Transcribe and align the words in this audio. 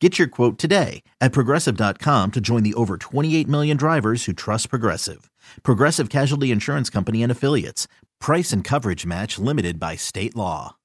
Get 0.00 0.18
your 0.18 0.28
quote 0.28 0.58
today 0.58 1.02
at 1.20 1.32
progressive.com 1.32 2.32
to 2.32 2.40
join 2.40 2.62
the 2.62 2.74
over 2.74 2.98
28 2.98 3.48
million 3.48 3.76
drivers 3.78 4.26
who 4.26 4.34
trust 4.34 4.68
Progressive. 4.68 5.30
Progressive 5.62 6.10
Casualty 6.10 6.50
Insurance 6.50 6.90
Company 6.90 7.22
and 7.22 7.32
Affiliates. 7.32 7.88
Price 8.20 8.52
and 8.52 8.62
coverage 8.62 9.06
match 9.06 9.38
limited 9.38 9.80
by 9.80 9.96
state 9.96 10.36
law. 10.36 10.76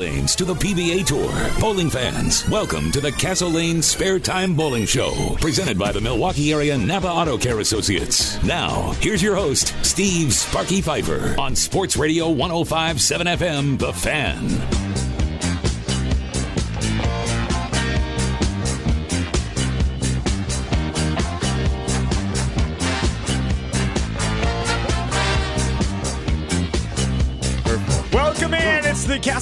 Lanes 0.00 0.34
to 0.34 0.44
the 0.44 0.54
PBA 0.54 1.06
Tour. 1.06 1.60
Bowling 1.60 1.90
fans, 1.90 2.48
welcome 2.48 2.90
to 2.90 3.00
the 3.00 3.12
Castle 3.12 3.50
Lane 3.50 3.80
Spare 3.82 4.18
Time 4.18 4.56
Bowling 4.56 4.86
Show, 4.86 5.36
presented 5.40 5.78
by 5.78 5.92
the 5.92 6.00
Milwaukee 6.00 6.52
Area 6.52 6.76
Napa 6.76 7.08
Auto 7.08 7.38
Care 7.38 7.60
Associates. 7.60 8.42
Now, 8.42 8.92
here's 9.00 9.22
your 9.22 9.36
host, 9.36 9.76
Steve 9.84 10.32
Sparky 10.32 10.80
Pfeiffer, 10.80 11.36
on 11.38 11.54
Sports 11.54 11.96
Radio 11.96 12.30
1057 12.30 13.26
FM, 13.28 13.78
The 13.78 13.92
Fan. 13.92 14.81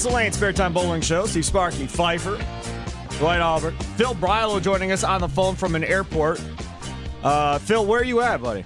Castle 0.00 0.16
Lane 0.16 0.32
Spare 0.32 0.54
Time 0.54 0.72
Bowling 0.72 1.02
Show. 1.02 1.26
Steve 1.26 1.44
Sparky, 1.44 1.86
Pfeiffer, 1.86 2.42
Dwight 3.18 3.42
Albrecht, 3.42 3.82
Phil 3.98 4.14
Brylow 4.14 4.62
joining 4.62 4.92
us 4.92 5.04
on 5.04 5.20
the 5.20 5.28
phone 5.28 5.54
from 5.54 5.74
an 5.74 5.84
airport. 5.84 6.42
Uh, 7.22 7.58
Phil, 7.58 7.84
where 7.84 8.00
are 8.00 8.04
you 8.04 8.22
at, 8.22 8.40
buddy? 8.40 8.64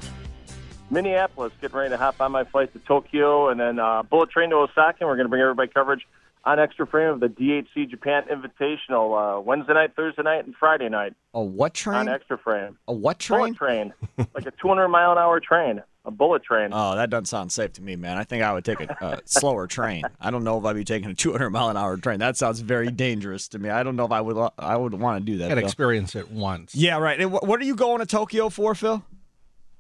Minneapolis, 0.91 1.53
getting 1.61 1.77
ready 1.77 1.91
to 1.91 1.97
hop 1.97 2.21
on 2.21 2.31
my 2.31 2.45
flight 2.45 2.73
to 2.75 2.79
Tokyo, 2.79 3.49
and 3.49 3.59
then 3.59 3.81
uh, 3.81 4.05
bullet 4.05 4.31
train 4.31 4.51
to 4.51 4.57
Osaka. 4.59 4.99
And 5.01 5.09
we're 5.09 5.17
going 5.17 5.25
to 5.25 5.29
bring 5.29 5.43
everybody 5.43 5.73
coverage 5.75 6.07
on 6.45 6.61
Extra 6.61 6.87
Frame 6.87 7.15
of 7.15 7.19
the 7.19 7.27
DHC 7.27 7.91
Japan 7.91 8.23
Invitational 8.31 9.39
uh, 9.39 9.41
Wednesday 9.41 9.75
night, 9.75 9.97
Thursday 9.97 10.23
night, 10.23 10.45
and 10.45 10.55
Friday 10.55 10.89
night 10.89 11.15
A 11.33 11.43
what 11.43 11.75
train? 11.75 11.97
on 11.97 12.09
Extra 12.09 12.39
Frame. 12.39 12.79
A 12.87 12.93
what 12.93 13.19
train? 13.19 13.41
Bullet 13.41 13.57
train, 13.57 13.93
like 14.37 14.47
a 14.47 14.53
200 14.53 14.87
mile 14.87 15.11
an 15.11 15.19
hour 15.19 15.41
train, 15.41 15.83
a 16.05 16.11
bullet 16.11 16.43
train. 16.43 16.71
Oh, 16.73 16.95
that 16.97 17.11
doesn't 17.11 17.27
sound 17.27 17.51
safe 17.53 17.73
to 17.75 17.83
me, 17.83 17.97
man. 17.97 18.19
I 18.19 18.25
think 18.25 18.43
I 18.43 18.53
would 18.53 18.65
take 18.65 18.81
a 18.81 19.05
uh, 19.05 19.17
slower 19.25 19.67
train. 19.67 20.05
I 20.21 20.31
don't 20.31 20.45
know 20.45 20.59
if 20.59 20.65
I'd 20.65 20.75
be 20.77 20.85
taking 20.85 21.11
a 21.11 21.15
200 21.15 21.51
mile 21.51 21.71
an 21.71 21.77
hour 21.77 21.97
train. 21.97 22.19
That 22.21 22.37
sounds 22.37 22.61
very 22.61 22.91
dangerous 22.91 23.49
to 23.49 23.59
me. 23.59 23.71
I 23.71 23.83
don't 23.83 23.97
know 23.97 24.05
if 24.05 24.13
I 24.13 24.21
would. 24.21 24.51
I 24.59 24.77
would 24.77 24.95
want 24.95 25.25
to 25.25 25.33
do 25.33 25.39
that. 25.39 25.49
Got 25.49 25.55
to 25.57 25.63
experience 25.63 26.15
it 26.15 26.31
once. 26.31 26.75
Yeah, 26.75 26.99
right. 26.99 27.19
And 27.21 27.31
wh- 27.31 27.43
what 27.43 27.61
are 27.61 27.65
you 27.65 27.75
going 27.75 28.01
to 28.01 28.07
Tokyo 28.07 28.49
for, 28.49 28.75
Phil? 28.75 29.03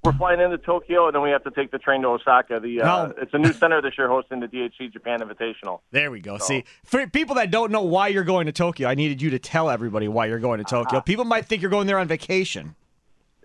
We're 0.02 0.12
flying 0.12 0.38
into 0.38 0.58
Tokyo, 0.58 1.06
and 1.06 1.14
then 1.14 1.22
we 1.22 1.30
have 1.30 1.44
to 1.44 1.50
take 1.50 1.70
the 1.70 1.78
train 1.78 2.02
to 2.02 2.08
Osaka. 2.08 2.60
The 2.60 2.82
uh, 2.82 3.06
No. 3.06 3.14
it's 3.16 3.32
a 3.32 3.38
new 3.38 3.54
center 3.54 3.80
this 3.80 3.94
year 3.96 4.06
hosting 4.06 4.40
the 4.40 4.46
DHC 4.46 4.92
Japan 4.92 5.20
Invitational. 5.20 5.80
There 5.92 6.10
we 6.10 6.20
go. 6.20 6.36
See, 6.36 6.64
for 6.84 7.06
people 7.06 7.36
that 7.36 7.50
don't 7.50 7.72
know 7.72 7.80
why 7.82 8.08
you're 8.08 8.22
going 8.22 8.44
to 8.44 8.52
Tokyo, 8.52 8.86
I 8.86 8.94
needed 8.96 9.22
you 9.22 9.30
to 9.30 9.38
tell 9.38 9.70
everybody 9.70 10.06
why 10.08 10.26
you're 10.26 10.40
going 10.40 10.58
to 10.58 10.64
Tokyo. 10.64 11.00
People 11.00 11.24
might 11.24 11.46
think 11.46 11.62
you're 11.62 11.70
going 11.70 11.86
there 11.86 11.98
on 11.98 12.06
vacation. 12.06 12.74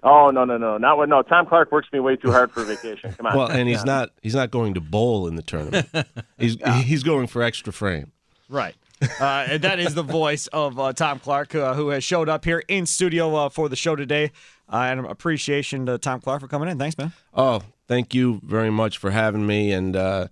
Oh 0.03 0.29
no 0.31 0.45
no 0.45 0.57
no 0.57 0.77
not 0.77 0.97
what 0.97 1.09
no 1.09 1.21
Tom 1.21 1.45
Clark 1.45 1.71
works 1.71 1.87
me 1.91 1.99
way 1.99 2.15
too 2.15 2.31
hard 2.31 2.51
for 2.51 2.63
vacation. 2.63 3.13
Come 3.13 3.25
on. 3.25 3.37
Well, 3.37 3.51
and 3.51 3.67
he's 3.67 3.83
not 3.83 4.09
he's 4.21 4.35
not 4.35 4.51
going 4.51 4.73
to 4.75 4.81
bowl 4.81 5.27
in 5.27 5.35
the 5.35 5.41
tournament. 5.41 5.87
He's 6.37 6.57
he's 6.83 7.03
going 7.03 7.27
for 7.27 7.41
extra 7.41 7.73
frame. 7.73 8.11
Right. 8.47 8.75
Uh, 9.01 9.45
and 9.49 9.61
that 9.61 9.79
is 9.79 9.95
the 9.95 10.03
voice 10.03 10.47
of 10.47 10.79
uh, 10.79 10.91
Tom 10.93 11.19
Clark, 11.19 11.55
uh, 11.55 11.73
who 11.73 11.89
has 11.89 12.03
showed 12.03 12.27
up 12.27 12.43
here 12.43 12.63
in 12.67 12.85
studio 12.85 13.33
uh, 13.35 13.49
for 13.49 13.69
the 13.69 13.75
show 13.75 13.95
today. 13.95 14.31
Uh, 14.71 14.87
and 14.89 15.05
appreciation 15.05 15.85
to 15.85 15.97
Tom 15.97 16.19
Clark 16.19 16.41
for 16.41 16.47
coming 16.47 16.69
in. 16.69 16.77
Thanks, 16.77 16.97
man. 16.97 17.13
Oh, 17.33 17.61
thank 17.87 18.13
you 18.13 18.39
very 18.43 18.69
much 18.69 18.97
for 18.97 19.11
having 19.11 19.47
me. 19.47 19.71
And 19.71 19.95
uh, 19.95 20.27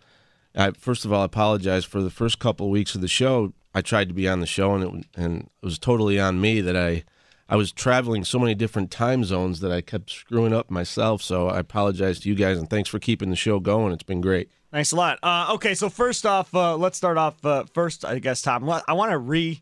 I, 0.55 0.71
first 0.71 1.05
of 1.05 1.13
all, 1.13 1.21
I 1.21 1.25
apologize 1.25 1.85
for 1.85 2.01
the 2.01 2.09
first 2.09 2.39
couple 2.39 2.67
of 2.67 2.71
weeks 2.71 2.93
of 2.93 3.01
the 3.01 3.07
show. 3.07 3.53
I 3.73 3.81
tried 3.81 4.09
to 4.09 4.13
be 4.13 4.27
on 4.27 4.39
the 4.39 4.47
show, 4.47 4.73
and 4.75 4.83
it 4.83 5.07
and 5.15 5.41
it 5.41 5.65
was 5.65 5.79
totally 5.79 6.19
on 6.19 6.41
me 6.41 6.61
that 6.61 6.75
I 6.75 7.03
I 7.49 7.55
was 7.55 7.71
traveling 7.71 8.25
so 8.25 8.39
many 8.39 8.55
different 8.55 8.91
time 8.91 9.23
zones 9.23 9.61
that 9.61 9.71
I 9.71 9.81
kept 9.81 10.09
screwing 10.11 10.53
up 10.53 10.69
myself. 10.69 11.21
So 11.21 11.47
I 11.47 11.59
apologize 11.59 12.19
to 12.21 12.29
you 12.29 12.35
guys, 12.35 12.57
and 12.57 12.69
thanks 12.69 12.89
for 12.89 12.99
keeping 12.99 13.29
the 13.29 13.35
show 13.35 13.59
going. 13.59 13.93
It's 13.93 14.03
been 14.03 14.21
great. 14.21 14.49
Thanks 14.71 14.91
a 14.91 14.97
lot. 14.97 15.19
Uh, 15.23 15.51
okay, 15.53 15.73
so 15.73 15.89
first 15.89 16.25
off, 16.25 16.53
uh, 16.53 16.75
let's 16.75 16.97
start 16.97 17.17
off 17.17 17.43
uh, 17.45 17.63
first, 17.73 18.03
I 18.03 18.19
guess, 18.19 18.41
Tom. 18.41 18.69
I 18.87 18.93
want 18.93 19.11
to 19.11 19.17
re 19.17 19.61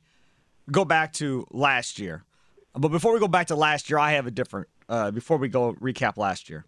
go 0.72 0.84
back 0.84 1.14
to 1.14 1.46
last 1.52 2.00
year. 2.00 2.24
But 2.74 2.90
before 2.90 3.14
we 3.14 3.20
go 3.20 3.28
back 3.28 3.48
to 3.48 3.56
last 3.56 3.90
year, 3.90 4.00
I 4.00 4.14
have 4.14 4.26
a 4.26 4.32
different, 4.32 4.68
uh, 4.90 5.12
before 5.12 5.38
we 5.38 5.48
go 5.48 5.74
recap 5.74 6.18
last 6.18 6.50
year. 6.50 6.66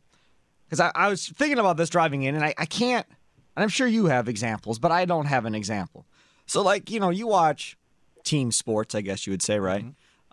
Because 0.66 0.79
I, 0.79 0.91
I 0.94 1.07
was 1.09 1.27
thinking 1.27 1.57
about 1.57 1.77
this 1.77 1.89
driving 1.89 2.23
in, 2.23 2.35
and 2.35 2.44
I, 2.44 2.53
I 2.57 2.66
can't, 2.66 3.07
and 3.56 3.63
I'm 3.63 3.69
sure 3.69 3.88
you 3.88 4.06
have 4.06 4.29
examples, 4.29 4.77
but 4.77 4.91
I 4.91 5.06
don't 5.06 5.25
have 5.25 5.45
an 5.45 5.56
example. 5.56 6.06
So, 6.45 6.61
like, 6.61 6.91
you 6.91 7.00
know, 7.00 7.09
you 7.09 7.27
watch 7.27 7.75
team 8.23 8.51
sports, 8.51 8.94
I 8.94 9.01
guess 9.01 9.25
you 9.25 9.31
would 9.31 9.41
say, 9.41 9.59
right? 9.59 9.83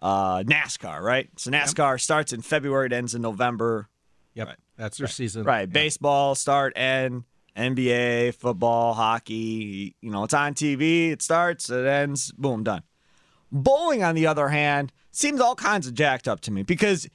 Uh, 0.05 0.43
NASCAR, 0.43 1.01
right? 1.01 1.31
So 1.37 1.51
NASCAR 1.51 1.99
starts 1.99 2.35
in 2.35 2.43
February, 2.43 2.87
it 2.87 2.93
ends 2.93 3.15
in 3.15 3.23
November. 3.23 3.89
Yep. 4.35 4.59
That's 4.77 4.99
their 4.99 5.09
season. 5.09 5.45
Right. 5.45 5.71
Baseball 5.71 6.35
start 6.35 6.77
end. 6.77 7.25
NBA, 7.57 8.35
football, 8.35 8.95
hockey. 8.95 9.97
You 10.01 10.11
know, 10.11 10.25
it's 10.25 10.35
on 10.35 10.55
TV. 10.55 11.11
It 11.13 11.23
starts. 11.23 11.71
It 11.71 11.87
ends. 11.87 12.33
Boom, 12.33 12.65
done. 12.65 12.83
Bowling, 13.53 14.03
on 14.03 14.15
the 14.15 14.27
other 14.27 14.49
hand, 14.49 14.93
seems 15.13 15.41
all 15.41 15.55
kinds 15.55 15.87
of 15.87 15.95
jacked 15.95 16.27
up 16.27 16.41
to 16.41 16.51
me 16.51 16.65
because 16.65 17.09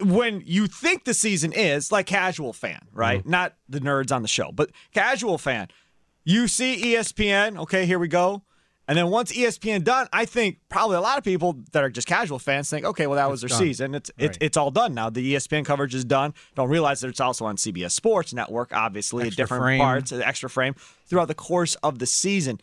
when 0.00 0.42
you 0.46 0.66
think 0.66 1.04
the 1.04 1.14
season 1.14 1.52
is 1.52 1.90
like 1.90 2.06
casual 2.06 2.52
fan, 2.52 2.80
right? 2.92 3.26
Not 3.26 3.54
the 3.68 3.80
nerds 3.80 4.14
on 4.14 4.22
the 4.22 4.28
show, 4.28 4.52
but 4.52 4.70
casual 4.92 5.38
fan. 5.38 5.68
You 6.24 6.48
see 6.48 6.94
ESPN. 6.94 7.58
Okay, 7.58 7.84
here 7.84 7.98
we 7.98 8.08
go. 8.08 8.44
And 8.86 8.98
then 8.98 9.08
once 9.08 9.32
ESPN 9.32 9.82
done, 9.82 10.08
I 10.12 10.26
think 10.26 10.58
probably 10.68 10.96
a 10.96 11.00
lot 11.00 11.16
of 11.16 11.24
people 11.24 11.56
that 11.72 11.82
are 11.82 11.88
just 11.88 12.06
casual 12.06 12.38
fans 12.38 12.68
think, 12.68 12.84
okay, 12.84 13.06
well 13.06 13.16
that 13.16 13.30
was 13.30 13.40
their 13.40 13.48
done. 13.48 13.58
season. 13.58 13.94
It's 13.94 14.10
it's 14.18 14.36
Right. 14.36 14.38
it's 14.42 14.56
all 14.58 14.70
done 14.70 14.92
now. 14.92 15.08
The 15.08 15.34
ESPN 15.34 15.64
coverage 15.64 15.94
is 15.94 16.04
done. 16.04 16.34
Don't 16.54 16.68
realize 16.68 17.00
that 17.00 17.08
it's 17.08 17.20
also 17.20 17.46
on 17.46 17.56
CBS 17.56 17.92
Sports 17.92 18.34
Network, 18.34 18.72
obviously, 18.74 19.22
at 19.22 19.26
Extra 19.28 19.42
different 19.44 19.62
frame. 19.62 19.80
parts, 19.80 20.10
the 20.10 20.26
extra 20.26 20.50
frame 20.50 20.74
throughout 21.06 21.28
the 21.28 21.34
course 21.34 21.76
of 21.76 21.98
the 21.98 22.06
season. 22.06 22.60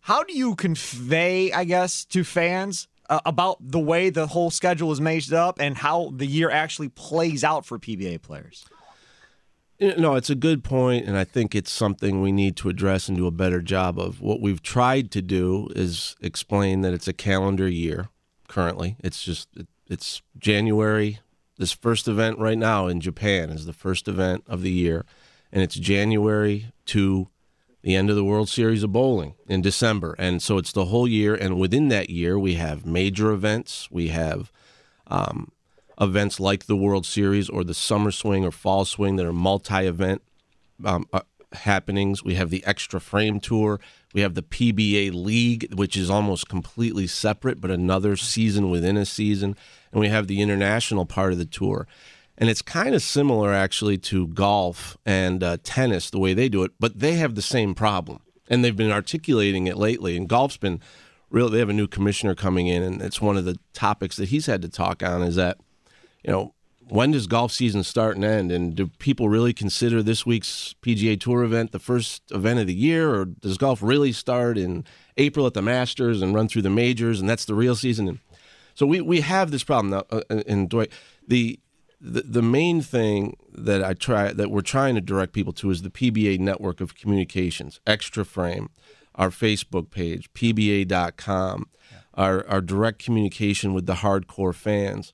How 0.00 0.22
do 0.22 0.32
you 0.36 0.54
convey, 0.54 1.52
I 1.52 1.64
guess, 1.64 2.04
to 2.06 2.24
fans 2.24 2.88
uh, 3.10 3.20
about 3.26 3.58
the 3.60 3.78
way 3.80 4.10
the 4.10 4.28
whole 4.28 4.50
schedule 4.50 4.90
is 4.92 5.00
made 5.00 5.32
up 5.32 5.58
and 5.60 5.76
how 5.76 6.12
the 6.14 6.26
year 6.26 6.50
actually 6.50 6.88
plays 6.88 7.44
out 7.44 7.66
for 7.66 7.78
PBA 7.78 8.22
players? 8.22 8.64
Know, 9.80 10.16
it's 10.16 10.30
a 10.30 10.34
good 10.34 10.64
point, 10.64 11.06
and 11.06 11.16
I 11.16 11.22
think 11.22 11.54
it's 11.54 11.70
something 11.70 12.20
we 12.20 12.32
need 12.32 12.56
to 12.56 12.68
address 12.68 13.08
and 13.08 13.16
do 13.16 13.28
a 13.28 13.30
better 13.30 13.62
job 13.62 13.96
of. 13.98 14.20
What 14.20 14.40
we've 14.40 14.62
tried 14.62 15.12
to 15.12 15.22
do 15.22 15.68
is 15.76 16.16
explain 16.20 16.80
that 16.80 16.94
it's 16.94 17.06
a 17.06 17.12
calendar 17.12 17.68
year. 17.68 18.08
Currently, 18.48 18.96
it's 19.00 19.22
just 19.22 19.48
it, 19.56 19.68
it's 19.86 20.20
January. 20.36 21.20
This 21.58 21.72
first 21.72 22.08
event 22.08 22.38
right 22.38 22.58
now 22.58 22.88
in 22.88 23.00
Japan 23.00 23.50
is 23.50 23.66
the 23.66 23.72
first 23.72 24.08
event 24.08 24.42
of 24.48 24.62
the 24.62 24.70
year, 24.70 25.04
and 25.52 25.62
it's 25.62 25.76
January 25.76 26.72
to 26.86 27.28
the 27.82 27.94
end 27.94 28.10
of 28.10 28.16
the 28.16 28.24
World 28.24 28.48
Series 28.48 28.82
of 28.82 28.92
Bowling 28.92 29.34
in 29.48 29.62
December. 29.62 30.16
And 30.18 30.42
so 30.42 30.58
it's 30.58 30.72
the 30.72 30.86
whole 30.86 31.06
year. 31.06 31.34
And 31.34 31.58
within 31.58 31.88
that 31.88 32.10
year, 32.10 32.38
we 32.38 32.54
have 32.54 32.84
major 32.84 33.30
events. 33.30 33.88
We 33.90 34.08
have 34.08 34.50
um, 35.06 35.52
events 36.00 36.38
like 36.38 36.66
the 36.66 36.76
World 36.76 37.06
Series 37.06 37.48
or 37.48 37.64
the 37.64 37.74
Summer 37.74 38.10
Swing 38.10 38.44
or 38.44 38.50
Fall 38.50 38.84
Swing 38.84 39.16
that 39.16 39.26
are 39.26 39.32
multi 39.32 39.86
event 39.86 40.22
um, 40.84 41.06
uh, 41.12 41.20
happenings. 41.52 42.22
We 42.22 42.34
have 42.34 42.50
the 42.50 42.64
Extra 42.64 43.00
Frame 43.00 43.40
Tour. 43.40 43.80
We 44.14 44.20
have 44.20 44.34
the 44.34 44.42
PBA 44.42 45.12
League, 45.12 45.74
which 45.74 45.96
is 45.96 46.10
almost 46.10 46.48
completely 46.48 47.06
separate, 47.06 47.60
but 47.60 47.70
another 47.70 48.16
season 48.16 48.70
within 48.70 48.96
a 48.96 49.04
season. 49.04 49.56
And 49.92 50.00
we 50.00 50.08
have 50.08 50.26
the 50.26 50.40
international 50.40 51.06
part 51.06 51.32
of 51.32 51.38
the 51.38 51.44
tour. 51.44 51.86
And 52.36 52.48
it's 52.48 52.62
kind 52.62 52.94
of 52.94 53.02
similar, 53.02 53.52
actually, 53.52 53.98
to 53.98 54.28
golf 54.28 54.96
and 55.04 55.42
uh, 55.42 55.58
tennis, 55.64 56.10
the 56.10 56.20
way 56.20 56.34
they 56.34 56.48
do 56.48 56.62
it, 56.62 56.70
but 56.78 57.00
they 57.00 57.14
have 57.14 57.34
the 57.34 57.42
same 57.42 57.74
problem. 57.74 58.20
And 58.48 58.64
they've 58.64 58.76
been 58.76 58.92
articulating 58.92 59.66
it 59.66 59.76
lately. 59.76 60.16
And 60.16 60.28
golf's 60.28 60.56
been 60.56 60.80
really, 61.30 61.52
they 61.52 61.58
have 61.58 61.68
a 61.68 61.74
new 61.74 61.88
commissioner 61.88 62.34
coming 62.34 62.68
in, 62.68 62.82
and 62.82 63.02
it's 63.02 63.20
one 63.20 63.36
of 63.36 63.44
the 63.44 63.58
topics 63.72 64.16
that 64.16 64.28
he's 64.28 64.46
had 64.46 64.62
to 64.62 64.68
talk 64.68 65.02
on 65.02 65.22
is 65.22 65.34
that, 65.34 65.58
you 66.24 66.32
know, 66.32 66.54
when 66.88 67.10
does 67.10 67.26
golf 67.26 67.52
season 67.52 67.82
start 67.82 68.16
and 68.16 68.24
end? 68.24 68.50
And 68.50 68.74
do 68.74 68.86
people 68.98 69.28
really 69.28 69.52
consider 69.52 70.02
this 70.02 70.24
week's 70.24 70.74
PGA 70.82 71.20
Tour 71.20 71.42
event 71.42 71.72
the 71.72 71.78
first 71.78 72.22
event 72.30 72.60
of 72.60 72.66
the 72.66 72.74
year, 72.74 73.14
or 73.14 73.26
does 73.26 73.58
golf 73.58 73.82
really 73.82 74.12
start 74.12 74.56
in 74.56 74.84
April 75.16 75.46
at 75.46 75.54
the 75.54 75.62
Masters 75.62 76.22
and 76.22 76.34
run 76.34 76.48
through 76.48 76.62
the 76.62 76.70
majors, 76.70 77.20
and 77.20 77.28
that's 77.28 77.44
the 77.44 77.54
real 77.54 77.76
season? 77.76 78.08
And 78.08 78.18
so 78.74 78.86
we, 78.86 79.00
we 79.00 79.20
have 79.20 79.50
this 79.50 79.64
problem 79.64 79.90
now. 79.90 80.04
Uh, 80.10 80.42
and 80.46 80.68
Dwight, 80.68 80.92
the, 81.26 81.58
the 82.00 82.22
the 82.22 82.42
main 82.42 82.80
thing 82.80 83.36
that 83.52 83.82
I 83.82 83.92
try 83.92 84.32
that 84.32 84.50
we're 84.50 84.60
trying 84.60 84.94
to 84.94 85.00
direct 85.00 85.32
people 85.32 85.52
to 85.54 85.70
is 85.70 85.82
the 85.82 85.90
PBA 85.90 86.38
network 86.38 86.80
of 86.80 86.94
communications, 86.94 87.80
Extra 87.86 88.24
Frame, 88.24 88.70
our 89.14 89.30
Facebook 89.30 89.90
page, 89.90 90.32
PBA.com, 90.32 91.68
yeah. 91.90 91.98
our 92.14 92.46
our 92.46 92.60
direct 92.60 93.04
communication 93.04 93.74
with 93.74 93.86
the 93.86 93.94
hardcore 93.94 94.54
fans, 94.54 95.12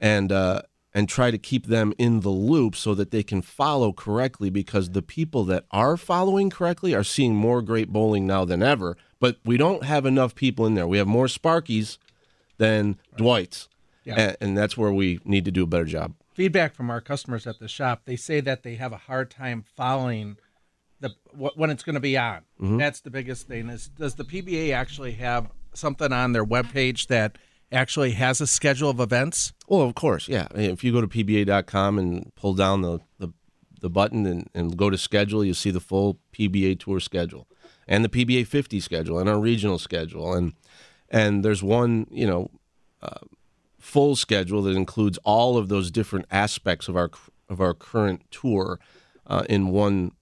and. 0.00 0.32
Uh, 0.32 0.62
and 0.96 1.10
try 1.10 1.30
to 1.30 1.36
keep 1.36 1.66
them 1.66 1.92
in 1.98 2.20
the 2.20 2.30
loop 2.30 2.74
so 2.74 2.94
that 2.94 3.10
they 3.10 3.22
can 3.22 3.42
follow 3.42 3.92
correctly 3.92 4.48
because 4.48 4.92
the 4.92 5.02
people 5.02 5.44
that 5.44 5.66
are 5.70 5.98
following 5.98 6.48
correctly 6.48 6.94
are 6.94 7.04
seeing 7.04 7.36
more 7.36 7.60
great 7.60 7.90
bowling 7.90 8.26
now 8.26 8.46
than 8.46 8.62
ever. 8.62 8.96
But 9.20 9.36
we 9.44 9.58
don't 9.58 9.84
have 9.84 10.06
enough 10.06 10.34
people 10.34 10.64
in 10.64 10.72
there. 10.72 10.88
We 10.88 10.96
have 10.96 11.06
more 11.06 11.26
Sparkies 11.26 11.98
than 12.56 12.86
right. 13.12 13.18
Dwights. 13.18 13.68
Yeah. 14.04 14.14
And, 14.14 14.36
and 14.40 14.58
that's 14.58 14.78
where 14.78 14.90
we 14.90 15.20
need 15.22 15.44
to 15.44 15.50
do 15.50 15.64
a 15.64 15.66
better 15.66 15.84
job. 15.84 16.14
Feedback 16.32 16.74
from 16.74 16.88
our 16.88 17.02
customers 17.02 17.46
at 17.46 17.58
the 17.58 17.68
shop, 17.68 18.02
they 18.06 18.16
say 18.16 18.40
that 18.40 18.62
they 18.62 18.76
have 18.76 18.94
a 18.94 18.98
hard 18.98 19.30
time 19.30 19.66
following 19.76 20.38
the 21.00 21.10
when 21.34 21.68
it's 21.68 21.82
going 21.82 21.94
to 21.94 22.00
be 22.00 22.16
on. 22.16 22.38
Mm-hmm. 22.58 22.78
That's 22.78 23.00
the 23.00 23.10
biggest 23.10 23.48
thing. 23.48 23.68
Is 23.68 23.88
does 23.88 24.14
the 24.14 24.24
PBA 24.24 24.72
actually 24.72 25.12
have 25.12 25.50
something 25.74 26.10
on 26.10 26.32
their 26.32 26.44
webpage 26.44 27.08
that 27.08 27.36
actually 27.72 28.12
has 28.12 28.40
a 28.40 28.46
schedule 28.46 28.90
of 28.90 29.00
events? 29.00 29.52
Well, 29.68 29.82
of 29.82 29.94
course, 29.94 30.28
yeah. 30.28 30.48
If 30.54 30.84
you 30.84 30.92
go 30.92 31.00
to 31.00 31.08
pba.com 31.08 31.98
and 31.98 32.32
pull 32.34 32.54
down 32.54 32.82
the, 32.82 33.00
the, 33.18 33.28
the 33.80 33.90
button 33.90 34.26
and, 34.26 34.48
and 34.54 34.76
go 34.76 34.90
to 34.90 34.98
schedule, 34.98 35.44
you'll 35.44 35.54
see 35.54 35.70
the 35.70 35.80
full 35.80 36.18
PBA 36.32 36.80
tour 36.80 37.00
schedule 37.00 37.46
and 37.88 38.04
the 38.04 38.08
PBA 38.08 38.46
50 38.46 38.80
schedule 38.80 39.18
and 39.18 39.28
our 39.28 39.38
regional 39.38 39.78
schedule. 39.78 40.34
And, 40.34 40.54
and 41.08 41.44
there's 41.44 41.62
one, 41.62 42.06
you 42.10 42.26
know, 42.26 42.50
uh, 43.02 43.20
full 43.78 44.16
schedule 44.16 44.62
that 44.62 44.76
includes 44.76 45.18
all 45.24 45.56
of 45.56 45.68
those 45.68 45.90
different 45.90 46.26
aspects 46.30 46.88
of 46.88 46.96
our, 46.96 47.10
of 47.48 47.60
our 47.60 47.74
current 47.74 48.22
tour 48.30 48.80
uh, 49.26 49.44
in 49.48 49.68
one 49.68 50.12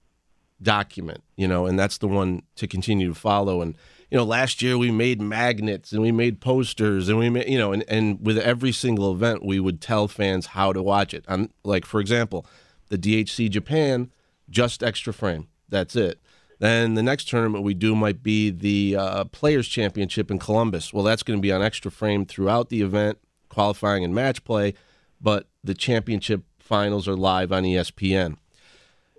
document, 0.61 1.23
you 1.35 1.47
know, 1.47 1.65
and 1.65 1.77
that's 1.77 1.97
the 1.97 2.07
one 2.07 2.43
to 2.55 2.67
continue 2.67 3.09
to 3.09 3.15
follow. 3.15 3.61
And, 3.61 3.75
you 4.15 4.21
know, 4.21 4.25
last 4.25 4.61
year 4.61 4.77
we 4.77 4.91
made 4.91 5.19
magnets 5.19 5.91
and 5.91 6.01
we 6.01 6.09
made 6.09 6.39
posters 6.39 7.09
and 7.09 7.19
we 7.19 7.29
made, 7.29 7.49
you 7.49 7.57
know, 7.57 7.73
and, 7.73 7.83
and 7.89 8.25
with 8.25 8.37
every 8.37 8.71
single 8.71 9.11
event, 9.11 9.43
we 9.43 9.59
would 9.59 9.81
tell 9.81 10.07
fans 10.07 10.45
how 10.45 10.71
to 10.71 10.81
watch 10.81 11.13
it. 11.13 11.25
On, 11.27 11.49
like, 11.65 11.83
for 11.85 11.99
example, 11.99 12.45
the 12.87 12.97
DHC 12.97 13.49
Japan, 13.49 14.09
just 14.49 14.81
extra 14.81 15.13
frame. 15.13 15.49
That's 15.67 15.97
it. 15.97 16.21
Then 16.59 16.93
the 16.93 17.03
next 17.03 17.27
tournament 17.27 17.65
we 17.65 17.73
do 17.73 17.93
might 17.93 18.23
be 18.23 18.51
the 18.51 18.95
uh, 18.95 19.25
Players 19.25 19.67
Championship 19.67 20.31
in 20.31 20.39
Columbus. 20.39 20.93
Well, 20.93 21.03
that's 21.03 21.21
going 21.21 21.37
to 21.37 21.41
be 21.41 21.51
on 21.51 21.61
extra 21.61 21.91
frame 21.91 22.25
throughout 22.25 22.69
the 22.69 22.83
event, 22.83 23.17
qualifying 23.49 24.05
and 24.05 24.15
match 24.15 24.45
play, 24.45 24.75
but 25.19 25.49
the 25.61 25.73
championship 25.73 26.43
finals 26.57 27.05
are 27.05 27.17
live 27.17 27.51
on 27.51 27.63
ESPN. 27.63 28.37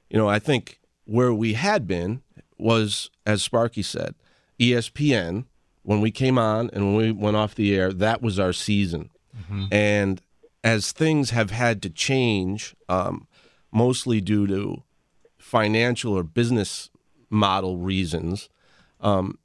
You 0.09 0.17
know, 0.17 0.27
I 0.27 0.39
think 0.39 0.81
where 1.05 1.35
we 1.35 1.53
had 1.53 1.87
been 1.87 2.23
was, 2.57 3.11
as 3.27 3.43
Sparky 3.43 3.83
said, 3.83 4.15
ESPN 4.59 5.45
when 5.83 6.01
we 6.01 6.11
came 6.11 6.39
on 6.39 6.69
and 6.73 6.85
when 6.87 6.97
we 6.97 7.13
went 7.13 7.37
off 7.37 7.55
the 7.55 7.75
air, 7.75 7.93
that 7.93 8.21
was 8.21 8.39
our 8.39 8.53
season. 8.53 9.11
Mm-hmm. 9.39 9.67
And 9.71 10.21
as 10.65 10.91
things 10.91 11.31
have 11.31 11.51
had 11.51 11.81
to 11.83 11.91
change, 11.91 12.75
um, 12.89 13.29
mostly 13.73 14.21
due 14.21 14.47
to 14.49 14.83
financial 15.39 16.13
or 16.13 16.25
business 16.25 16.91
model 17.31 17.77
reasons, 17.79 18.49
um, 19.01 19.39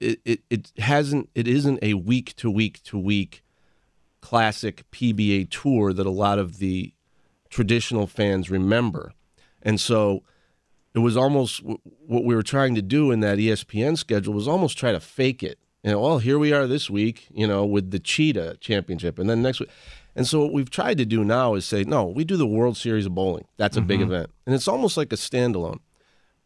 it, 0.00 0.20
it, 0.26 0.40
it 0.50 0.72
hasn't 0.76 1.30
it 1.34 1.48
isn't 1.48 1.78
a 1.80 1.94
week 1.94 2.36
to 2.36 2.50
week 2.50 2.82
to 2.82 2.98
week 2.98 3.42
classic 4.20 4.84
PBA 4.90 5.48
tour 5.48 5.92
that 5.94 6.06
a 6.06 6.10
lot 6.10 6.38
of 6.38 6.58
the 6.58 6.92
traditional 7.48 8.06
fans 8.06 8.50
remember. 8.50 9.12
And 9.62 9.80
so 9.80 10.22
it 10.96 11.00
was 11.00 11.14
almost 11.14 11.62
what 11.62 12.24
we 12.24 12.34
were 12.34 12.42
trying 12.42 12.74
to 12.74 12.80
do 12.80 13.10
in 13.10 13.20
that 13.20 13.36
ESPN 13.36 13.98
schedule 13.98 14.32
was 14.32 14.48
almost 14.48 14.78
try 14.78 14.92
to 14.92 14.98
fake 14.98 15.42
it. 15.42 15.58
You 15.84 15.90
know, 15.90 16.00
well, 16.00 16.18
here 16.18 16.38
we 16.38 16.54
are 16.54 16.66
this 16.66 16.88
week, 16.88 17.28
you 17.30 17.46
know, 17.46 17.66
with 17.66 17.90
the 17.90 17.98
Cheetah 17.98 18.56
Championship, 18.60 19.18
and 19.18 19.28
then 19.28 19.42
next 19.42 19.60
week. 19.60 19.68
And 20.16 20.26
so 20.26 20.40
what 20.40 20.54
we've 20.54 20.70
tried 20.70 20.96
to 20.96 21.04
do 21.04 21.22
now 21.22 21.54
is 21.54 21.66
say, 21.66 21.84
no, 21.84 22.06
we 22.06 22.24
do 22.24 22.38
the 22.38 22.46
World 22.46 22.78
Series 22.78 23.04
of 23.04 23.14
Bowling. 23.14 23.44
That's 23.58 23.76
a 23.76 23.80
mm-hmm. 23.80 23.88
big 23.88 24.00
event, 24.00 24.30
and 24.46 24.54
it's 24.54 24.66
almost 24.66 24.96
like 24.96 25.12
a 25.12 25.16
standalone. 25.16 25.80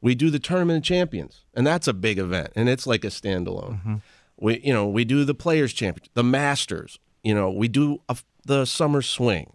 We 0.01 0.17
do 0.17 0.31
the 0.31 0.41
Tournament 0.41 0.79
of 0.79 0.83
Champions, 0.83 1.45
and 1.55 1.65
that's 1.65 1.87
a 1.87 1.93
big 1.93 2.19
event, 2.19 2.51
and 2.57 2.69
it's 2.69 2.89
like 2.89 3.05
a 3.05 3.09
standalone. 3.09 3.79
Mm-hmm. 3.79 3.95
We, 4.41 4.59
you 4.61 4.73
know, 4.73 4.89
we 4.89 5.05
do 5.05 5.25
the 5.25 5.35
Players 5.35 5.73
Championship, 5.73 6.13
the 6.15 6.25
Masters. 6.25 6.99
You 7.23 7.35
know, 7.35 7.51
we 7.51 7.69
do 7.69 8.01
a, 8.09 8.17
the 8.45 8.65
Summer 8.65 9.01
Swing. 9.01 9.53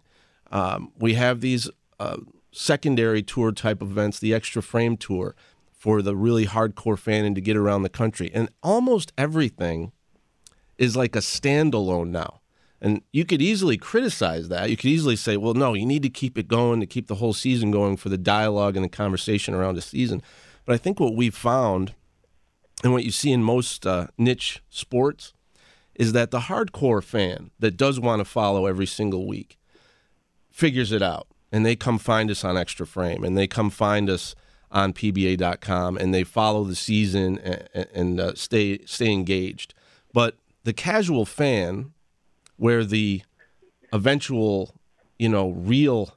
Um, 0.52 0.94
we 0.98 1.16
have 1.16 1.42
these 1.42 1.70
uh, 2.00 2.18
secondary 2.56 3.22
tour 3.22 3.52
type 3.52 3.82
events, 3.82 4.20
the 4.20 4.34
extra 4.34 4.62
frame 4.62 4.98
tour 4.98 5.36
for 5.72 6.02
the 6.02 6.16
really 6.16 6.46
hardcore 6.46 6.98
fan 6.98 7.26
and 7.26 7.36
to 7.36 7.42
get 7.42 7.58
around 7.58 7.84
the 7.84 7.90
country. 7.90 8.32
And 8.34 8.50
almost 8.64 9.12
everything 9.18 9.92
is 10.78 10.96
like 10.96 11.16
a 11.16 11.20
standalone 11.20 12.10
now. 12.10 12.42
And 12.82 13.02
you 13.12 13.26
could 13.26 13.42
easily 13.42 13.78
criticize 13.78 14.50
that. 14.50 14.70
You 14.70 14.78
could 14.78 14.90
easily 14.90 15.16
say, 15.16 15.38
well, 15.38 15.54
no, 15.54 15.74
you 15.74 15.86
need 15.86 16.04
to 16.04 16.10
keep 16.10 16.38
it 16.38 16.48
going 16.48 16.80
to 16.80 16.86
keep 16.86 17.08
the 17.08 17.16
whole 17.16 17.34
season 17.34 17.72
going 17.72 17.98
for 17.98 18.10
the 18.10 18.18
dialogue 18.18 18.76
and 18.76 18.86
the 18.86 18.90
conversation 18.90 19.54
around 19.54 19.76
the 19.76 19.82
season. 19.82 20.22
But 20.66 20.74
I 20.74 20.78
think 20.78 21.00
what 21.00 21.16
we've 21.16 21.36
found 21.36 21.94
and 22.84 22.94
what 22.94 23.04
you 23.04 23.12
see 23.12 23.32
in 23.32 23.44
most 23.44 23.86
uh, 23.86 24.08
niche 24.18 24.62
sports 24.70 25.34
is 25.96 26.14
that 26.14 26.32
the 26.32 26.42
hardcore 26.42 27.04
fan 27.04 27.52
that 27.60 27.78
does 27.78 28.00
want 28.00 28.20
to 28.20 28.26
follow 28.26 28.66
every 28.66 28.86
single 28.86 29.28
week 29.28 29.58
figures 30.52 30.92
it 30.92 31.02
out 31.02 31.28
and 31.52 31.66
they 31.66 31.76
come 31.76 31.98
find 31.98 32.30
us 32.30 32.44
on 32.44 32.58
Extra 32.58 32.86
Frame 32.86 33.24
and 33.24 33.38
they 33.38 33.48
come 33.48 33.70
find 33.70 34.10
us 34.10 34.36
on 34.72 34.94
PBA.com 34.94 35.98
and 35.98 36.14
they 36.14 36.24
follow 36.24 36.64
the 36.64 36.76
season 36.76 37.40
and, 37.40 37.88
and 37.94 38.20
uh, 38.20 38.36
stay 38.36 38.80
stay 38.86 39.12
engaged. 39.12 39.74
But 40.14 40.38
the 40.64 40.74
casual 40.74 41.26
fan, 41.26 41.94
where 42.58 42.84
the 42.84 43.22
eventual, 43.94 44.76
you 45.18 45.30
know, 45.30 45.50
real 45.50 46.16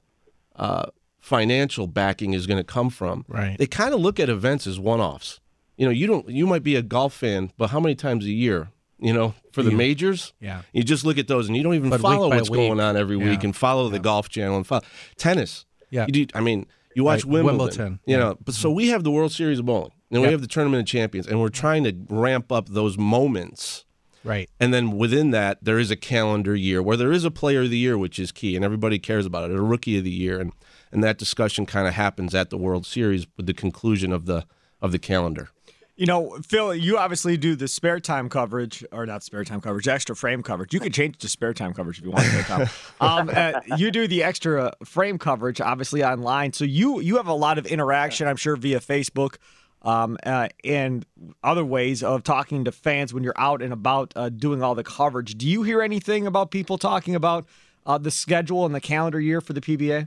uh, 0.56 0.86
financial 1.20 1.86
backing 1.86 2.32
is 2.32 2.46
going 2.46 2.58
to 2.58 2.64
come 2.64 2.90
from, 2.90 3.24
right. 3.28 3.56
they 3.58 3.66
kind 3.66 3.94
of 3.94 4.00
look 4.00 4.18
at 4.18 4.28
events 4.28 4.66
as 4.66 4.80
one-offs. 4.80 5.40
You 5.76 5.86
know, 5.86 5.92
you 5.92 6.08
don't. 6.08 6.28
You 6.28 6.46
might 6.46 6.64
be 6.64 6.74
a 6.74 6.82
golf 6.82 7.14
fan, 7.14 7.52
but 7.56 7.70
how 7.70 7.78
many 7.78 7.94
times 7.94 8.24
a 8.24 8.32
year 8.32 8.70
you 8.98 9.12
know, 9.12 9.34
for 9.52 9.62
the 9.62 9.70
majors. 9.70 10.32
Yeah. 10.40 10.62
You 10.72 10.82
just 10.82 11.04
look 11.04 11.18
at 11.18 11.28
those 11.28 11.48
and 11.48 11.56
you 11.56 11.62
don't 11.62 11.74
even 11.74 11.90
but 11.90 12.00
follow 12.00 12.28
what's 12.28 12.50
week. 12.50 12.58
going 12.58 12.80
on 12.80 12.96
every 12.96 13.16
yeah. 13.18 13.30
week 13.30 13.44
and 13.44 13.54
follow 13.54 13.86
yeah. 13.86 13.92
the 13.92 13.98
golf 14.00 14.28
channel 14.28 14.56
and 14.56 14.66
follow 14.66 14.82
tennis. 15.16 15.64
Yeah. 15.90 16.06
You 16.06 16.12
do, 16.12 16.26
I 16.34 16.40
mean, 16.40 16.66
you 16.94 17.04
watch 17.04 17.24
right. 17.24 17.32
Wimbledon, 17.32 17.58
Wimbledon. 17.58 18.00
You 18.06 18.16
know, 18.16 18.36
but 18.44 18.54
so 18.54 18.68
mm-hmm. 18.68 18.76
we 18.76 18.88
have 18.88 19.04
the 19.04 19.10
World 19.10 19.32
Series 19.32 19.60
of 19.60 19.66
bowling 19.66 19.92
and 20.10 20.22
we 20.22 20.28
have 20.28 20.40
the 20.40 20.46
Tournament 20.46 20.80
of 20.80 20.86
Champions 20.86 21.26
and 21.26 21.40
we're 21.40 21.48
trying 21.48 21.84
to 21.84 21.94
ramp 22.08 22.50
up 22.50 22.68
those 22.68 22.98
moments. 22.98 23.84
Right. 24.24 24.50
And 24.58 24.74
then 24.74 24.98
within 24.98 25.30
that, 25.30 25.58
there 25.62 25.78
is 25.78 25.90
a 25.90 25.96
calendar 25.96 26.54
year 26.54 26.82
where 26.82 26.96
there 26.96 27.12
is 27.12 27.24
a 27.24 27.30
player 27.30 27.62
of 27.62 27.70
the 27.70 27.78
year, 27.78 27.96
which 27.96 28.18
is 28.18 28.32
key, 28.32 28.56
and 28.56 28.64
everybody 28.64 28.98
cares 28.98 29.24
about 29.24 29.50
it, 29.50 29.56
a 29.56 29.62
rookie 29.62 29.96
of 29.96 30.04
the 30.04 30.10
year, 30.10 30.40
and 30.40 30.52
and 30.90 31.04
that 31.04 31.18
discussion 31.18 31.66
kind 31.66 31.86
of 31.86 31.94
happens 31.94 32.34
at 32.34 32.50
the 32.50 32.56
World 32.56 32.84
Series 32.84 33.26
with 33.36 33.46
the 33.46 33.54
conclusion 33.54 34.12
of 34.12 34.26
the 34.26 34.44
of 34.82 34.90
the 34.90 34.98
calendar. 34.98 35.50
You 35.98 36.06
know, 36.06 36.38
Phil, 36.46 36.76
you 36.76 36.96
obviously 36.96 37.36
do 37.36 37.56
the 37.56 37.66
spare 37.66 37.98
time 37.98 38.28
coverage, 38.28 38.84
or 38.92 39.04
not 39.04 39.24
spare 39.24 39.42
time 39.42 39.60
coverage, 39.60 39.88
extra 39.88 40.14
frame 40.14 40.44
coverage. 40.44 40.72
You 40.72 40.78
can 40.78 40.92
change 40.92 41.16
it 41.16 41.20
to 41.22 41.28
spare 41.28 41.52
time 41.52 41.74
coverage 41.74 41.98
if 41.98 42.04
you 42.04 42.12
want 42.12 42.24
to. 42.24 42.70
um, 43.00 43.28
uh, 43.34 43.60
you 43.76 43.90
do 43.90 44.06
the 44.06 44.22
extra 44.22 44.72
frame 44.84 45.18
coverage, 45.18 45.60
obviously 45.60 46.04
online. 46.04 46.52
So 46.52 46.64
you 46.64 47.00
you 47.00 47.16
have 47.16 47.26
a 47.26 47.34
lot 47.34 47.58
of 47.58 47.66
interaction, 47.66 48.28
I'm 48.28 48.36
sure, 48.36 48.54
via 48.54 48.78
Facebook 48.78 49.38
um, 49.82 50.16
uh, 50.24 50.50
and 50.62 51.04
other 51.42 51.64
ways 51.64 52.04
of 52.04 52.22
talking 52.22 52.64
to 52.66 52.70
fans 52.70 53.12
when 53.12 53.24
you're 53.24 53.34
out 53.36 53.60
and 53.60 53.72
about 53.72 54.12
uh, 54.14 54.28
doing 54.28 54.62
all 54.62 54.76
the 54.76 54.84
coverage. 54.84 55.36
Do 55.36 55.48
you 55.48 55.64
hear 55.64 55.82
anything 55.82 56.28
about 56.28 56.52
people 56.52 56.78
talking 56.78 57.16
about 57.16 57.44
uh, 57.86 57.98
the 57.98 58.12
schedule 58.12 58.64
and 58.64 58.72
the 58.72 58.80
calendar 58.80 59.20
year 59.20 59.40
for 59.40 59.52
the 59.52 59.60
PBA? 59.60 60.06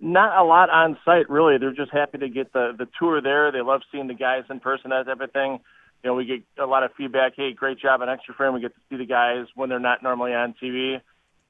Not 0.00 0.38
a 0.38 0.44
lot 0.44 0.70
on 0.70 0.96
site, 1.04 1.28
really. 1.28 1.58
They're 1.58 1.72
just 1.72 1.92
happy 1.92 2.18
to 2.18 2.28
get 2.28 2.52
the 2.52 2.72
the 2.76 2.86
tour 2.98 3.20
there. 3.20 3.50
They 3.50 3.62
love 3.62 3.82
seeing 3.90 4.06
the 4.06 4.14
guys 4.14 4.44
in 4.48 4.60
person 4.60 4.92
as 4.92 5.06
everything. 5.08 5.60
You 6.04 6.10
know, 6.10 6.14
we 6.14 6.24
get 6.24 6.42
a 6.62 6.66
lot 6.66 6.84
of 6.84 6.92
feedback. 6.96 7.32
Hey, 7.36 7.52
great 7.52 7.80
job 7.80 8.00
on 8.00 8.08
Extra 8.08 8.34
Frame. 8.34 8.54
We 8.54 8.60
get 8.60 8.74
to 8.74 8.80
see 8.88 8.96
the 8.96 9.06
guys 9.06 9.46
when 9.56 9.68
they're 9.68 9.80
not 9.80 10.02
normally 10.02 10.32
on 10.34 10.54
TV. 10.62 11.00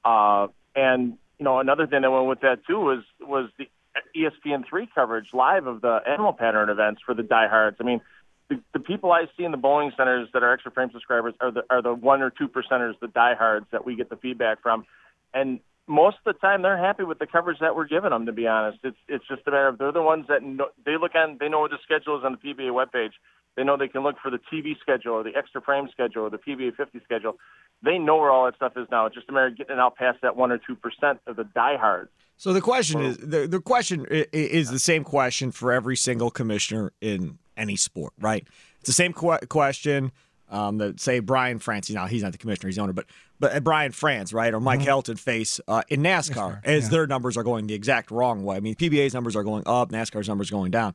Uh, 0.03 0.47
and 0.75 1.17
you 1.37 1.45
know, 1.45 1.59
another 1.59 1.85
thing 1.85 2.01
that 2.01 2.11
went 2.11 2.25
with 2.25 2.41
that 2.41 2.65
too 2.65 2.79
was 2.79 3.03
was 3.19 3.49
the 3.59 3.67
ESPN 4.15 4.67
three 4.67 4.89
coverage 4.93 5.27
live 5.33 5.67
of 5.67 5.81
the 5.81 5.99
animal 6.07 6.33
pattern 6.33 6.69
events 6.69 7.01
for 7.05 7.13
the 7.13 7.23
diehards. 7.23 7.77
I 7.79 7.83
mean, 7.83 8.01
the, 8.49 8.59
the 8.73 8.79
people 8.79 9.11
I 9.11 9.25
see 9.37 9.43
in 9.43 9.51
the 9.51 9.57
bowling 9.57 9.91
centers 9.95 10.27
that 10.33 10.43
are 10.43 10.51
extra 10.51 10.71
frame 10.71 10.89
subscribers 10.91 11.35
are 11.39 11.51
the 11.51 11.63
are 11.69 11.81
the 11.81 11.93
one 11.93 12.21
or 12.21 12.31
two 12.31 12.47
percenters, 12.47 12.99
the 12.99 13.07
diehards 13.07 13.67
that 13.71 13.85
we 13.85 13.95
get 13.95 14.09
the 14.09 14.17
feedback 14.17 14.61
from, 14.61 14.85
and 15.33 15.59
most 15.89 16.17
of 16.25 16.33
the 16.33 16.39
time 16.39 16.61
they're 16.61 16.77
happy 16.77 17.03
with 17.03 17.19
the 17.19 17.25
coverage 17.25 17.57
that 17.59 17.75
we're 17.75 17.87
giving 17.87 18.11
them. 18.11 18.27
To 18.27 18.31
be 18.31 18.47
honest, 18.47 18.79
it's 18.83 18.97
it's 19.07 19.27
just 19.27 19.41
a 19.47 19.51
matter 19.51 19.67
of 19.67 19.77
they're 19.79 19.91
the 19.91 20.01
ones 20.01 20.25
that 20.29 20.43
know, 20.43 20.67
they 20.85 20.97
look 20.97 21.15
on 21.15 21.37
they 21.39 21.49
know 21.49 21.61
what 21.61 21.71
the 21.71 21.79
schedule 21.83 22.17
is 22.17 22.23
on 22.23 22.37
the 22.41 22.53
PBA 22.53 22.69
webpage. 22.71 23.13
They 23.57 23.63
know 23.63 23.75
they 23.75 23.87
can 23.87 24.03
look 24.03 24.15
for 24.21 24.29
the 24.29 24.39
TV 24.53 24.79
schedule 24.79 25.13
or 25.13 25.23
the 25.23 25.35
extra 25.35 25.61
frame 25.61 25.89
schedule 25.91 26.23
or 26.23 26.29
the 26.29 26.37
PBA 26.37 26.75
50 26.75 27.01
schedule. 27.03 27.37
They 27.83 27.97
know 27.97 28.17
where 28.17 28.29
all 28.29 28.45
that 28.45 28.55
stuff 28.55 28.73
is 28.77 28.87
now. 28.91 29.07
It's 29.07 29.15
just 29.15 29.27
a 29.27 29.33
matter 29.33 29.47
of 29.47 29.57
getting 29.57 29.77
it 29.77 29.79
out 29.79 29.95
past 29.95 30.19
that 30.21 30.37
one 30.37 30.51
or 30.51 30.59
two 30.59 30.75
percent 30.75 31.19
of 31.25 31.35
the 31.35 31.43
diehards. 31.43 32.11
So 32.37 32.53
the 32.53 32.61
question 32.61 33.01
is 33.01 33.17
the 33.17 33.47
the 33.47 33.59
question 33.59 34.05
is 34.09 34.69
the 34.69 34.79
same 34.79 35.03
question 35.03 35.51
for 35.51 35.71
every 35.71 35.97
single 35.97 36.29
commissioner 36.29 36.93
in 37.01 37.39
any 37.57 37.75
sport, 37.75 38.13
right? 38.19 38.47
It's 38.79 38.87
the 38.87 38.93
same 38.93 39.11
qu- 39.11 39.45
question 39.49 40.11
um, 40.49 40.77
that 40.77 40.99
say 40.99 41.19
Brian 41.19 41.59
France. 41.59 41.89
Know, 41.89 42.05
he's 42.05 42.23
not 42.23 42.31
the 42.31 42.37
commissioner, 42.37 42.69
he's 42.69 42.75
the 42.75 42.81
owner, 42.81 42.93
but 42.93 43.05
but 43.39 43.55
uh, 43.55 43.59
Brian 43.59 43.91
France, 43.91 44.33
right, 44.33 44.53
or 44.53 44.59
Mike 44.59 44.81
mm-hmm. 44.81 44.89
Helton 44.89 45.19
face 45.19 45.59
uh, 45.67 45.83
in 45.89 46.01
NASCAR 46.01 46.61
as 46.63 46.83
yeah. 46.83 46.89
their 46.89 47.07
numbers 47.07 47.37
are 47.37 47.43
going 47.43 47.67
the 47.67 47.73
exact 47.73 48.11
wrong 48.11 48.43
way. 48.43 48.57
I 48.57 48.59
mean, 48.59 48.75
PBA's 48.75 49.13
numbers 49.13 49.35
are 49.35 49.43
going 49.43 49.63
up, 49.65 49.91
NASCAR's 49.91 50.27
numbers 50.27 50.49
going 50.49 50.71
down 50.71 50.93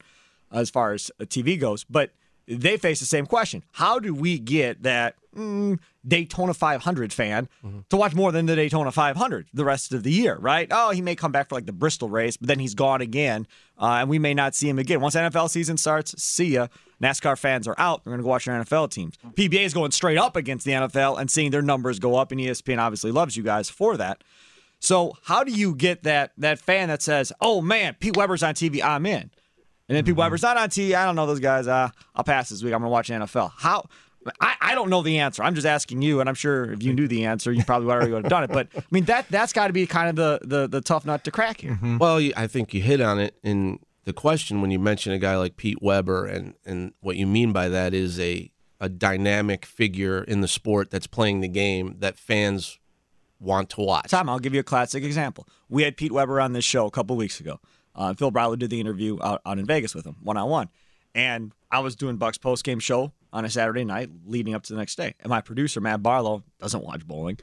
as 0.52 0.70
far 0.70 0.92
as 0.92 1.10
uh, 1.20 1.24
TV 1.24 1.58
goes, 1.58 1.84
but 1.84 2.10
they 2.46 2.76
face 2.76 3.00
the 3.00 3.06
same 3.06 3.26
question. 3.26 3.64
How 3.72 3.98
do 3.98 4.14
we 4.14 4.38
get 4.38 4.82
that 4.82 5.16
mm, 5.34 5.78
Daytona 6.06 6.54
500 6.54 7.12
fan 7.12 7.48
mm-hmm. 7.64 7.80
to 7.88 7.96
watch 7.96 8.14
more 8.14 8.32
than 8.32 8.46
the 8.46 8.56
Daytona 8.56 8.92
500 8.92 9.48
the 9.52 9.64
rest 9.64 9.92
of 9.92 10.02
the 10.02 10.12
year, 10.12 10.36
right? 10.36 10.68
Oh, 10.70 10.90
he 10.90 11.00
may 11.00 11.14
come 11.16 11.32
back 11.32 11.48
for 11.48 11.54
like 11.54 11.66
the 11.66 11.72
Bristol 11.72 12.08
race, 12.08 12.36
but 12.36 12.48
then 12.48 12.58
he's 12.58 12.74
gone 12.74 13.00
again, 13.00 13.46
uh, 13.78 13.98
and 14.00 14.08
we 14.08 14.18
may 14.18 14.34
not 14.34 14.54
see 14.54 14.68
him 14.68 14.78
again. 14.78 15.00
Once 15.00 15.14
NFL 15.14 15.50
season 15.50 15.76
starts, 15.76 16.20
see 16.22 16.54
ya. 16.54 16.68
NASCAR 17.02 17.36
fans 17.36 17.66
are 17.66 17.74
out. 17.76 18.04
They're 18.04 18.12
going 18.12 18.18
to 18.18 18.22
go 18.22 18.30
watch 18.30 18.44
their 18.46 18.62
NFL 18.62 18.90
teams. 18.90 19.16
PBA 19.34 19.64
is 19.64 19.74
going 19.74 19.90
straight 19.90 20.16
up 20.16 20.36
against 20.36 20.64
the 20.64 20.72
NFL 20.72 21.20
and 21.20 21.30
seeing 21.30 21.50
their 21.50 21.60
numbers 21.60 21.98
go 21.98 22.16
up, 22.16 22.32
and 22.32 22.40
ESPN 22.40 22.78
obviously 22.78 23.10
loves 23.10 23.36
you 23.36 23.42
guys 23.42 23.68
for 23.68 23.96
that. 23.96 24.22
So, 24.78 25.16
how 25.24 25.44
do 25.44 25.52
you 25.52 25.74
get 25.74 26.02
that 26.02 26.32
that 26.38 26.58
fan 26.58 26.88
that 26.88 27.02
says, 27.02 27.32
"Oh 27.40 27.60
man, 27.60 27.96
Pete 27.98 28.16
Weber's 28.16 28.42
on 28.42 28.54
TV, 28.54 28.82
I'm 28.82 29.06
in," 29.06 29.30
and 29.88 29.96
then 29.96 30.04
Pete 30.04 30.12
mm-hmm. 30.12 30.20
Weber's 30.20 30.42
not 30.42 30.56
on 30.56 30.68
TV, 30.68 30.94
I 30.94 31.04
don't 31.04 31.16
know 31.16 31.26
those 31.26 31.40
guys. 31.40 31.68
Uh, 31.68 31.90
I'll 32.14 32.24
pass 32.24 32.48
this 32.48 32.62
week. 32.62 32.72
I'm 32.72 32.80
going 32.80 32.88
to 32.88 32.92
watch 32.92 33.08
NFL. 33.08 33.52
How 33.56 33.84
I, 34.40 34.54
I 34.60 34.74
don't 34.74 34.90
know 34.90 35.02
the 35.02 35.18
answer. 35.18 35.42
I'm 35.42 35.54
just 35.54 35.66
asking 35.66 36.02
you, 36.02 36.20
and 36.20 36.28
I'm 36.28 36.34
sure 36.34 36.72
if 36.72 36.82
you 36.82 36.92
knew 36.92 37.08
the 37.08 37.26
answer, 37.26 37.52
you 37.52 37.64
probably 37.64 37.90
already 37.90 38.12
would 38.12 38.24
have 38.24 38.30
done 38.30 38.44
it. 38.44 38.50
But 38.50 38.68
I 38.76 38.82
mean, 38.90 39.04
that 39.04 39.28
that's 39.28 39.52
got 39.52 39.68
to 39.68 39.72
be 39.72 39.86
kind 39.86 40.08
of 40.08 40.16
the, 40.16 40.46
the 40.46 40.66
the 40.66 40.80
tough 40.80 41.04
nut 41.04 41.24
to 41.24 41.30
crack 41.30 41.60
here. 41.60 41.72
Mm-hmm. 41.72 41.98
Well, 41.98 42.30
I 42.36 42.46
think 42.46 42.74
you 42.74 42.80
hit 42.80 43.00
on 43.00 43.18
it 43.18 43.36
in 43.42 43.80
the 44.04 44.12
question 44.12 44.60
when 44.60 44.70
you 44.70 44.78
mention 44.78 45.12
a 45.12 45.18
guy 45.18 45.36
like 45.36 45.56
Pete 45.56 45.82
Weber, 45.82 46.26
and 46.26 46.54
and 46.64 46.92
what 47.00 47.16
you 47.16 47.26
mean 47.26 47.52
by 47.52 47.68
that 47.68 47.94
is 47.94 48.18
a 48.18 48.50
a 48.80 48.88
dynamic 48.88 49.64
figure 49.64 50.22
in 50.22 50.40
the 50.40 50.48
sport 50.48 50.90
that's 50.90 51.06
playing 51.06 51.40
the 51.40 51.48
game 51.48 51.96
that 52.00 52.18
fans 52.18 52.78
want 53.40 53.70
to 53.70 53.80
watch. 53.80 54.10
Tom, 54.10 54.28
I'll 54.28 54.38
give 54.38 54.54
you 54.54 54.60
a 54.60 54.64
classic 54.64 55.04
example. 55.04 55.46
We 55.68 55.82
had 55.82 55.96
Pete 55.96 56.12
Weber 56.12 56.40
on 56.40 56.52
this 56.52 56.64
show 56.64 56.86
a 56.86 56.90
couple 56.90 57.16
weeks 57.16 57.40
ago. 57.40 57.60
Uh, 57.94 58.14
Phil 58.14 58.32
Brylow 58.32 58.58
did 58.58 58.70
the 58.70 58.80
interview 58.80 59.18
out, 59.22 59.40
out 59.46 59.58
in 59.58 59.66
Vegas 59.66 59.94
with 59.94 60.04
him, 60.06 60.16
one 60.22 60.36
on 60.36 60.48
one. 60.48 60.68
And 61.14 61.52
I 61.70 61.80
was 61.80 61.94
doing 61.96 62.16
Buck's 62.16 62.38
post 62.38 62.64
game 62.64 62.80
show 62.80 63.12
on 63.32 63.44
a 63.44 63.50
Saturday 63.50 63.84
night 63.84 64.10
leading 64.26 64.54
up 64.54 64.64
to 64.64 64.72
the 64.72 64.78
next 64.78 64.96
day. 64.96 65.14
And 65.20 65.30
my 65.30 65.40
producer, 65.40 65.80
Matt 65.80 66.02
Barlow, 66.02 66.42
doesn't 66.58 66.82
watch 66.84 67.06
bowling. 67.06 67.38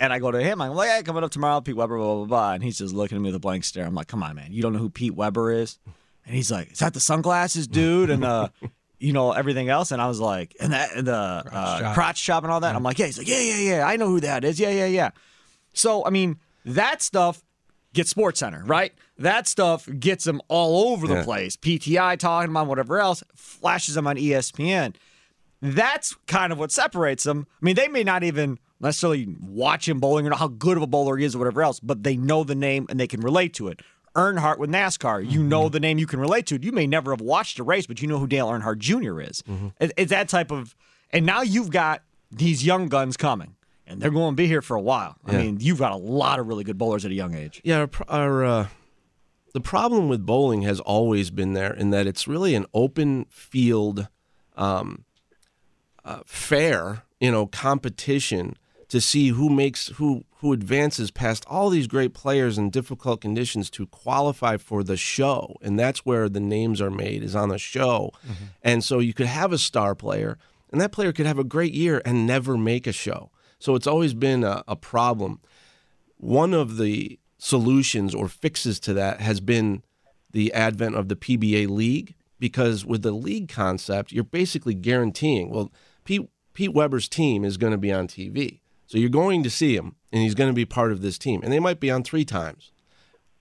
And 0.00 0.12
I 0.12 0.20
go 0.20 0.30
to 0.30 0.40
him, 0.40 0.60
I'm 0.60 0.74
like, 0.74 0.90
hey, 0.90 1.02
coming 1.02 1.24
up 1.24 1.32
tomorrow, 1.32 1.60
Pete 1.60 1.74
Weber, 1.74 1.96
blah, 1.98 2.14
blah, 2.16 2.24
blah. 2.24 2.52
And 2.52 2.62
he's 2.62 2.78
just 2.78 2.94
looking 2.94 3.16
at 3.16 3.20
me 3.20 3.28
with 3.28 3.34
a 3.34 3.40
blank 3.40 3.64
stare. 3.64 3.84
I'm 3.84 3.94
like, 3.94 4.06
come 4.06 4.22
on, 4.22 4.36
man. 4.36 4.52
You 4.52 4.62
don't 4.62 4.72
know 4.72 4.78
who 4.78 4.90
Pete 4.90 5.14
Weber 5.14 5.50
is? 5.50 5.78
And 6.24 6.34
he's 6.36 6.52
like, 6.52 6.72
is 6.72 6.78
that 6.78 6.94
the 6.94 7.00
sunglasses 7.00 7.66
dude? 7.66 8.10
And, 8.10 8.24
uh, 8.24 8.48
you 9.00 9.12
know, 9.12 9.32
everything 9.32 9.68
else. 9.68 9.90
And 9.90 10.00
I 10.00 10.06
was 10.06 10.20
like, 10.20 10.54
and 10.60 10.72
that, 10.72 10.94
and 10.94 11.06
the 11.06 11.42
crotch, 11.46 11.54
uh, 11.54 11.78
shop. 11.80 11.94
crotch 11.94 12.18
shop 12.18 12.42
and 12.44 12.52
all 12.52 12.60
that. 12.60 12.76
I'm 12.76 12.84
like, 12.84 12.98
yeah. 13.00 13.06
He's 13.06 13.18
like, 13.18 13.28
yeah, 13.28 13.40
yeah, 13.40 13.56
yeah. 13.56 13.86
I 13.86 13.96
know 13.96 14.06
who 14.06 14.20
that 14.20 14.44
is. 14.44 14.60
Yeah, 14.60 14.70
yeah, 14.70 14.86
yeah. 14.86 15.10
So, 15.72 16.04
I 16.04 16.10
mean, 16.10 16.38
that 16.64 17.02
stuff 17.02 17.42
gets 17.92 18.10
Sports 18.10 18.40
Center, 18.40 18.62
right? 18.64 18.92
That 19.18 19.48
stuff 19.48 19.88
gets 19.98 20.24
them 20.24 20.40
all 20.48 20.92
over 20.92 21.06
the 21.06 21.16
yeah. 21.16 21.24
place. 21.24 21.56
PTI 21.56 22.18
talking 22.18 22.50
about 22.50 22.68
whatever 22.68 22.98
else, 23.00 23.24
flashes 23.34 23.94
them 23.94 24.06
on 24.06 24.16
ESPN. 24.16 24.94
That's 25.60 26.14
kind 26.26 26.52
of 26.52 26.58
what 26.58 26.70
separates 26.70 27.24
them. 27.24 27.46
I 27.60 27.64
mean, 27.64 27.74
they 27.74 27.88
may 27.88 28.04
not 28.04 28.22
even 28.22 28.58
necessarily 28.80 29.26
watch 29.40 29.88
him 29.88 29.98
bowling 29.98 30.26
or 30.26 30.30
know 30.30 30.36
how 30.36 30.48
good 30.48 30.76
of 30.76 30.84
a 30.84 30.86
bowler 30.86 31.16
he 31.16 31.24
is 31.24 31.34
or 31.34 31.38
whatever 31.38 31.62
else, 31.62 31.80
but 31.80 32.04
they 32.04 32.16
know 32.16 32.44
the 32.44 32.54
name 32.54 32.86
and 32.88 33.00
they 33.00 33.08
can 33.08 33.20
relate 33.20 33.54
to 33.54 33.68
it. 33.68 33.80
Earnhardt 34.14 34.58
with 34.58 34.70
NASCAR, 34.70 35.28
you 35.28 35.42
know 35.42 35.62
mm-hmm. 35.62 35.72
the 35.72 35.80
name 35.80 35.98
you 35.98 36.06
can 36.06 36.20
relate 36.20 36.46
to. 36.46 36.62
You 36.62 36.72
may 36.72 36.86
never 36.86 37.10
have 37.10 37.20
watched 37.20 37.58
a 37.58 37.64
race, 37.64 37.86
but 37.86 38.00
you 38.00 38.08
know 38.08 38.18
who 38.18 38.26
Dale 38.26 38.48
Earnhardt 38.48 38.78
Jr. 38.78 39.20
is. 39.20 39.42
Mm-hmm. 39.42 39.68
It's 39.80 40.10
that 40.10 40.28
type 40.28 40.50
of, 40.50 40.74
and 41.12 41.26
now 41.26 41.42
you've 41.42 41.70
got 41.70 42.02
these 42.30 42.64
young 42.64 42.88
guns 42.88 43.16
coming 43.16 43.56
and 43.86 44.00
they're 44.00 44.10
going 44.10 44.32
to 44.32 44.36
be 44.36 44.46
here 44.46 44.62
for 44.62 44.76
a 44.76 44.80
while. 44.80 45.16
I 45.24 45.32
yeah. 45.32 45.38
mean, 45.38 45.58
you've 45.60 45.78
got 45.78 45.92
a 45.92 45.96
lot 45.96 46.38
of 46.38 46.46
really 46.46 46.64
good 46.64 46.78
bowlers 46.78 47.04
at 47.04 47.10
a 47.10 47.14
young 47.14 47.34
age. 47.34 47.60
Yeah, 47.64 47.86
our, 48.08 48.08
our 48.08 48.44
uh, 48.44 48.66
the 49.58 49.68
problem 49.68 50.08
with 50.08 50.24
bowling 50.24 50.62
has 50.62 50.78
always 50.80 51.30
been 51.30 51.52
there 51.52 51.72
in 51.72 51.90
that 51.90 52.06
it's 52.06 52.28
really 52.28 52.54
an 52.54 52.66
open 52.72 53.24
field, 53.26 54.08
um, 54.56 55.04
uh, 56.04 56.20
fair, 56.26 57.02
you 57.20 57.32
know, 57.32 57.46
competition 57.46 58.56
to 58.88 59.00
see 59.00 59.28
who 59.28 59.50
makes 59.50 59.88
who 59.88 60.24
who 60.40 60.52
advances 60.52 61.10
past 61.10 61.44
all 61.48 61.70
these 61.70 61.88
great 61.88 62.14
players 62.14 62.56
in 62.56 62.70
difficult 62.70 63.20
conditions 63.20 63.68
to 63.70 63.86
qualify 63.88 64.56
for 64.56 64.84
the 64.84 64.96
show, 64.96 65.56
and 65.60 65.78
that's 65.78 66.06
where 66.06 66.28
the 66.28 66.40
names 66.40 66.80
are 66.80 66.90
made 66.90 67.22
is 67.24 67.34
on 67.34 67.48
the 67.48 67.58
show, 67.58 68.12
mm-hmm. 68.24 68.44
and 68.62 68.84
so 68.84 69.00
you 69.00 69.12
could 69.12 69.26
have 69.26 69.52
a 69.52 69.58
star 69.58 69.96
player, 69.96 70.38
and 70.70 70.80
that 70.80 70.92
player 70.92 71.12
could 71.12 71.26
have 71.26 71.38
a 71.38 71.44
great 71.44 71.74
year 71.74 72.00
and 72.04 72.26
never 72.26 72.56
make 72.56 72.86
a 72.86 72.92
show 72.92 73.30
so 73.58 73.74
it's 73.74 73.86
always 73.86 74.14
been 74.14 74.44
a, 74.44 74.62
a 74.68 74.76
problem. 74.76 75.40
One 76.16 76.54
of 76.54 76.76
the 76.76 77.18
solutions 77.38 78.14
or 78.14 78.28
fixes 78.28 78.80
to 78.80 78.92
that 78.94 79.20
has 79.20 79.40
been 79.40 79.82
the 80.30 80.52
advent 80.52 80.96
of 80.96 81.08
the 81.08 81.16
PBA 81.16 81.68
league 81.68 82.14
because 82.38 82.84
with 82.84 83.02
the 83.02 83.12
league 83.12 83.48
concept, 83.48 84.12
you're 84.12 84.24
basically 84.24 84.74
guaranteeing, 84.74 85.50
well, 85.50 85.72
Pete, 86.04 86.28
Pete 86.54 86.72
Weber's 86.72 87.08
team 87.08 87.44
is 87.44 87.56
going 87.56 87.72
to 87.72 87.78
be 87.78 87.92
on 87.92 88.06
TV. 88.06 88.60
So 88.86 88.98
you're 88.98 89.10
going 89.10 89.42
to 89.42 89.50
see 89.50 89.76
him 89.76 89.96
and 90.12 90.22
he's 90.22 90.34
going 90.34 90.50
to 90.50 90.54
be 90.54 90.64
part 90.64 90.92
of 90.92 91.02
this 91.02 91.18
team. 91.18 91.40
And 91.42 91.52
they 91.52 91.60
might 91.60 91.80
be 91.80 91.90
on 91.90 92.02
three 92.02 92.24
times. 92.24 92.72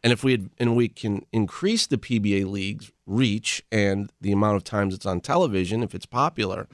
And 0.03 0.13
if 0.13 0.23
we 0.23 0.31
had, 0.31 0.49
and 0.57 0.75
we 0.75 0.89
can 0.89 1.25
increase 1.31 1.87
the 1.87 1.97
PBA 1.97 2.45
league's 2.45 2.91
reach 3.05 3.63
and 3.71 4.11
the 4.21 4.31
amount 4.31 4.57
of 4.57 4.63
times 4.63 4.93
it's 4.93 5.05
on 5.05 5.21
television, 5.21 5.83
if 5.83 5.95
it's 5.95 6.05
popular, 6.05 6.67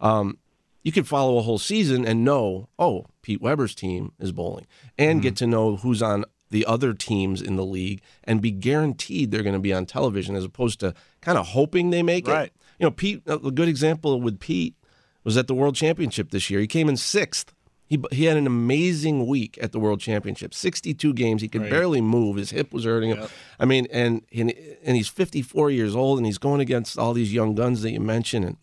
um, 0.00 0.38
you 0.82 0.92
could 0.92 1.06
follow 1.06 1.38
a 1.38 1.42
whole 1.42 1.58
season 1.58 2.06
and 2.06 2.24
know, 2.24 2.68
oh, 2.78 3.06
Pete 3.22 3.42
Weber's 3.42 3.74
team 3.74 4.12
is 4.18 4.32
bowling, 4.32 4.66
and 4.96 5.18
mm-hmm. 5.18 5.22
get 5.24 5.36
to 5.36 5.46
know 5.46 5.76
who's 5.76 6.02
on 6.02 6.24
the 6.50 6.66
other 6.66 6.92
teams 6.92 7.40
in 7.40 7.56
the 7.56 7.64
league 7.64 8.02
and 8.24 8.40
be 8.40 8.50
guaranteed 8.50 9.30
they're 9.30 9.42
going 9.42 9.54
to 9.54 9.60
be 9.60 9.72
on 9.72 9.86
television 9.86 10.34
as 10.36 10.44
opposed 10.44 10.80
to 10.80 10.94
kind 11.20 11.38
of 11.38 11.48
hoping 11.48 11.90
they 11.90 12.02
make 12.02 12.26
right. 12.26 12.46
it. 12.46 12.52
You 12.78 12.86
know, 12.86 12.90
Pete, 12.90 13.22
a 13.26 13.38
good 13.38 13.68
example 13.68 14.20
with 14.20 14.40
Pete 14.40 14.74
was 15.22 15.36
at 15.36 15.46
the 15.46 15.54
World 15.54 15.74
Championship 15.74 16.30
this 16.30 16.50
year. 16.50 16.60
He 16.60 16.66
came 16.66 16.88
in 16.88 16.96
sixth. 16.96 17.52
He, 17.86 18.00
he 18.12 18.24
had 18.24 18.36
an 18.36 18.46
amazing 18.46 19.26
week 19.26 19.58
at 19.60 19.72
the 19.72 19.80
World 19.80 20.00
Championship. 20.00 20.54
62 20.54 21.12
games. 21.12 21.42
He 21.42 21.48
could 21.48 21.62
right. 21.62 21.70
barely 21.70 22.00
move. 22.00 22.36
His 22.36 22.50
hip 22.50 22.72
was 22.72 22.84
hurting 22.84 23.10
him. 23.10 23.20
Yep. 23.20 23.30
I 23.58 23.64
mean, 23.64 23.86
and, 23.92 24.22
and 24.32 24.54
and 24.84 24.96
he's 24.96 25.08
54 25.08 25.70
years 25.70 25.94
old, 25.94 26.18
and 26.18 26.24
he's 26.24 26.38
going 26.38 26.60
against 26.60 26.98
all 26.98 27.12
these 27.12 27.34
young 27.34 27.54
guns 27.54 27.82
that 27.82 27.90
you 27.90 28.00
mentioned. 28.00 28.44
And 28.44 28.56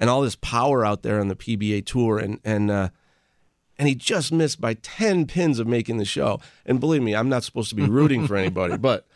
and 0.00 0.08
all 0.08 0.22
this 0.22 0.36
power 0.36 0.84
out 0.84 1.02
there 1.02 1.20
on 1.20 1.28
the 1.28 1.36
PBA 1.36 1.84
tour, 1.84 2.18
and 2.18 2.40
and 2.42 2.70
uh, 2.70 2.88
and 3.80 3.88
he 3.88 3.94
just 3.94 4.30
missed 4.30 4.60
by 4.60 4.74
ten 4.74 5.26
pins 5.26 5.58
of 5.58 5.66
making 5.66 5.96
the 5.96 6.04
show. 6.04 6.38
And 6.66 6.78
believe 6.78 7.00
me, 7.00 7.16
I'm 7.16 7.30
not 7.30 7.44
supposed 7.44 7.70
to 7.70 7.74
be 7.74 7.86
rooting 7.88 8.26
for 8.26 8.36
anybody, 8.36 8.76
but 8.78 9.06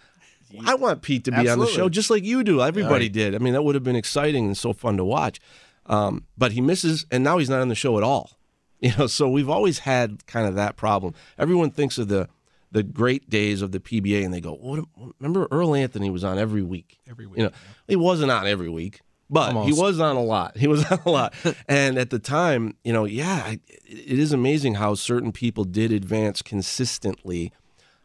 I 0.64 0.74
want 0.74 1.02
Pete 1.02 1.24
to 1.24 1.32
be 1.32 1.36
Absolutely. 1.36 1.62
on 1.62 1.66
the 1.66 1.72
show 1.72 1.88
just 1.90 2.08
like 2.08 2.24
you 2.24 2.42
do. 2.42 2.62
Everybody 2.62 3.04
right. 3.04 3.12
did. 3.12 3.34
I 3.34 3.38
mean, 3.38 3.52
that 3.52 3.62
would 3.62 3.74
have 3.74 3.84
been 3.84 3.94
exciting 3.94 4.46
and 4.46 4.56
so 4.56 4.72
fun 4.72 4.96
to 4.96 5.04
watch. 5.04 5.38
Um, 5.84 6.24
but 6.38 6.52
he 6.52 6.62
misses, 6.62 7.04
and 7.10 7.22
now 7.22 7.36
he's 7.36 7.50
not 7.50 7.60
on 7.60 7.68
the 7.68 7.74
show 7.74 7.98
at 7.98 8.02
all. 8.02 8.30
You 8.80 8.92
know, 8.98 9.06
so 9.06 9.30
we've 9.30 9.48
always 9.48 9.78
had 9.78 10.26
kind 10.26 10.46
of 10.46 10.56
that 10.56 10.76
problem. 10.76 11.14
Everyone 11.38 11.70
thinks 11.70 11.96
of 11.96 12.08
the 12.08 12.28
the 12.70 12.82
great 12.82 13.30
days 13.30 13.62
of 13.62 13.72
the 13.72 13.80
PBA, 13.80 14.22
and 14.22 14.34
they 14.34 14.42
go, 14.42 14.52
"What? 14.52 14.84
Remember 15.20 15.48
Earl 15.50 15.74
Anthony 15.74 16.10
was 16.10 16.22
on 16.22 16.38
every 16.38 16.60
week. 16.60 16.98
Every 17.08 17.24
week. 17.24 17.38
You 17.38 17.44
know, 17.44 17.50
yeah. 17.50 17.74
he 17.88 17.96
wasn't 17.96 18.30
on 18.30 18.46
every 18.46 18.68
week, 18.68 19.00
but 19.30 19.64
he 19.64 19.72
was 19.72 20.00
on 20.00 20.16
a 20.16 20.22
lot. 20.22 20.56
He 20.56 20.66
was 20.66 20.84
on 20.90 21.00
a 21.04 21.10
lot. 21.10 21.34
and 21.68 21.98
at 21.98 22.10
the 22.10 22.18
time, 22.18 22.76
you 22.84 22.92
know, 22.92 23.04
yeah, 23.04 23.54
it 23.86 24.18
is 24.18 24.32
amazing 24.32 24.74
how 24.74 24.94
certain 24.94 25.32
people 25.32 25.64
did 25.64 25.92
advance 25.92 26.42
consistently. 26.42 27.52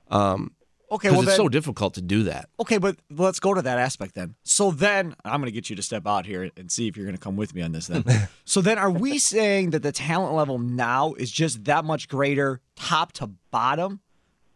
Um, 0.09 0.51
Okay, 0.91 1.11
well 1.11 1.19
it's 1.19 1.29
then, 1.29 1.37
so 1.37 1.49
difficult 1.49 1.93
to 1.95 2.01
do 2.01 2.23
that. 2.23 2.49
okay, 2.59 2.79
but 2.79 2.97
let's 3.11 3.39
go 3.39 3.53
to 3.53 3.61
that 3.61 3.77
aspect 3.77 4.15
then. 4.15 4.33
So 4.43 4.71
then 4.71 5.13
I'm 5.23 5.39
going 5.39 5.45
to 5.45 5.51
get 5.51 5.69
you 5.69 5.75
to 5.75 5.83
step 5.83 6.07
out 6.07 6.25
here 6.25 6.49
and 6.57 6.71
see 6.71 6.87
if 6.87 6.97
you're 6.97 7.05
going 7.05 7.15
to 7.15 7.21
come 7.21 7.35
with 7.35 7.53
me 7.53 7.61
on 7.61 7.73
this 7.73 7.87
then. 7.87 8.03
so 8.45 8.59
then 8.59 8.79
are 8.79 8.89
we 8.89 9.19
saying 9.19 9.69
that 9.69 9.83
the 9.83 9.91
talent 9.91 10.33
level 10.33 10.57
now 10.57 11.13
is 11.13 11.29
just 11.31 11.65
that 11.65 11.85
much 11.85 12.07
greater 12.07 12.59
top 12.75 13.11
to 13.13 13.27
bottom 13.51 13.99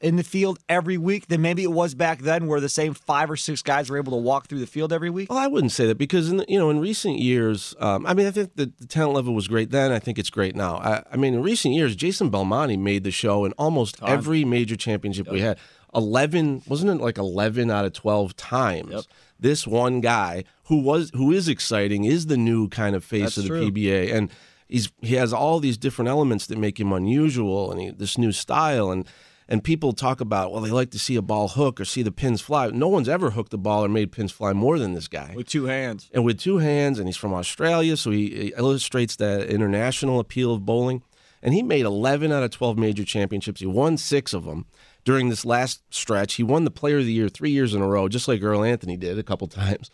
in 0.04 0.18
the 0.18 0.24
field 0.24 0.60
every 0.68 0.98
week 0.98 1.28
than 1.28 1.42
maybe 1.42 1.64
it 1.64 1.72
was 1.72 1.96
back 1.96 2.20
then 2.20 2.46
where 2.46 2.60
the 2.60 2.68
same 2.68 2.94
five 2.94 3.32
or 3.32 3.38
six 3.38 3.62
guys 3.62 3.90
were 3.90 3.98
able 3.98 4.12
to 4.12 4.18
walk 4.18 4.48
through 4.48 4.60
the 4.60 4.68
field 4.68 4.92
every 4.92 5.10
week? 5.10 5.30
Well, 5.30 5.40
I 5.40 5.48
wouldn't 5.48 5.72
say 5.72 5.88
that 5.88 5.98
because 5.98 6.30
in 6.30 6.38
the, 6.38 6.46
you 6.50 6.60
know 6.60 6.70
in 6.70 6.80
recent 6.80 7.20
years, 7.20 7.74
um, 7.80 8.06
I 8.06 8.14
mean, 8.14 8.28
I 8.28 8.32
think 8.32 8.56
the, 8.56 8.72
the 8.78 8.86
talent 8.86 9.16
level 9.16 9.34
was 9.34 9.48
great 9.48 9.72
then. 9.72 9.94
I 9.94 10.00
think 10.00 10.20
it's 10.20 10.30
great 10.30 10.56
now. 10.58 10.76
I, 10.76 11.04
I 11.12 11.16
mean, 11.16 11.34
in 11.34 11.42
recent 11.42 11.74
years, 11.74 11.96
Jason 11.96 12.30
Belmonte 12.30 12.76
made 12.76 13.06
the 13.06 13.12
show 13.12 13.46
in 13.46 13.54
almost 13.54 13.98
every 14.04 14.44
major 14.44 14.76
championship 14.76 15.32
we 15.32 15.40
had. 15.40 15.58
Eleven 15.96 16.62
wasn't 16.68 16.92
it 16.92 17.02
like 17.02 17.18
eleven 17.18 17.72
out 17.72 17.86
of 17.86 17.94
twelve 17.94 18.36
times? 18.36 19.08
This 19.40 19.66
one 19.66 20.02
guy 20.02 20.44
who 20.66 20.82
was 20.82 21.12
who 21.16 21.32
is 21.32 21.48
exciting 21.48 22.04
is 22.04 22.26
the 22.26 22.38
new 22.38 22.68
kind 22.68 22.96
of 22.96 23.06
face 23.06 23.36
That's 23.36 23.38
of 23.38 23.44
the 23.44 23.50
true. 23.50 23.72
PBA, 23.72 24.14
and 24.14 24.30
he's 24.68 24.92
he 25.02 25.16
has 25.16 25.32
all 25.32 25.62
these 25.62 25.78
different 25.78 26.10
elements 26.10 26.48
that 26.48 26.58
make 26.58 26.78
him 26.78 26.92
unusual, 26.92 27.72
and 27.72 27.80
he, 27.80 27.90
this 27.90 28.18
new 28.18 28.34
style 28.34 28.92
and. 28.92 29.08
And 29.48 29.64
people 29.64 29.94
talk 29.94 30.22
about, 30.22 30.52
well, 30.52 30.62
they 30.62 30.72
like 30.72 30.92
to 30.92 31.00
see 31.00 31.16
a 31.16 31.22
ball 31.22 31.50
hook 31.50 31.80
or 31.80 31.86
see 31.86 32.02
the 32.02 32.12
pins 32.12 32.42
fly. 32.42 32.68
No 32.68 32.88
one's 32.88 33.10
ever 33.10 33.32
hooked 33.32 33.54
a 33.54 33.58
ball 33.58 33.84
or 33.86 33.90
made 33.90 34.12
pins 34.12 34.32
fly 34.32 34.54
more 34.54 34.80
than 34.80 34.94
this 34.94 35.08
guy 35.08 35.34
With 35.36 35.48
two 35.48 35.66
hands. 35.66 36.10
and 36.14 36.24
with 36.24 36.40
two 36.40 36.60
hands, 36.60 36.98
and 36.98 37.08
he's 37.08 37.18
from 37.18 37.34
Australia, 37.34 37.98
so 37.98 38.12
he, 38.12 38.54
illustrates 38.58 39.16
the 39.18 39.48
international 39.50 40.20
appeal 40.20 40.54
of 40.54 40.66
bowling. 40.66 41.04
And 41.42 41.54
he 41.54 41.62
made 41.62 41.86
11 41.86 42.32
out 42.32 42.44
of 42.44 42.52
12 42.52 42.78
major 42.78 43.04
championships. 43.04 43.60
He 43.60 43.66
won 43.68 43.98
six 43.98 44.34
of 44.34 44.46
them 44.46 44.66
during 45.04 45.28
this 45.28 45.44
last 45.44 45.82
stretch. 45.94 46.36
He 46.36 46.44
won 46.44 46.64
the 46.64 46.72
Player 46.72 47.00
of 47.00 47.06
the 47.06 47.12
Year 47.12 47.28
three 47.28 47.52
years 47.52 47.74
in 47.74 47.82
a 47.82 47.88
row, 47.88 48.08
just 48.08 48.30
like 48.30 48.42
Earl 48.42 48.64
Anthony 48.64 48.96
did 48.96 49.20
a 49.20 49.24
couple 49.24 49.48
times. 49.50 49.92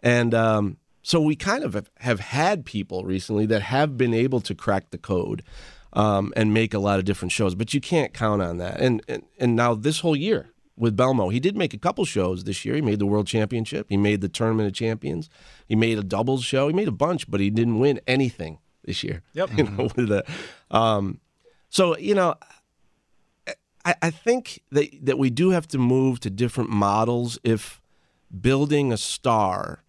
And 0.00 0.32
um, 0.32 0.76
so 1.02 1.20
we 1.20 1.34
kind 1.34 1.64
of 1.64 1.88
have 1.98 2.20
had 2.20 2.64
people 2.64 3.02
recently 3.04 3.46
that 3.46 3.62
have 3.62 3.96
been 3.98 4.14
able 4.14 4.40
to 4.42 4.54
crack 4.54 4.90
the 4.90 4.98
code 4.98 5.42
um, 5.92 6.32
and 6.36 6.54
make 6.54 6.74
a 6.74 6.78
lot 6.78 6.98
of 6.98 7.04
different 7.04 7.32
shows, 7.32 7.54
but 7.54 7.74
you 7.74 7.80
can't 7.80 8.14
count 8.14 8.42
on 8.42 8.58
that. 8.58 8.80
And, 8.80 9.02
and 9.08 9.24
and 9.38 9.56
now 9.56 9.74
this 9.74 10.00
whole 10.00 10.16
year 10.16 10.50
with 10.76 10.96
Belmo, 10.96 11.32
he 11.32 11.40
did 11.40 11.56
make 11.56 11.74
a 11.74 11.78
couple 11.78 12.04
shows 12.04 12.44
this 12.44 12.64
year. 12.64 12.74
He 12.74 12.80
made 12.80 12.98
the 12.98 13.06
World 13.06 13.26
Championship. 13.26 13.86
He 13.88 13.96
made 13.96 14.20
the 14.20 14.28
Tournament 14.28 14.68
of 14.68 14.74
Champions. 14.74 15.28
He 15.66 15.76
made 15.76 15.98
a 15.98 16.02
doubles 16.02 16.44
show. 16.44 16.68
He 16.68 16.74
made 16.74 16.88
a 16.88 16.92
bunch, 16.92 17.30
but 17.30 17.40
he 17.40 17.50
didn't 17.50 17.78
win 17.78 18.00
anything 18.06 18.58
this 18.84 19.04
year. 19.04 19.22
Yep. 19.34 19.50
You 19.56 19.64
know, 19.64 19.90
with 19.96 20.08
the, 20.08 20.24
um, 20.70 21.20
so 21.68 21.96
you 21.98 22.14
know, 22.14 22.34
I, 23.84 23.94
I 24.02 24.10
think 24.10 24.62
that 24.70 24.88
that 25.02 25.18
we 25.18 25.30
do 25.30 25.50
have 25.50 25.68
to 25.68 25.78
move 25.78 26.20
to 26.20 26.30
different 26.30 26.70
models 26.70 27.38
if 27.44 27.80
building 28.40 28.92
a 28.92 28.96
star 28.96 29.84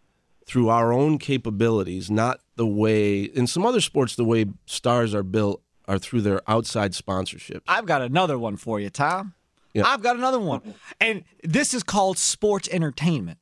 through 0.46 0.68
our 0.68 0.92
own 0.92 1.18
capabilities, 1.18 2.12
not 2.12 2.42
the 2.58 2.68
way 2.68 3.24
in 3.24 3.48
some 3.48 3.66
other 3.66 3.80
sports 3.82 4.16
the 4.16 4.26
way 4.26 4.46
stars 4.66 5.16
are 5.16 5.24
built 5.24 5.63
are 5.88 6.00
through 6.00 6.22
their 6.22 6.42
outside 6.48 6.94
sponsorships. 6.94 7.62
I've 7.68 7.86
got 7.86 8.02
another 8.02 8.38
one 8.40 8.58
for 8.58 8.80
you, 8.80 8.90
Tom. 8.90 9.34
Yeah. 9.74 9.84
I've 9.86 10.02
got 10.02 10.16
another 10.16 10.40
one. 10.40 10.76
And 11.00 11.24
this 11.44 11.74
is 11.74 11.84
called 11.84 12.18
sports 12.18 12.70
entertainment. 12.72 13.40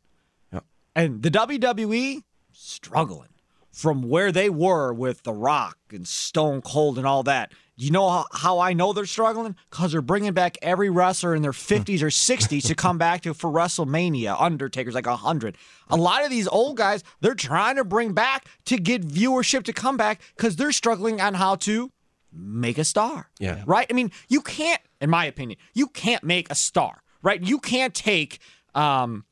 Yeah. 0.52 0.62
And 0.96 1.22
the 1.22 1.30
WWE 1.30 2.24
struggling 2.54 3.30
from 3.72 4.04
where 4.04 4.32
they 4.32 4.50
were 4.50 4.94
with 4.94 5.24
The 5.24 5.34
Rock 5.34 5.78
and 5.92 6.08
Stone 6.08 6.62
Cold 6.62 6.98
and 6.98 7.08
all 7.08 7.24
that. 7.24 7.52
You 7.78 7.90
know 7.90 8.08
how, 8.10 8.26
how 8.32 8.60
I 8.60 8.74
know 8.74 8.94
they're 8.94 9.06
struggling? 9.06 9.56
Because 9.70 9.92
they're 9.94 10.02
bringing 10.02 10.34
back 10.34 10.58
every 10.62 10.90
wrestler 10.90 11.34
in 11.34 11.42
their 11.42 11.52
50s 11.52 12.02
or 12.02 12.08
60s 12.08 12.68
to 12.68 12.76
come 12.76 12.98
back 12.98 13.22
to 13.22 13.34
for 13.34 13.50
WrestleMania. 13.50 14.40
Undertaker's 14.40 14.94
like 14.94 15.08
100. 15.08 15.58
A 15.90 15.96
lot 15.96 16.24
of 16.24 16.30
these 16.30 16.48
old 16.48 16.78
guys, 16.78 17.04
they're 17.22 17.34
trying 17.34 17.78
to 17.78 17.84
bring 17.84 18.14
back 18.14 18.46
to 18.66 18.78
get 18.78 19.08
viewership 19.08 19.64
to 19.64 19.74
come 19.74 19.98
back 19.98 20.22
because 20.36 20.56
they're 20.58 20.72
struggling 20.72 21.20
on 21.20 21.34
how 21.34 21.56
to 21.56 21.92
make 22.34 22.78
a 22.78 22.84
star. 22.84 23.30
Yeah. 23.40 23.64
Right? 23.66 23.88
I 23.90 23.94
mean, 23.94 24.12
you 24.28 24.42
can't, 24.42 24.82
in 25.00 25.10
my 25.10 25.26
opinion, 25.26 25.60
you 25.74 25.88
can't 25.88 26.24
make 26.24 26.50
a 26.50 26.56
star, 26.56 27.02
right? 27.22 27.42
You 27.42 27.60
can't 27.60 27.94
take 27.94 28.40
um 28.76 29.26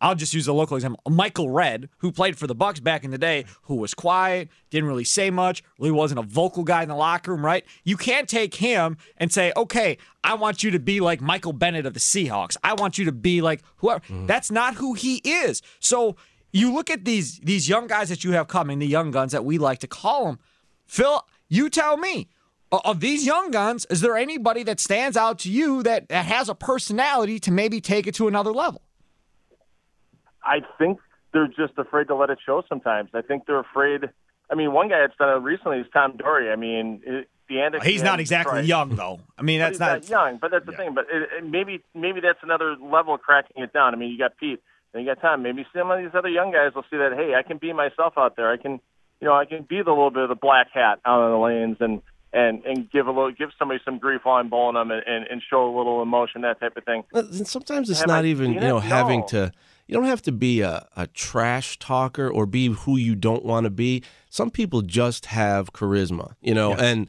I'll 0.00 0.14
just 0.14 0.32
use 0.32 0.46
a 0.46 0.52
local 0.52 0.76
example. 0.76 1.00
Michael 1.10 1.50
Redd, 1.50 1.88
who 1.98 2.12
played 2.12 2.38
for 2.38 2.46
the 2.46 2.54
Bucks 2.54 2.78
back 2.78 3.04
in 3.04 3.10
the 3.10 3.18
day, 3.18 3.46
who 3.62 3.74
was 3.76 3.94
quiet, 3.94 4.48
didn't 4.70 4.88
really 4.88 5.04
say 5.04 5.30
much, 5.30 5.62
really 5.78 5.90
wasn't 5.90 6.20
a 6.20 6.22
vocal 6.22 6.62
guy 6.62 6.82
in 6.82 6.88
the 6.88 6.94
locker 6.94 7.32
room, 7.32 7.44
right? 7.44 7.64
You 7.84 7.96
can't 7.96 8.28
take 8.28 8.54
him 8.54 8.96
and 9.16 9.32
say, 9.32 9.52
"Okay, 9.56 9.98
I 10.22 10.34
want 10.34 10.62
you 10.62 10.70
to 10.70 10.78
be 10.78 11.00
like 11.00 11.20
Michael 11.20 11.52
Bennett 11.52 11.84
of 11.86 11.94
the 11.94 12.00
Seahawks. 12.00 12.56
I 12.62 12.74
want 12.74 12.98
you 12.98 13.04
to 13.06 13.12
be 13.12 13.42
like 13.42 13.62
whoever." 13.78 14.00
That's 14.26 14.50
not 14.50 14.76
who 14.76 14.94
he 14.94 15.16
is. 15.16 15.62
So 15.80 16.16
you 16.52 16.72
look 16.72 16.90
at 16.90 17.04
these 17.04 17.40
these 17.40 17.68
young 17.68 17.86
guys 17.88 18.08
that 18.08 18.22
you 18.22 18.32
have 18.32 18.46
coming, 18.46 18.78
the 18.78 18.86
young 18.86 19.10
guns 19.10 19.32
that 19.32 19.44
we 19.44 19.58
like 19.58 19.80
to 19.80 19.88
call 19.88 20.26
them. 20.26 20.38
Phil, 20.86 21.22
you 21.48 21.68
tell 21.70 21.96
me. 21.96 22.28
Of 22.70 23.00
these 23.00 23.24
young 23.24 23.50
guns, 23.50 23.86
is 23.88 24.02
there 24.02 24.14
anybody 24.14 24.62
that 24.64 24.78
stands 24.78 25.16
out 25.16 25.38
to 25.38 25.50
you 25.50 25.82
that, 25.84 26.10
that 26.10 26.26
has 26.26 26.50
a 26.50 26.54
personality 26.54 27.38
to 27.40 27.50
maybe 27.50 27.80
take 27.80 28.06
it 28.06 28.14
to 28.16 28.28
another 28.28 28.52
level? 28.52 28.82
I 30.44 30.58
think 30.76 30.98
they're 31.32 31.48
just 31.48 31.78
afraid 31.78 32.08
to 32.08 32.14
let 32.14 32.28
it 32.28 32.38
show 32.44 32.62
sometimes. 32.68 33.08
I 33.14 33.22
think 33.22 33.46
they're 33.46 33.60
afraid. 33.60 34.10
I 34.50 34.54
mean, 34.54 34.74
one 34.74 34.88
guy 34.88 35.00
that's 35.00 35.16
done 35.16 35.30
it 35.30 35.42
recently 35.42 35.78
is 35.78 35.86
Tom 35.94 36.18
Daugherty. 36.18 36.50
I 36.50 36.56
mean, 36.56 37.00
it, 37.06 37.28
the 37.48 37.60
end. 37.60 37.74
He's 37.82 38.02
not 38.02 38.20
exactly 38.20 38.62
young, 38.62 38.94
though. 38.96 39.20
I 39.36 39.42
mean, 39.42 39.58
that's 39.58 39.78
not. 39.78 40.08
young, 40.08 40.38
but 40.38 40.50
that's 40.50 40.66
the 40.66 40.72
thing. 40.72 40.94
But 40.94 41.06
it, 41.10 41.28
it, 41.38 41.44
maybe 41.44 41.82
maybe 41.94 42.20
that's 42.20 42.38
another 42.42 42.76
level 42.76 43.14
of 43.14 43.20
cracking 43.20 43.62
it 43.62 43.72
down. 43.72 43.94
I 43.94 43.96
mean, 43.96 44.10
you 44.10 44.18
got 44.18 44.36
Pete 44.36 44.62
and 44.92 45.04
you 45.04 45.14
got 45.14 45.20
Tom. 45.20 45.42
Maybe 45.42 45.66
some 45.74 45.90
of 45.90 45.98
these 45.98 46.10
other 46.14 46.28
young 46.28 46.52
guys 46.52 46.74
will 46.74 46.84
see 46.90 46.96
that. 46.98 47.12
Hey, 47.16 47.34
I 47.34 47.42
can 47.42 47.58
be 47.58 47.72
myself 47.72 48.14
out 48.16 48.36
there. 48.36 48.50
I 48.50 48.56
can, 48.56 48.80
you 49.20 49.28
know, 49.28 49.34
I 49.34 49.44
can 49.44 49.62
be 49.62 49.82
the 49.82 49.90
little 49.90 50.10
bit 50.10 50.22
of 50.22 50.28
the 50.28 50.34
black 50.34 50.68
hat 50.72 51.00
out 51.04 51.20
on 51.20 51.30
the 51.32 51.38
lanes 51.38 51.76
and 51.80 52.02
and 52.32 52.64
and 52.64 52.90
give 52.90 53.06
a 53.06 53.10
little 53.10 53.32
give 53.32 53.50
somebody 53.58 53.80
some 53.84 53.98
grief 53.98 54.20
while 54.24 54.36
I'm 54.36 54.48
bowling 54.48 54.74
them 54.74 54.90
and, 54.90 55.02
and, 55.06 55.26
and 55.26 55.42
show 55.48 55.64
a 55.66 55.74
little 55.76 56.02
emotion, 56.02 56.42
that 56.42 56.60
type 56.60 56.76
of 56.76 56.84
thing. 56.84 57.04
And 57.12 57.46
sometimes 57.46 57.90
it's 57.90 58.00
Have 58.00 58.08
not 58.08 58.24
I 58.24 58.28
even 58.28 58.52
you 58.52 58.60
know 58.60 58.80
having 58.80 59.26
to. 59.28 59.52
You 59.86 59.94
don't 59.94 60.04
have 60.04 60.20
to 60.22 60.32
be 60.32 60.60
a, 60.60 60.86
a 60.96 61.06
trash 61.06 61.78
talker 61.78 62.28
or 62.28 62.44
be 62.44 62.66
who 62.66 62.98
you 62.98 63.14
don't 63.14 63.42
want 63.42 63.64
to 63.64 63.70
be. 63.70 64.02
Some 64.28 64.50
people 64.50 64.82
just 64.82 65.26
have 65.26 65.72
charisma, 65.72 66.34
you 66.42 66.52
know, 66.52 66.74
and 66.74 67.08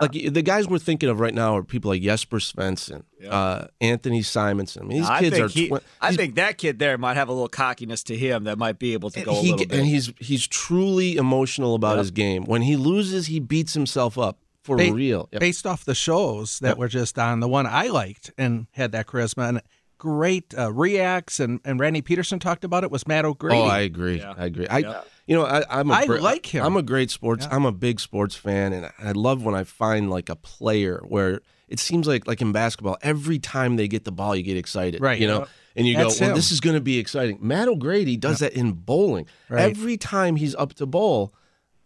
like 0.00 0.12
the 0.12 0.42
guys 0.42 0.68
we're 0.68 0.78
thinking 0.78 1.08
of 1.08 1.20
right 1.20 1.34
now 1.34 1.56
are 1.56 1.62
people 1.62 1.90
like 1.90 2.02
Jesper 2.02 2.38
Svensson, 2.38 3.04
uh, 3.28 3.66
Anthony 3.80 4.20
Simonsen. 4.20 4.82
I 4.82 4.84
mean, 4.84 4.98
these 5.00 5.08
I 5.08 5.20
kids 5.20 5.36
think 5.36 5.44
are. 5.44 5.48
he- 5.48 5.68
twi- 5.68 5.80
I 6.00 6.14
think 6.16 6.34
that 6.36 6.58
kid 6.58 6.78
there 6.78 6.98
might 6.98 7.14
have 7.14 7.28
a 7.28 7.32
little 7.32 7.48
cockiness 7.48 8.02
to 8.04 8.16
him 8.16 8.44
that 8.44 8.58
might 8.58 8.78
be 8.78 8.92
able 8.92 9.10
to 9.10 9.22
go 9.22 9.32
a 9.32 9.40
little 9.40 9.58
bit. 9.58 9.72
and 9.72 9.86
he's 9.86 10.12
he's 10.18 10.46
truly 10.46 11.16
emotional 11.16 11.74
about 11.74 11.98
his 11.98 12.10
game. 12.10 12.44
When 12.44 12.62
he 12.62 12.76
loses, 12.76 13.26
he 13.26 13.40
beats 13.40 13.74
himself 13.74 14.18
up 14.18 14.38
for 14.62 14.76
Ba- 14.76 14.92
real. 14.92 15.28
Yep. 15.32 15.40
Based 15.40 15.66
off 15.66 15.84
the 15.84 15.94
shows 15.94 16.58
that 16.60 16.76
were 16.78 16.88
just 16.88 17.18
on, 17.18 17.40
the 17.40 17.48
one 17.48 17.66
I 17.66 17.86
liked 17.86 18.32
and 18.36 18.66
had 18.72 18.92
that 18.92 19.06
charisma 19.06 19.48
and 19.48 19.62
great 19.98 20.52
uh, 20.58 20.70
reacts, 20.72 21.40
and, 21.40 21.58
and 21.64 21.80
Randy 21.80 22.02
Pedersen 22.02 22.38
talked 22.38 22.64
about 22.64 22.84
it 22.84 22.90
was 22.90 23.06
Matt 23.06 23.24
O'Grady. 23.24 23.58
Oh, 23.58 23.64
I 23.64 23.80
agree. 23.80 24.20
I 24.20 24.44
agree. 24.44 24.66
I, 24.68 25.02
you 25.26 25.34
know, 25.36 25.44
I, 25.44 25.64
I'm. 25.68 25.90
A 25.90 25.94
I 25.94 26.04
like 26.04 26.46
him. 26.46 26.64
I'm 26.64 26.76
a 26.76 26.82
great 26.82 27.10
sports. 27.10 27.46
I'm 27.50 27.64
a 27.64 27.72
big 27.72 28.00
sports 28.00 28.34
fan, 28.36 28.72
and 28.72 28.90
I 28.98 29.12
love 29.12 29.44
when 29.44 29.54
I 29.54 29.64
find 29.64 30.10
like 30.10 30.28
a 30.28 30.36
player 30.36 31.02
where 31.06 31.40
it 31.68 31.80
seems 31.80 32.06
like 32.06 32.26
like 32.26 32.40
in 32.40 32.52
basketball, 32.52 32.96
every 33.02 33.38
time 33.38 33.76
they 33.76 33.88
get 33.88 34.04
the 34.04 34.12
ball, 34.12 34.36
you 34.36 34.42
get 34.42 34.56
excited, 34.56 35.00
Right. 35.00 35.20
You 35.20 35.26
know, 35.26 35.38
Yep. 35.40 35.48
and 35.76 35.86
you 35.88 35.96
That's 35.96 36.18
go, 36.18 36.20
"Well, 36.26 36.30
him. 36.30 36.36
this 36.36 36.52
is 36.52 36.60
going 36.60 36.76
to 36.76 36.80
be 36.80 36.98
exciting." 36.98 37.38
Matt 37.40 37.66
O'Grady 37.68 38.16
does 38.16 38.38
that 38.38 38.52
in 38.52 38.72
bowling. 38.72 39.26
Right. 39.48 39.62
Every 39.70 39.96
time 39.96 40.36
he's 40.36 40.54
up 40.54 40.74
to 40.74 40.86
bowl. 40.86 41.32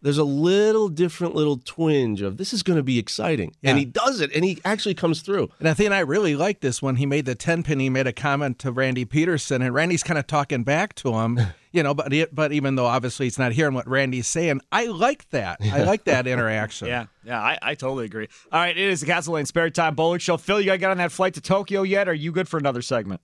There's 0.02 0.16
a 0.16 0.24
little 0.24 0.88
different 0.88 1.34
little 1.34 1.58
twinge 1.58 2.22
of 2.22 2.38
this 2.38 2.54
is 2.54 2.62
going 2.62 2.78
to 2.78 2.82
be 2.82 2.98
exciting, 2.98 3.52
and 3.62 3.76
he 3.78 3.84
does 3.84 4.22
it, 4.22 4.30
and 4.34 4.42
he 4.42 4.58
actually 4.64 4.94
comes 4.94 5.20
through. 5.20 5.50
And 5.58 5.68
I 5.68 5.74
think 5.74 5.92
I 5.92 5.98
really 6.00 6.34
like 6.36 6.60
this 6.60 6.80
when 6.80 6.96
he 6.96 7.04
made 7.04 7.26
the 7.26 7.34
10 7.34 7.62
pin. 7.64 7.80
He 7.80 7.90
made 7.90 8.06
a 8.06 8.12
comment 8.14 8.58
to 8.60 8.72
Randy 8.72 9.04
Pedersen, 9.04 9.60
and 9.60 9.74
Randy's 9.74 10.02
kind 10.02 10.16
of 10.16 10.26
talking 10.26 10.64
back 10.64 10.94
to 10.94 11.12
him, 11.12 11.38
you 11.72 11.82
know. 11.82 11.94
But 11.94 12.12
he, 12.12 12.26
but 12.32 12.52
even 12.52 12.74
though 12.74 12.86
obviously 12.86 13.26
he's 13.26 13.38
not 13.38 13.52
hearing 13.52 13.74
what 13.74 13.86
Randy's 13.88 14.26
saying, 14.26 14.60
I 14.72 14.86
like 14.86 15.28
that. 15.30 15.58
I 15.60 15.84
like 15.84 16.04
that 16.04 16.26
interaction. 16.26 16.88
yeah, 16.88 17.06
yeah, 17.24 17.40
I, 17.40 17.58
I 17.62 17.74
totally 17.74 18.04
agree. 18.06 18.28
All 18.52 18.60
right, 18.60 18.76
it 18.76 18.88
is 18.90 19.00
the 19.00 19.06
Castle 19.06 19.34
Lane 19.34 19.46
Spare 19.46 19.70
Time 19.70 19.94
Bowling 19.94 20.18
Show. 20.20 20.36
Phil, 20.36 20.60
you 20.60 20.66
got 20.66 20.72
to 20.72 20.78
get 20.78 20.90
on 20.90 20.98
that 20.98 21.12
flight 21.12 21.34
to 21.34 21.40
Tokyo 21.40 21.82
yet? 21.82 22.08
Or 22.08 22.12
are 22.12 22.14
you 22.14 22.32
good 22.32 22.48
for 22.48 22.58
another 22.58 22.82
segment? 22.82 23.20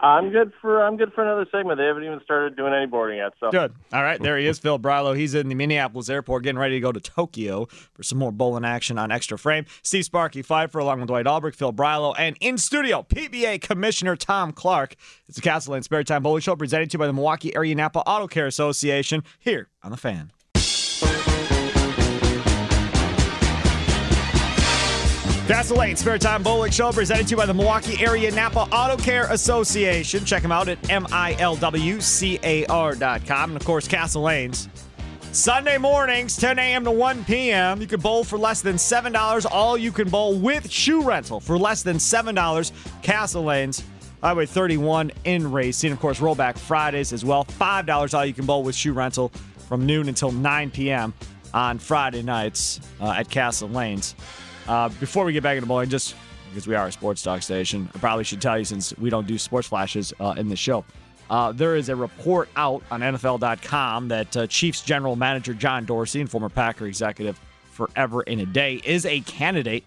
I'm 0.00 0.30
good 0.30 0.52
for 0.60 0.82
I'm 0.82 0.96
good 0.96 1.12
for 1.14 1.22
another 1.22 1.46
segment. 1.50 1.78
They 1.78 1.86
haven't 1.86 2.04
even 2.04 2.20
started 2.22 2.56
doing 2.56 2.74
any 2.74 2.86
boarding 2.86 3.18
yet. 3.18 3.32
So 3.40 3.50
Good. 3.50 3.72
All 3.92 4.02
right, 4.02 4.20
there 4.20 4.36
he 4.36 4.46
is, 4.46 4.58
Phil 4.58 4.78
Brylow. 4.78 5.16
He's 5.16 5.34
in 5.34 5.48
the 5.48 5.54
Minneapolis 5.54 6.10
airport 6.10 6.42
getting 6.42 6.58
ready 6.58 6.74
to 6.74 6.80
go 6.80 6.92
to 6.92 7.00
Tokyo 7.00 7.66
for 7.94 8.02
some 8.02 8.18
more 8.18 8.30
bowling 8.30 8.64
action 8.64 8.98
on 8.98 9.10
Extra 9.10 9.38
Frame. 9.38 9.64
Steve 9.82 10.04
Sparky 10.04 10.42
Pfeiffer 10.42 10.78
along 10.78 11.00
with 11.00 11.08
Dwight 11.08 11.26
Albrecht, 11.26 11.58
Phil 11.58 11.72
Brylow, 11.72 12.14
and 12.18 12.36
in 12.40 12.58
studio, 12.58 13.06
PBA 13.08 13.60
Commissioner 13.60 14.16
Tom 14.16 14.52
Clark. 14.52 14.96
It's 15.28 15.36
the 15.36 15.42
Castle 15.42 15.72
Lane 15.72 15.82
Spare 15.82 16.04
Time 16.04 16.22
Bowling 16.22 16.42
Show 16.42 16.56
presented 16.56 16.90
to 16.90 16.94
you 16.94 16.98
by 16.98 17.06
the 17.06 17.12
Milwaukee 17.12 17.54
Area 17.54 17.74
Napa 17.74 18.00
Auto 18.00 18.26
Care 18.26 18.46
Association 18.46 19.22
here 19.38 19.68
on 19.82 19.90
the 19.90 19.96
fan. 19.96 20.30
Castle 25.46 25.76
Lane 25.76 25.94
Spare 25.94 26.18
Time 26.18 26.42
Bowling 26.42 26.72
Show 26.72 26.90
presented 26.90 27.28
to 27.28 27.30
you 27.30 27.36
by 27.36 27.46
the 27.46 27.54
Milwaukee 27.54 28.04
Area 28.04 28.32
Napa 28.32 28.62
Auto 28.72 29.00
Care 29.00 29.30
Association. 29.32 30.24
Check 30.24 30.42
them 30.42 30.50
out 30.50 30.68
at 30.68 30.82
milwcar.com. 30.82 31.10
And 33.50 33.56
of 33.56 33.64
course, 33.64 33.86
Castle 33.86 34.22
Lanes. 34.22 34.68
Sunday 35.30 35.78
mornings, 35.78 36.36
10 36.36 36.58
a.m. 36.58 36.82
to 36.82 36.90
1 36.90 37.24
p.m. 37.26 37.80
You 37.80 37.86
can 37.86 38.00
bowl 38.00 38.24
for 38.24 38.36
less 38.36 38.60
than 38.60 38.74
$7. 38.74 39.46
All 39.48 39.78
you 39.78 39.92
can 39.92 40.08
bowl 40.08 40.36
with 40.36 40.68
shoe 40.68 41.02
rental 41.04 41.38
for 41.38 41.56
less 41.56 41.84
than 41.84 41.98
$7. 41.98 42.72
Castle 43.02 43.44
Lanes, 43.44 43.84
Highway 44.22 44.46
31 44.46 45.12
in 45.22 45.52
Racine. 45.52 45.92
Of 45.92 46.00
course, 46.00 46.18
rollback 46.18 46.58
Fridays 46.58 47.12
as 47.12 47.24
well. 47.24 47.44
$5 47.44 48.14
all 48.18 48.26
you 48.26 48.34
can 48.34 48.46
bowl 48.46 48.64
with 48.64 48.74
shoe 48.74 48.92
rental 48.92 49.28
from 49.68 49.86
noon 49.86 50.08
until 50.08 50.32
9 50.32 50.72
p.m. 50.72 51.14
on 51.54 51.78
Friday 51.78 52.22
nights 52.22 52.80
uh, 53.00 53.12
at 53.12 53.30
Castle 53.30 53.68
Lanes. 53.68 54.16
Uh, 54.68 54.88
before 55.00 55.24
we 55.24 55.32
get 55.32 55.42
back 55.42 55.56
into 55.56 55.66
bowling, 55.66 55.88
just 55.88 56.14
because 56.50 56.66
we 56.66 56.74
are 56.74 56.86
a 56.86 56.92
sports 56.92 57.22
talk 57.22 57.42
station, 57.42 57.88
I 57.94 57.98
probably 57.98 58.24
should 58.24 58.40
tell 58.40 58.58
you 58.58 58.64
since 58.64 58.96
we 58.98 59.10
don't 59.10 59.26
do 59.26 59.38
sports 59.38 59.68
flashes 59.68 60.12
uh, 60.20 60.34
in 60.36 60.48
the 60.48 60.56
show. 60.56 60.84
Uh, 61.28 61.52
there 61.52 61.76
is 61.76 61.88
a 61.88 61.96
report 61.96 62.48
out 62.56 62.82
on 62.90 63.00
NFL.com 63.00 64.08
that 64.08 64.36
uh, 64.36 64.46
Chiefs 64.46 64.82
general 64.82 65.16
manager 65.16 65.54
John 65.54 65.84
Dorsey 65.84 66.20
and 66.20 66.30
former 66.30 66.48
Packer 66.48 66.86
executive 66.86 67.40
forever 67.70 68.22
in 68.22 68.40
a 68.40 68.46
day 68.46 68.80
is 68.84 69.04
a 69.06 69.20
candidate 69.20 69.84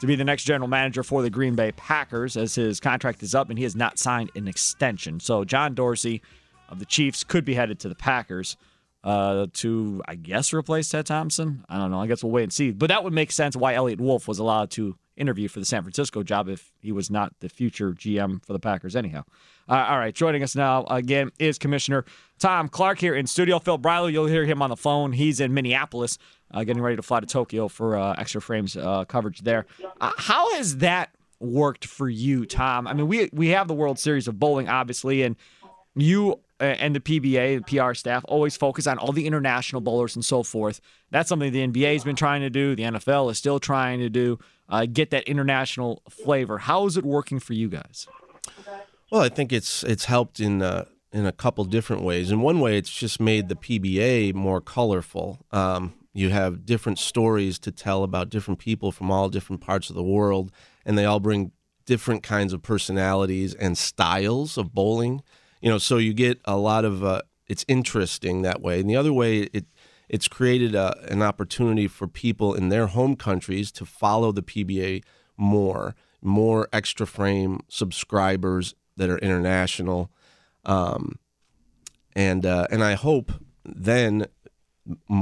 to 0.00 0.06
be 0.06 0.16
the 0.16 0.24
next 0.24 0.44
general 0.44 0.68
manager 0.68 1.02
for 1.02 1.22
the 1.22 1.30
Green 1.30 1.54
Bay 1.54 1.72
Packers 1.72 2.36
as 2.36 2.54
his 2.54 2.80
contract 2.80 3.22
is 3.22 3.34
up 3.34 3.50
and 3.50 3.58
he 3.58 3.64
has 3.64 3.76
not 3.76 3.98
signed 3.98 4.30
an 4.34 4.48
extension. 4.48 5.20
So 5.20 5.44
John 5.44 5.74
Dorsey 5.74 6.22
of 6.68 6.78
the 6.78 6.86
Chiefs 6.86 7.22
could 7.22 7.44
be 7.44 7.54
headed 7.54 7.78
to 7.80 7.88
the 7.88 7.94
Packers 7.94 8.56
uh, 9.02 9.46
to, 9.54 10.02
I 10.06 10.14
guess, 10.14 10.52
replace 10.52 10.88
Ted 10.88 11.06
Thompson. 11.06 11.64
I 11.68 11.78
don't 11.78 11.90
know. 11.90 12.00
I 12.00 12.06
guess 12.06 12.22
we'll 12.22 12.32
wait 12.32 12.44
and 12.44 12.52
see. 12.52 12.70
But 12.70 12.88
that 12.88 13.04
would 13.04 13.12
make 13.12 13.32
sense 13.32 13.56
why 13.56 13.74
Eliot 13.74 14.00
Wolf 14.00 14.28
was 14.28 14.38
allowed 14.38 14.70
to 14.72 14.96
interview 15.16 15.48
for 15.48 15.60
the 15.60 15.66
San 15.66 15.82
Francisco 15.82 16.22
job 16.22 16.48
if 16.48 16.72
he 16.80 16.92
was 16.92 17.10
not 17.10 17.32
the 17.40 17.48
future 17.48 17.92
GM 17.92 18.44
for 18.44 18.52
the 18.52 18.58
Packers, 18.58 18.96
anyhow. 18.96 19.22
Uh, 19.68 19.86
all 19.88 19.98
right, 19.98 20.14
joining 20.14 20.42
us 20.42 20.56
now 20.56 20.84
again 20.84 21.30
is 21.38 21.58
Commissioner 21.58 22.04
Tom 22.38 22.68
Clark 22.68 22.98
here 22.98 23.14
in 23.14 23.26
studio. 23.26 23.58
Phil 23.58 23.78
Brylow, 23.78 24.10
you'll 24.10 24.26
hear 24.26 24.44
him 24.44 24.62
on 24.62 24.70
the 24.70 24.76
phone. 24.76 25.12
He's 25.12 25.38
in 25.38 25.54
Minneapolis, 25.54 26.18
uh, 26.50 26.64
getting 26.64 26.82
ready 26.82 26.96
to 26.96 27.02
fly 27.02 27.20
to 27.20 27.26
Tokyo 27.26 27.68
for 27.68 27.96
uh, 27.96 28.14
extra 28.18 28.40
frames 28.40 28.76
uh, 28.76 29.04
coverage 29.04 29.42
there. 29.42 29.66
Uh, 30.00 30.10
how 30.16 30.54
has 30.54 30.78
that 30.78 31.14
worked 31.38 31.84
for 31.84 32.08
you, 32.08 32.46
Tom? 32.46 32.86
I 32.86 32.94
mean, 32.94 33.06
we 33.06 33.28
we 33.32 33.48
have 33.48 33.68
the 33.68 33.74
World 33.74 33.98
Series 33.98 34.26
of 34.26 34.38
bowling, 34.38 34.68
obviously, 34.68 35.22
and 35.22 35.36
you 35.94 36.40
and 36.60 36.94
the 36.94 37.00
PBA, 37.00 37.64
the 37.64 37.78
PR 37.78 37.94
staff, 37.94 38.24
always 38.28 38.56
focus 38.56 38.86
on 38.86 38.98
all 38.98 39.12
the 39.12 39.26
international 39.26 39.80
bowlers 39.80 40.14
and 40.14 40.24
so 40.24 40.42
forth. 40.42 40.80
That's 41.10 41.28
something 41.28 41.52
the 41.52 41.66
NBA 41.66 41.94
has 41.94 42.04
been 42.04 42.16
trying 42.16 42.42
to 42.42 42.50
do. 42.50 42.76
The 42.76 42.84
NFL 42.84 43.30
is 43.30 43.38
still 43.38 43.58
trying 43.58 44.00
to 44.00 44.08
do. 44.08 44.38
Uh, 44.68 44.86
get 44.86 45.10
that 45.10 45.24
international 45.24 46.02
flavor. 46.08 46.58
How 46.58 46.86
is 46.86 46.96
it 46.96 47.04
working 47.04 47.40
for 47.40 47.54
you 47.54 47.68
guys? 47.68 48.06
Well, 49.10 49.22
I 49.22 49.28
think 49.28 49.52
it's 49.52 49.82
it's 49.82 50.04
helped 50.04 50.38
in 50.38 50.62
uh, 50.62 50.84
in 51.12 51.26
a 51.26 51.32
couple 51.32 51.64
different 51.64 52.02
ways. 52.02 52.30
In 52.30 52.40
one 52.40 52.60
way, 52.60 52.78
it's 52.78 52.90
just 52.90 53.20
made 53.20 53.48
the 53.48 53.56
PBA 53.56 54.34
more 54.34 54.60
colorful. 54.60 55.38
Um, 55.50 55.94
you 56.12 56.30
have 56.30 56.66
different 56.66 56.98
stories 56.98 57.58
to 57.60 57.72
tell 57.72 58.02
about 58.02 58.30
different 58.30 58.58
people 58.58 58.92
from 58.92 59.10
all 59.10 59.28
different 59.28 59.60
parts 59.60 59.90
of 59.90 59.96
the 59.96 60.02
world, 60.02 60.52
and 60.84 60.96
they 60.96 61.04
all 61.04 61.20
bring 61.20 61.52
different 61.86 62.22
kinds 62.22 62.52
of 62.52 62.62
personalities 62.62 63.54
and 63.54 63.76
styles 63.76 64.56
of 64.56 64.72
bowling. 64.72 65.22
You 65.60 65.70
know, 65.70 65.78
so 65.78 65.98
you 65.98 66.12
get 66.12 66.40
a 66.44 66.56
lot 66.56 66.84
of. 66.84 67.04
Uh, 67.04 67.22
it's 67.46 67.64
interesting 67.66 68.42
that 68.42 68.62
way, 68.62 68.80
and 68.80 68.88
the 68.88 68.96
other 68.96 69.12
way 69.12 69.40
it 69.52 69.66
it's 70.10 70.26
created 70.26 70.74
a, 70.74 70.96
an 71.08 71.22
opportunity 71.22 71.86
for 71.86 72.08
people 72.08 72.52
in 72.54 72.68
their 72.68 72.88
home 72.88 73.14
countries 73.14 73.70
to 73.70 73.86
follow 73.86 74.32
the 74.32 74.42
PBA 74.42 75.04
more, 75.36 75.94
more 76.20 76.68
extra 76.72 77.06
frame 77.06 77.60
subscribers 77.68 78.74
that 78.96 79.08
are 79.08 79.18
international, 79.18 80.10
um, 80.64 81.18
and 82.16 82.44
uh, 82.44 82.66
and 82.70 82.82
I 82.82 82.94
hope 82.94 83.32
then 83.64 84.26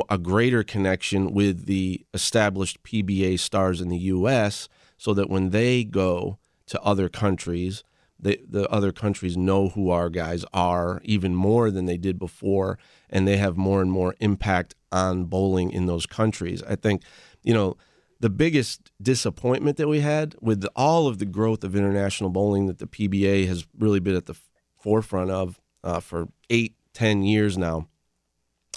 a 0.09 0.17
greater 0.17 0.63
connection 0.63 1.35
with 1.35 1.67
the 1.67 2.07
established 2.15 2.83
PBA 2.83 3.39
stars 3.39 3.81
in 3.81 3.89
the 3.89 3.99
U.S. 3.99 4.69
so 4.97 5.13
that 5.15 5.29
when 5.29 5.51
they 5.51 5.85
go 5.85 6.39
to 6.67 6.81
other 6.81 7.09
countries, 7.09 7.85
the 8.19 8.41
the 8.49 8.69
other 8.69 8.93
countries 8.93 9.37
know 9.37 9.69
who 9.69 9.91
our 9.91 10.11
guys 10.11 10.45
are 10.53 11.01
even 11.05 11.35
more 11.35 11.71
than 11.71 11.87
they 11.87 11.97
did 11.97 12.19
before, 12.19 12.79
and 13.09 13.27
they 13.27 13.37
have 13.37 13.57
more 13.57 13.81
and 13.81 13.91
more 13.91 14.15
impact 14.21 14.75
on 14.91 15.25
bowling 15.25 15.71
in 15.71 15.87
those 15.87 16.07
countries. 16.07 16.63
I 16.63 16.77
think, 16.77 17.03
you 17.43 17.55
know, 17.55 17.77
the 18.21 18.31
biggest 18.31 18.91
disappointment 19.01 19.77
that 19.77 19.89
we 19.89 20.01
had 20.01 20.35
with 20.41 20.67
all 20.75 21.07
of 21.07 21.19
the 21.19 21.27
growth 21.27 21.63
of 21.63 21.77
international 21.77 22.31
bowling 22.31 22.67
that 22.67 22.79
the 22.79 22.87
PBA 22.87 23.47
has 23.47 23.67
really 23.79 24.01
been 24.01 24.17
at 24.17 24.27
the 24.27 24.35
forefront 24.77 25.31
of 25.31 25.61
uh, 25.85 26.01
for 26.01 26.29
eight, 26.51 26.75
ten 26.93 27.23
years 27.23 27.57
now 27.57 27.89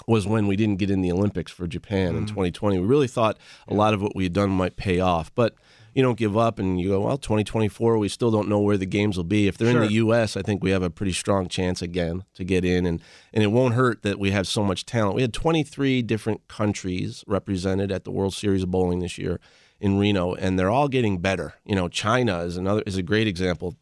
was 0.06 0.26
when 0.26 0.46
we 0.46 0.56
didn't 0.56 0.76
get 0.78 0.90
in 0.90 1.00
the 1.00 1.12
Olympics 1.12 1.52
for 1.52 1.66
Japan 1.66 2.16
in 2.16 2.26
2020. 2.26 2.78
We 2.78 2.86
really 2.86 3.06
thought 3.06 3.38
a 3.68 3.74
lot 3.74 3.94
of 3.94 4.02
what 4.02 4.16
we 4.16 4.24
had 4.24 4.32
done 4.32 4.50
might 4.50 4.76
pay 4.76 5.00
off, 5.00 5.32
but 5.34 5.54
you 5.94 6.02
don't 6.02 6.16
give 6.18 6.36
up 6.36 6.58
and 6.58 6.80
you 6.80 6.88
go, 6.88 7.00
well, 7.00 7.18
2024, 7.18 7.98
we 7.98 8.08
still 8.08 8.30
don't 8.30 8.48
know 8.48 8.60
where 8.60 8.76
the 8.78 8.86
games 8.86 9.16
will 9.16 9.24
be. 9.24 9.46
If 9.48 9.58
they're 9.58 9.72
Sure. 9.72 9.82
in 9.82 9.88
the 9.88 9.94
U.S., 9.94 10.36
I 10.36 10.42
think 10.42 10.62
we 10.62 10.70
have 10.70 10.82
a 10.82 10.90
pretty 10.90 11.12
strong 11.12 11.48
chance 11.48 11.82
again 11.82 12.24
to 12.34 12.44
get 12.44 12.64
in, 12.64 12.86
and 12.86 13.00
and 13.32 13.42
it 13.44 13.48
won't 13.48 13.74
hurt 13.74 14.02
that 14.02 14.18
we 14.18 14.30
have 14.30 14.46
so 14.46 14.62
much 14.64 14.84
talent. 14.86 15.16
We 15.16 15.22
had 15.22 15.32
23 15.34 16.02
different 16.02 16.48
countries 16.48 17.24
represented 17.26 17.92
at 17.92 18.04
the 18.04 18.10
World 18.10 18.34
Series 18.34 18.62
of 18.62 18.70
Bowling 18.70 19.00
this 19.00 19.18
year 19.18 19.38
in 19.80 19.98
Reno, 19.98 20.34
and 20.34 20.58
they're 20.58 20.70
all 20.70 20.88
getting 20.88 21.18
better. 21.18 21.54
You 21.64 21.74
know, 21.74 21.88
China 21.88 22.40
is 22.40 22.56
another 22.56 22.82
is 22.86 22.96
a 22.96 23.02
great 23.02 23.26
example. 23.26 23.76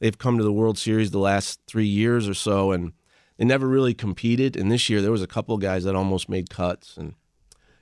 They've 0.00 0.18
come 0.18 0.36
to 0.38 0.44
the 0.44 0.52
World 0.52 0.78
Series 0.78 1.10
the 1.12 1.18
last 1.18 1.60
three 1.68 1.86
years 1.86 2.28
or 2.28 2.34
so, 2.34 2.72
and 2.72 2.92
they 3.36 3.44
never 3.44 3.68
really 3.68 3.94
competed. 3.94 4.56
And 4.56 4.70
this 4.72 4.90
year, 4.90 5.00
there 5.00 5.12
was 5.12 5.22
a 5.22 5.26
couple 5.28 5.54
of 5.54 5.60
guys 5.60 5.84
that 5.84 5.94
almost 5.94 6.28
made 6.28 6.50
cuts, 6.50 6.96
and 6.96 7.14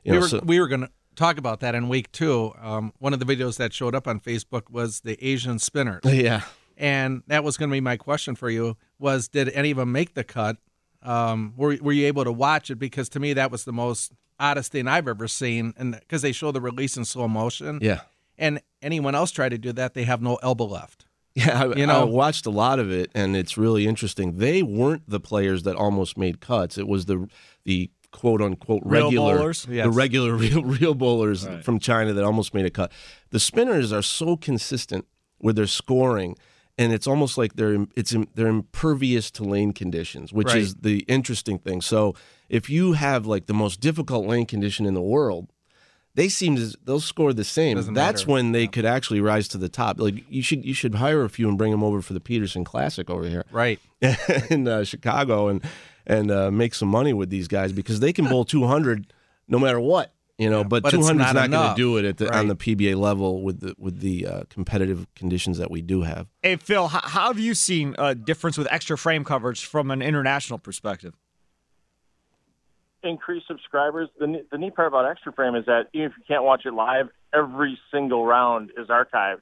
you 0.05 0.13
we 0.13 0.19
know, 0.19 0.21
were 0.21 0.29
so- 0.29 0.41
we 0.45 0.61
were 0.61 0.69
going 0.69 0.83
to 0.83 0.91
talk 1.21 1.39
about 1.39 1.61
that 1.61 1.75
in 1.75 1.89
week 1.89 2.11
two. 2.13 2.53
Um, 2.61 2.93
one 2.99 3.13
of 3.13 3.21
the 3.21 3.27
videos 3.27 3.59
that 3.59 3.73
showed 3.73 3.95
up 3.95 4.09
on 4.09 4.19
Facebook 4.21 4.71
was 4.71 5.01
the 5.01 5.23
Asian 5.25 5.59
spinners, 5.59 6.01
yeah. 6.05 6.43
and 6.77 7.23
that 7.29 7.45
was 7.45 7.57
going 7.57 7.69
to 7.71 7.73
be 7.73 7.81
my 7.81 7.97
question 7.97 8.35
for 8.35 8.49
you: 8.51 8.77
was 8.99 9.29
did 9.29 9.49
any 9.51 9.71
of 9.71 9.77
them 9.77 9.93
make 9.93 10.15
the 10.15 10.25
cut? 10.25 10.57
Um, 11.03 11.55
were 11.57 11.77
were 11.81 11.93
you 11.93 12.07
able 12.07 12.25
to 12.25 12.33
watch 12.33 12.71
it? 12.71 12.77
Because 12.77 13.09
to 13.11 13.21
me, 13.21 13.33
that 13.35 13.51
was 13.51 13.65
the 13.65 13.73
most 13.73 14.13
oddest 14.39 14.73
thing 14.73 14.89
I've 14.89 15.07
ever 15.09 15.29
seen, 15.29 15.75
and 15.77 15.93
because 16.01 16.23
they 16.23 16.33
show 16.33 16.51
the 16.53 16.61
release 16.61 16.97
in 16.97 17.05
slow 17.05 17.29
motion, 17.29 17.79
Yeah. 17.83 18.01
and 18.39 18.61
anyone 18.83 19.15
else 19.15 19.31
try 19.31 19.49
to 19.51 19.59
do 19.59 19.73
that, 19.75 19.93
they 19.95 20.05
have 20.05 20.23
no 20.23 20.37
elbow 20.43 20.65
left. 20.67 21.07
Yeah, 21.35 21.63
I, 21.63 21.77
You 21.77 21.87
know- 21.87 22.01
I 22.01 22.05
watched 22.05 22.45
a 22.47 22.51
lot 22.51 22.81
of 22.81 22.91
it, 22.91 23.11
and 23.15 23.37
it's 23.37 23.57
really 23.57 23.87
interesting. 23.87 24.39
They 24.39 24.63
weren't 24.65 25.09
the 25.09 25.21
players 25.21 25.63
that 25.63 25.77
almost 25.77 26.19
made 26.19 26.41
cuts. 26.41 26.77
It 26.77 26.89
was 26.89 27.05
the 27.05 27.29
the 27.65 27.89
quote 28.13 28.41
unquote 28.43 28.83
regular, 28.85 29.37
bowlers? 29.39 29.65
the 29.65 29.89
regular 29.91 30.35
real 30.37 30.63
real 30.63 30.95
bowlers 30.95 31.47
from 31.63 31.79
China 31.79 32.13
that 32.13 32.25
almost 32.25 32.55
made 32.55 32.67
a 32.67 32.71
cut. 32.71 32.93
The 33.31 33.41
spinners 33.41 33.93
are 33.93 34.03
so 34.03 34.37
consistent 34.37 35.07
with 35.41 35.57
their 35.57 35.67
scoring, 35.67 36.37
and 36.77 36.93
it's 36.93 37.07
almost 37.07 37.39
like 37.39 37.55
they're 37.55 37.87
it's 37.97 38.15
they're 38.35 38.47
impervious 38.49 39.31
to 39.33 39.45
lane 39.45 39.73
conditions, 39.73 40.33
which 40.33 40.55
is 40.55 40.75
the 40.77 41.01
interesting 41.09 41.59
thing. 41.59 41.81
So 41.81 42.15
if 42.49 42.69
you 42.69 42.93
have 42.93 43.27
like 43.27 43.47
the 43.47 43.55
most 43.55 43.81
difficult 43.81 44.27
lane 44.27 44.47
condition 44.47 44.87
in 44.87 44.95
the 44.95 45.01
world, 45.03 45.53
they 46.15 46.29
seem 46.29 46.57
to 46.57 46.75
they'll 46.85 47.01
score 47.01 47.33
the 47.33 47.45
same. 47.45 47.77
Doesn't 47.77 47.95
That's 47.95 48.23
matter. 48.23 48.33
when 48.33 48.53
they 48.53 48.67
could 48.67 48.85
actually 48.85 49.21
rise 49.21 49.47
to 49.49 49.59
the 49.59 49.69
top. 49.69 50.01
Like 50.01 50.25
you 50.29 50.43
should 50.43 50.65
you 50.65 50.75
should 50.75 50.97
hire 50.97 51.23
a 51.23 51.31
few 51.31 51.49
and 51.49 51.57
bring 51.57 51.71
them 51.71 51.85
over 51.85 52.03
for 52.03 52.13
the 52.13 52.21
Petersen 52.21 52.65
Classic 52.65 53.09
over 53.09 53.29
here 53.29 53.45
Right. 53.53 53.79
in 54.51 54.67
uh, 54.67 54.83
Chicago 54.85 55.49
and 55.49 55.63
and 56.07 56.31
uh, 56.31 56.51
make 56.51 56.75
some 56.75 56.89
money 56.89 57.13
with 57.13 57.31
these 57.31 57.49
guys 57.49 57.73
because 57.73 58.01
they 58.01 58.13
can 58.13 58.27
bowl 58.27 58.45
200 58.45 59.13
no 59.49 59.59
matter 59.59 59.81
what. 59.81 60.13
You 60.39 60.49
know, 60.49 60.65
but, 60.65 60.83
but 60.83 60.91
200 60.91 61.23
is 61.23 61.35
not 61.35 61.35
not 61.35 61.51
going 61.51 61.69
to 61.69 61.77
do 61.77 61.99
it 61.99 62.07
at 62.07 62.17
the, 62.17 62.35
on 62.35 62.49
the 62.49 62.57
PBA 62.57 62.97
level 62.97 63.43
with 63.43 63.61
the 63.61 63.75
with 63.77 64.01
the 64.01 64.27
uh, 64.27 64.43
competitive 64.49 65.07
conditions 65.15 65.59
that 65.59 65.71
we 65.71 65.83
do 65.83 66.01
have. 66.01 66.29
Hey, 66.43 66.57
Phil, 66.57 66.89
how, 66.89 67.01
how 67.03 67.27
have 67.27 67.39
you 67.39 67.55
seen 67.55 67.95
a 67.99 68.15
difference 68.15 68.57
with 68.57 68.67
extra 68.71 68.97
frame 68.97 69.23
coverage 69.23 69.67
from 69.67 69.91
an 69.91 70.01
international 70.01 70.59
perspective? 70.59 71.15
increase 73.03 73.43
subscribers. 73.47 74.09
The, 74.19 74.45
the 74.51 74.59
neat 74.59 74.75
part 74.75 74.89
about 74.89 75.11
Extra 75.11 75.33
Frame 75.33 75.55
is 75.55 75.67
that 75.67 75.89
even 75.93 76.07
if 76.07 76.13
you 76.19 76.25
can't 76.27 76.45
watch 76.45 76.67
it 76.67 76.73
live, 76.73 77.09
every 77.33 77.79
single 77.93 78.27
round 78.27 78.73
is 78.77 78.89
archived. 78.89 79.41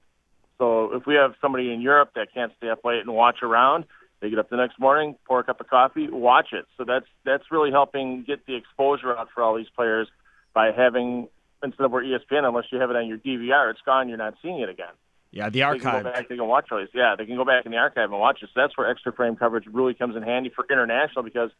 So 0.58 0.94
if 0.94 1.06
we 1.06 1.14
have 1.14 1.34
somebody 1.40 1.72
in 1.72 1.80
Europe 1.80 2.10
that 2.16 2.28
can't 2.34 2.52
stay 2.56 2.68
up 2.68 2.84
late 2.84 3.00
and 3.00 3.14
watch 3.14 3.38
a 3.42 3.46
round, 3.46 3.84
They 4.20 4.30
get 4.30 4.38
up 4.38 4.50
the 4.50 4.56
next 4.56 4.78
morning, 4.80 5.14
pour 5.26 5.40
a 5.40 5.44
cup 5.44 5.60
of 5.60 5.68
coffee, 5.68 6.08
watch 6.10 6.48
it. 6.52 6.66
So 6.76 6.84
that's 6.84 7.06
that's 7.24 7.44
really 7.50 7.70
helping 7.70 8.24
get 8.24 8.46
the 8.46 8.56
exposure 8.56 9.16
out 9.16 9.28
for 9.34 9.42
all 9.42 9.56
these 9.56 9.68
players 9.74 10.08
by 10.54 10.72
having 10.72 11.28
instead 11.62 11.84
of 11.84 11.90
where 11.92 12.02
ESPN, 12.04 12.44
unless 12.44 12.64
you 12.72 12.80
have 12.80 12.90
it 12.90 12.96
on 12.96 13.06
your 13.06 13.18
DVR, 13.18 13.70
it's 13.70 13.80
gone. 13.84 14.08
You're 14.08 14.18
not 14.18 14.34
seeing 14.42 14.60
it 14.60 14.68
again. 14.68 14.92
Yeah, 15.30 15.50
the 15.50 15.58
They 15.58 15.62
archive. 15.62 15.82
can 15.82 16.02
go 16.02 16.10
back. 16.10 16.28
They 16.28 16.36
can 16.36 16.46
watch 16.46 16.68
all 16.72 16.78
these. 16.78 16.88
Yeah, 16.94 17.14
they 17.16 17.26
can 17.26 17.36
go 17.36 17.44
back 17.44 17.66
in 17.66 17.72
the 17.72 17.78
archive 17.78 18.10
and 18.10 18.18
watch 18.18 18.42
it. 18.42 18.48
So 18.54 18.60
that's 18.60 18.76
where 18.78 18.90
extra 18.90 19.12
frame 19.12 19.36
coverage 19.36 19.66
really 19.70 19.94
comes 19.94 20.16
in 20.16 20.22
handy 20.22 20.50
for 20.54 20.64
international 20.70 21.22
because 21.22 21.50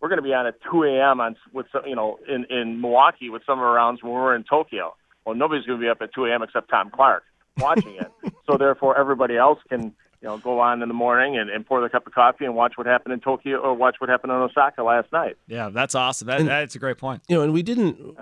we're 0.00 0.08
going 0.08 0.18
to 0.18 0.22
be 0.22 0.32
on 0.32 0.46
at 0.46 0.54
2 0.70 0.84
a.m. 0.84 1.20
on 1.20 1.36
with 1.52 1.66
some, 1.70 1.82
you 1.86 1.94
know 1.94 2.18
in 2.28 2.44
in 2.46 2.80
Milwaukee 2.80 3.28
with 3.28 3.42
some 3.46 3.58
of 3.58 3.64
our 3.64 3.74
rounds 3.74 4.02
when 4.02 4.12
we're 4.12 4.34
in 4.34 4.44
Tokyo. 4.44 4.94
Well, 5.26 5.34
nobody's 5.36 5.66
going 5.66 5.78
to 5.78 5.84
be 5.84 5.90
up 5.90 6.00
at 6.00 6.14
2 6.14 6.24
a.m. 6.26 6.42
except 6.42 6.70
Tom 6.70 6.90
Clark 6.90 7.22
watching 7.58 7.94
it. 7.96 8.10
so 8.50 8.56
therefore, 8.56 8.98
everybody 8.98 9.36
else 9.36 9.58
can 9.68 9.94
you 10.20 10.28
know 10.28 10.38
go 10.38 10.60
on 10.60 10.82
in 10.82 10.88
the 10.88 10.94
morning 10.94 11.36
and, 11.36 11.50
and 11.50 11.64
pour 11.66 11.80
the 11.80 11.88
cup 11.88 12.06
of 12.06 12.12
coffee 12.12 12.44
and 12.44 12.54
watch 12.54 12.74
what 12.76 12.86
happened 12.86 13.12
in 13.12 13.20
Tokyo 13.20 13.58
or 13.58 13.74
watch 13.74 13.96
what 13.98 14.10
happened 14.10 14.32
in 14.32 14.38
Osaka 14.38 14.82
last 14.82 15.12
night. 15.12 15.36
Yeah, 15.46 15.70
that's 15.70 15.94
awesome. 15.94 16.26
That, 16.28 16.44
that's 16.44 16.74
a 16.74 16.78
great 16.78 16.98
point. 16.98 17.22
you 17.28 17.36
know, 17.36 17.42
and 17.42 17.52
we 17.52 17.62
didn't. 17.62 18.16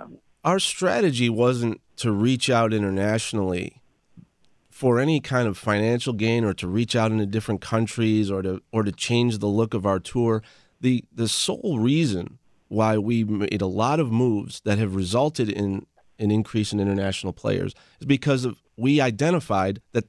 Our 0.44 0.58
strategy 0.58 1.28
wasn't 1.28 1.80
to 1.96 2.12
reach 2.12 2.48
out 2.48 2.72
internationally 2.72 3.82
for 4.70 5.00
any 5.00 5.18
kind 5.18 5.48
of 5.48 5.58
financial 5.58 6.12
gain, 6.12 6.44
or 6.44 6.54
to 6.54 6.68
reach 6.68 6.94
out 6.94 7.10
into 7.10 7.26
different 7.26 7.60
countries, 7.60 8.30
or 8.30 8.42
to 8.42 8.62
or 8.72 8.84
to 8.84 8.92
change 8.92 9.38
the 9.38 9.48
look 9.48 9.74
of 9.74 9.84
our 9.84 9.98
tour. 9.98 10.42
The 10.80 11.04
the 11.12 11.26
sole 11.28 11.80
reason 11.80 12.38
why 12.68 12.98
we 12.98 13.24
made 13.24 13.60
a 13.60 13.66
lot 13.66 13.98
of 13.98 14.12
moves 14.12 14.60
that 14.60 14.78
have 14.78 14.94
resulted 14.94 15.48
in 15.48 15.86
an 16.18 16.30
increase 16.30 16.72
in 16.72 16.78
international 16.80 17.32
players 17.32 17.74
is 17.98 18.06
because 18.06 18.44
of 18.44 18.62
we 18.76 19.00
identified 19.00 19.80
that 19.92 20.04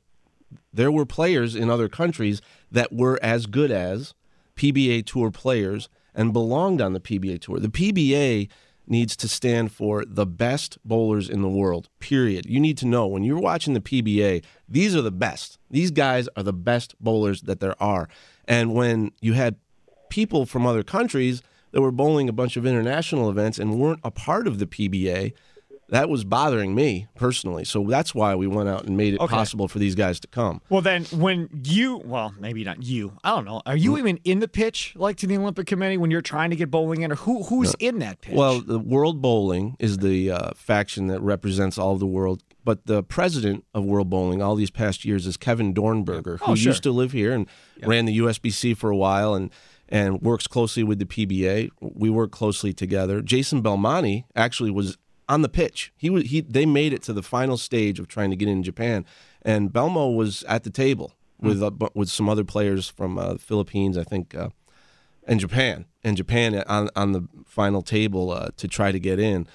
there 0.73 0.91
were 0.91 1.05
players 1.05 1.55
in 1.55 1.69
other 1.69 1.89
countries 1.89 2.41
that 2.71 2.93
were 2.93 3.19
as 3.21 3.45
good 3.45 3.71
as 3.71 4.13
PBA 4.55 5.05
Tour 5.05 5.31
players 5.31 5.89
and 6.13 6.33
belonged 6.33 6.81
on 6.81 6.93
the 6.93 6.99
PBA 6.99 7.41
Tour. 7.41 7.59
The 7.59 7.69
PBA 7.69 8.49
needs 8.87 9.15
to 9.15 9.27
stand 9.27 9.71
for 9.71 10.03
the 10.05 10.25
best 10.25 10.77
bowlers 10.83 11.29
in 11.29 11.41
the 11.41 11.49
world, 11.49 11.89
period. 11.99 12.45
You 12.47 12.59
need 12.59 12.77
to 12.79 12.87
know 12.87 13.07
when 13.07 13.23
you're 13.23 13.39
watching 13.39 13.73
the 13.73 13.79
PBA, 13.79 14.43
these 14.67 14.95
are 14.95 15.01
the 15.01 15.11
best. 15.11 15.59
These 15.69 15.91
guys 15.91 16.27
are 16.35 16.43
the 16.43 16.53
best 16.53 16.95
bowlers 16.99 17.43
that 17.43 17.59
there 17.59 17.81
are. 17.81 18.09
And 18.45 18.73
when 18.73 19.11
you 19.21 19.33
had 19.33 19.55
people 20.09 20.45
from 20.47 20.65
other 20.65 20.83
countries 20.83 21.43
that 21.71 21.81
were 21.81 21.91
bowling 21.91 22.27
a 22.27 22.33
bunch 22.33 22.57
of 22.57 22.65
international 22.65 23.29
events 23.29 23.59
and 23.59 23.79
weren't 23.79 23.99
a 24.03 24.09
part 24.09 24.47
of 24.47 24.57
the 24.57 24.65
PBA, 24.65 25.33
that 25.89 26.09
was 26.09 26.23
bothering 26.23 26.75
me 26.75 27.07
personally. 27.15 27.63
So 27.65 27.83
that's 27.83 28.13
why 28.15 28.35
we 28.35 28.47
went 28.47 28.69
out 28.69 28.85
and 28.85 28.95
made 28.95 29.13
it 29.15 29.19
Okay. 29.19 29.33
possible 29.35 29.67
for 29.67 29.79
these 29.79 29.95
guys 29.95 30.19
to 30.21 30.27
come. 30.27 30.61
Well, 30.69 30.81
then 30.81 31.05
when 31.05 31.49
you, 31.63 31.97
well, 32.05 32.33
maybe 32.39 32.63
not 32.63 32.83
you, 32.83 33.13
I 33.23 33.31
don't 33.31 33.45
know. 33.45 33.61
Are 33.65 33.75
you 33.75 33.97
even 33.97 34.19
in 34.23 34.39
the 34.39 34.47
pitch 34.47 34.93
like 34.95 35.17
to 35.17 35.27
the 35.27 35.37
Olympic 35.37 35.67
Committee 35.67 35.97
when 35.97 36.11
you're 36.11 36.21
trying 36.21 36.49
to 36.51 36.55
get 36.55 36.69
bowling 36.71 37.01
in, 37.01 37.11
or 37.11 37.15
who 37.15 37.43
who's 37.43 37.75
in 37.79 37.99
that 37.99 38.21
pitch? 38.21 38.35
Well, 38.35 38.61
the 38.61 38.79
World 38.79 39.21
Bowling 39.21 39.75
is 39.79 39.97
the 39.99 40.31
uh, 40.31 40.51
faction 40.55 41.07
that 41.07 41.21
represents 41.21 41.77
all 41.77 41.93
of 41.93 41.99
the 41.99 42.07
world. 42.07 42.43
But 42.65 42.85
the 42.85 43.01
president 43.01 43.65
of 43.73 43.83
World 43.85 44.09
Bowling 44.09 44.41
all 44.43 44.55
these 44.55 44.69
past 44.69 45.03
years 45.05 45.25
is 45.25 45.37
Kevin 45.37 45.73
Dornberger, 45.73 46.39
who 46.39 46.51
Oh, 46.51 46.55
sure. 46.55 46.71
used 46.71 46.83
to 46.83 46.91
live 46.91 47.13
here 47.13 47.31
and 47.33 47.47
ran 47.83 48.05
the 48.05 48.15
USBC 48.19 48.75
for 48.77 48.89
a 48.91 48.97
while 48.97 49.33
and 49.33 49.49
and 49.91 50.21
works 50.21 50.45
closely 50.45 50.83
with 50.83 50.99
the 50.99 51.05
PBA. 51.05 51.71
We 51.81 52.11
work 52.11 52.29
closely 52.29 52.73
together. 52.73 53.21
Jason 53.23 53.61
Belmonte 53.61 54.23
actually 54.35 54.69
was 54.69 54.97
on 55.29 55.41
the 55.43 55.49
pitch. 55.49 55.93
He 55.95 56.09
was 56.09 56.23
he 56.25 56.41
they 56.41 56.65
made 56.65 56.91
it 56.91 57.01
to 57.03 57.13
the 57.13 57.23
final 57.23 57.55
stage 57.57 57.99
of 57.99 58.07
trying 58.09 58.31
to 58.31 58.35
get 58.35 58.49
in 58.49 58.63
Japan, 58.63 59.05
and 59.43 59.71
Belmo 59.71 60.13
was 60.13 60.43
at 60.43 60.63
the 60.63 60.69
table 60.69 61.13
with 61.39 61.63
uh, 61.63 61.71
with 61.93 62.09
some 62.09 62.27
other 62.27 62.43
players 62.43 62.89
from 62.89 63.17
uh, 63.17 63.33
the 63.33 63.39
Philippines, 63.39 63.97
I 63.97 64.03
think. 64.03 64.35
Uh, 64.35 64.49
and 65.27 65.39
Japan 65.39 65.85
and 66.03 66.17
Japan 66.17 66.55
on 66.67 66.89
on 66.95 67.11
the 67.11 67.27
final 67.45 67.81
table 67.83 68.31
uh, 68.31 68.49
to 68.57 68.67
try 68.67 68.91
to 68.91 68.99
get 68.99 69.19
in. 69.19 69.47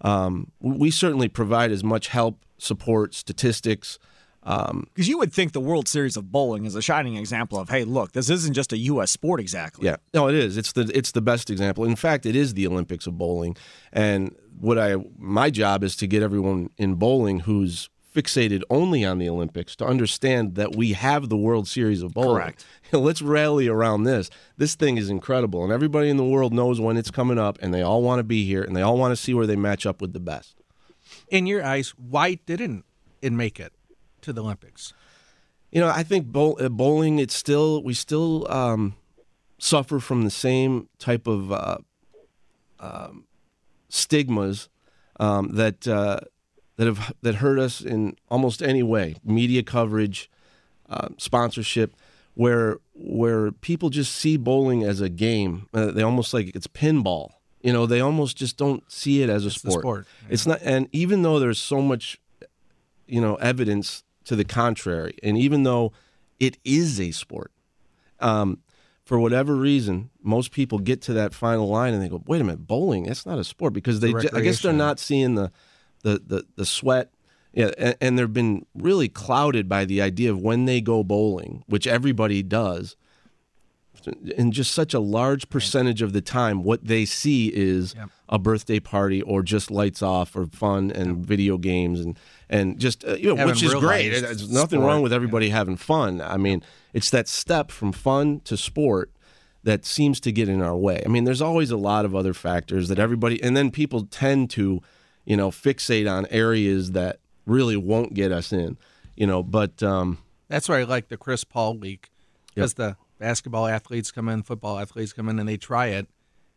Um, 0.00 0.52
we 0.60 0.90
certainly 0.90 1.28
provide 1.28 1.70
as 1.70 1.84
much 1.84 2.08
help, 2.08 2.44
support, 2.56 3.14
statistics. 3.14 3.98
Um, 4.44 4.86
Because 4.94 5.08
you 5.08 5.18
would 5.18 5.32
think 5.32 5.52
the 5.52 5.60
World 5.60 5.88
Series 5.88 6.16
of 6.16 6.30
Bowling 6.32 6.64
is 6.64 6.74
a 6.76 6.80
shining 6.80 7.16
example 7.16 7.58
of, 7.58 7.68
hey, 7.68 7.84
look, 7.84 8.12
this 8.12 8.30
isn't 8.30 8.54
just 8.54 8.72
a 8.72 8.78
U.S. 8.78 9.10
sport 9.10 9.40
exactly. 9.40 9.84
yeah, 9.86 9.96
no, 10.14 10.28
it 10.28 10.34
is. 10.36 10.56
It's 10.56 10.72
the 10.72 10.90
it's 10.94 11.12
the 11.12 11.20
best 11.20 11.50
example. 11.50 11.84
In 11.84 11.96
fact, 11.96 12.24
it 12.24 12.34
is 12.36 12.54
the 12.54 12.66
Olympics 12.66 13.06
of 13.06 13.18
bowling. 13.18 13.56
And 13.92 14.34
what 14.60 14.78
I 14.78 14.96
my 15.16 15.50
job 15.50 15.84
is 15.84 15.96
to 15.96 16.06
get 16.06 16.22
everyone 16.22 16.70
in 16.76 16.94
bowling 16.94 17.40
who's 17.40 17.88
fixated 18.14 18.62
only 18.70 19.04
on 19.04 19.18
the 19.18 19.28
Olympics 19.28 19.76
to 19.76 19.86
understand 19.86 20.54
that 20.56 20.74
we 20.74 20.92
have 20.92 21.28
the 21.28 21.36
World 21.36 21.68
Series 21.68 22.02
of 22.02 22.14
bowling. 22.14 22.42
Correct. 22.42 22.64
Let's 22.92 23.22
rally 23.22 23.68
around 23.68 24.04
this. 24.04 24.30
This 24.56 24.74
thing 24.74 24.96
is 24.96 25.10
incredible, 25.10 25.62
and 25.62 25.72
everybody 25.72 26.08
in 26.08 26.16
the 26.16 26.24
world 26.24 26.52
knows 26.52 26.80
when 26.80 26.96
it's 26.96 27.10
coming 27.10 27.38
up, 27.38 27.58
and 27.60 27.72
they 27.72 27.82
all 27.82 28.02
want 28.02 28.18
to 28.18 28.24
be 28.24 28.44
here, 28.44 28.62
and 28.62 28.74
they 28.74 28.82
all 28.82 28.96
want 28.96 29.12
to 29.12 29.16
see 29.16 29.34
where 29.34 29.46
they 29.46 29.56
match 29.56 29.86
up 29.86 30.00
with 30.00 30.14
the 30.14 30.20
best. 30.20 30.56
In 31.28 31.46
your 31.46 31.64
eyes, 31.64 31.90
why 31.96 32.34
didn't 32.34 32.84
it 33.22 33.32
make 33.32 33.60
it 33.60 33.72
to 34.22 34.32
the 34.32 34.42
Olympics? 34.42 34.94
You 35.70 35.80
know, 35.80 35.88
I 35.88 36.02
think 36.02 36.26
bowl, 36.26 36.56
uh, 36.60 36.68
bowling. 36.70 37.18
It's 37.18 37.34
still 37.34 37.82
we 37.82 37.94
still 37.94 38.50
um, 38.50 38.96
suffer 39.58 40.00
from 40.00 40.24
the 40.24 40.30
same 40.30 40.88
type 40.98 41.26
of 41.26 41.52
uh, 41.52 41.78
um, 42.80 43.26
stigmas 43.88 44.68
um, 45.20 45.54
that 45.54 45.86
uh, 45.86 46.20
that 46.76 46.86
have 46.86 47.12
that 47.22 47.36
hurt 47.36 47.58
us 47.58 47.80
in 47.80 48.16
almost 48.28 48.62
any 48.62 48.82
way. 48.82 49.16
Media 49.24 49.62
coverage, 49.62 50.30
uh, 50.88 51.08
sponsorship, 51.16 51.94
where 52.34 52.78
where 52.94 53.50
people 53.52 53.90
just 53.90 54.14
see 54.14 54.36
bowling 54.36 54.82
as 54.84 55.00
a 55.00 55.08
game. 55.08 55.68
Uh, 55.74 55.90
they 55.90 56.02
almost 56.02 56.32
like 56.32 56.54
it's 56.54 56.66
pinball. 56.66 57.32
You 57.60 57.72
know, 57.72 57.86
they 57.86 58.00
almost 58.00 58.36
just 58.36 58.56
don't 58.56 58.90
see 58.90 59.22
it 59.22 59.28
as 59.28 59.44
a 59.44 59.48
the 59.48 59.54
sport. 59.54 59.80
sport, 59.82 60.06
It's 60.30 60.46
not, 60.46 60.60
and 60.62 60.88
even 60.92 61.22
though 61.22 61.40
there's 61.40 61.58
so 61.58 61.82
much 61.82 62.20
you 63.08 63.20
know 63.20 63.34
evidence 63.36 64.04
to 64.24 64.36
the 64.36 64.44
contrary 64.44 65.16
and 65.22 65.36
even 65.36 65.62
though 65.64 65.92
it 66.38 66.58
is 66.64 67.00
a 67.00 67.10
sport 67.10 67.50
um, 68.20 68.58
for 69.08 69.18
whatever 69.18 69.56
reason 69.56 70.10
most 70.22 70.52
people 70.52 70.78
get 70.78 71.00
to 71.00 71.14
that 71.14 71.32
final 71.32 71.66
line 71.66 71.94
and 71.94 72.02
they 72.02 72.10
go 72.10 72.22
wait 72.26 72.42
a 72.42 72.44
minute 72.44 72.66
bowling 72.66 73.04
that's 73.04 73.24
not 73.24 73.38
a 73.38 73.44
sport 73.44 73.72
because 73.72 74.00
they 74.00 74.12
ju- 74.12 74.28
i 74.34 74.40
guess 74.42 74.60
they're 74.60 74.72
not 74.72 74.98
seeing 74.98 75.34
the 75.34 75.50
the 76.02 76.20
the, 76.26 76.44
the 76.56 76.66
sweat 76.66 77.10
yeah, 77.52 77.70
and, 77.78 77.96
and 78.00 78.18
they've 78.18 78.32
been 78.32 78.66
really 78.74 79.08
clouded 79.08 79.68
by 79.68 79.84
the 79.84 80.02
idea 80.02 80.30
of 80.30 80.40
when 80.40 80.66
they 80.66 80.80
go 80.80 81.02
bowling, 81.02 81.64
which 81.66 81.86
everybody 81.86 82.42
does. 82.42 82.94
In 84.06 84.52
just 84.52 84.72
such 84.72 84.94
a 84.94 85.00
large 85.00 85.48
percentage 85.48 86.02
of 86.02 86.12
the 86.12 86.20
time, 86.20 86.62
what 86.62 86.86
they 86.86 87.04
see 87.04 87.48
is 87.54 87.94
Yep. 87.96 88.10
a 88.28 88.38
birthday 88.38 88.80
party 88.80 89.22
or 89.22 89.42
just 89.42 89.70
lights 89.70 90.02
off 90.02 90.36
or 90.36 90.46
fun 90.46 90.90
and 90.90 91.24
video 91.26 91.58
games 91.58 92.00
and 92.00 92.18
and 92.48 92.78
just 92.78 93.04
uh, 93.04 93.14
you 93.14 93.34
know, 93.34 93.46
which 93.46 93.62
is 93.62 93.74
great. 93.74 94.08
There's 94.10 94.50
nothing 94.50 94.78
sport, 94.80 94.88
wrong 94.88 95.02
with 95.02 95.12
everybody 95.12 95.50
having 95.50 95.76
fun. 95.76 96.20
I 96.20 96.36
mean, 96.36 96.62
it's 96.92 97.10
that 97.10 97.28
step 97.28 97.70
from 97.70 97.92
fun 97.92 98.40
to 98.44 98.56
sport 98.56 99.10
that 99.64 99.84
seems 99.84 100.20
to 100.20 100.32
get 100.32 100.48
in 100.48 100.62
our 100.62 100.76
way. 100.76 101.02
I 101.04 101.08
mean, 101.08 101.24
there's 101.24 101.42
always 101.42 101.70
a 101.70 101.76
lot 101.76 102.04
of 102.04 102.14
other 102.14 102.32
factors 102.32 102.88
that 102.88 102.98
everybody, 102.98 103.42
and 103.42 103.56
then 103.56 103.70
people 103.70 104.04
tend 104.06 104.50
to, 104.50 104.80
you 105.26 105.36
know, 105.36 105.50
fixate 105.50 106.10
on 106.10 106.26
areas 106.30 106.92
that 106.92 107.18
really 107.44 107.76
won't 107.76 108.14
get 108.14 108.30
us 108.32 108.52
in, 108.52 108.78
you 109.16 109.26
know. 109.26 109.42
But 109.42 109.82
um, 109.82 110.18
That's 110.48 110.68
why 110.68 110.78
I 110.80 110.84
like 110.84 111.08
the 111.08 111.16
Chris 111.16 111.44
Paul 111.44 111.76
week 111.76 112.08
because 112.54 112.74
the 112.74 112.96
basketball 113.18 113.66
athletes 113.66 114.10
come 114.10 114.28
in, 114.28 114.42
football 114.42 114.78
athletes 114.78 115.12
come 115.12 115.28
in, 115.28 115.38
and 115.38 115.48
they 115.48 115.56
try 115.56 115.86
it, 115.86 116.08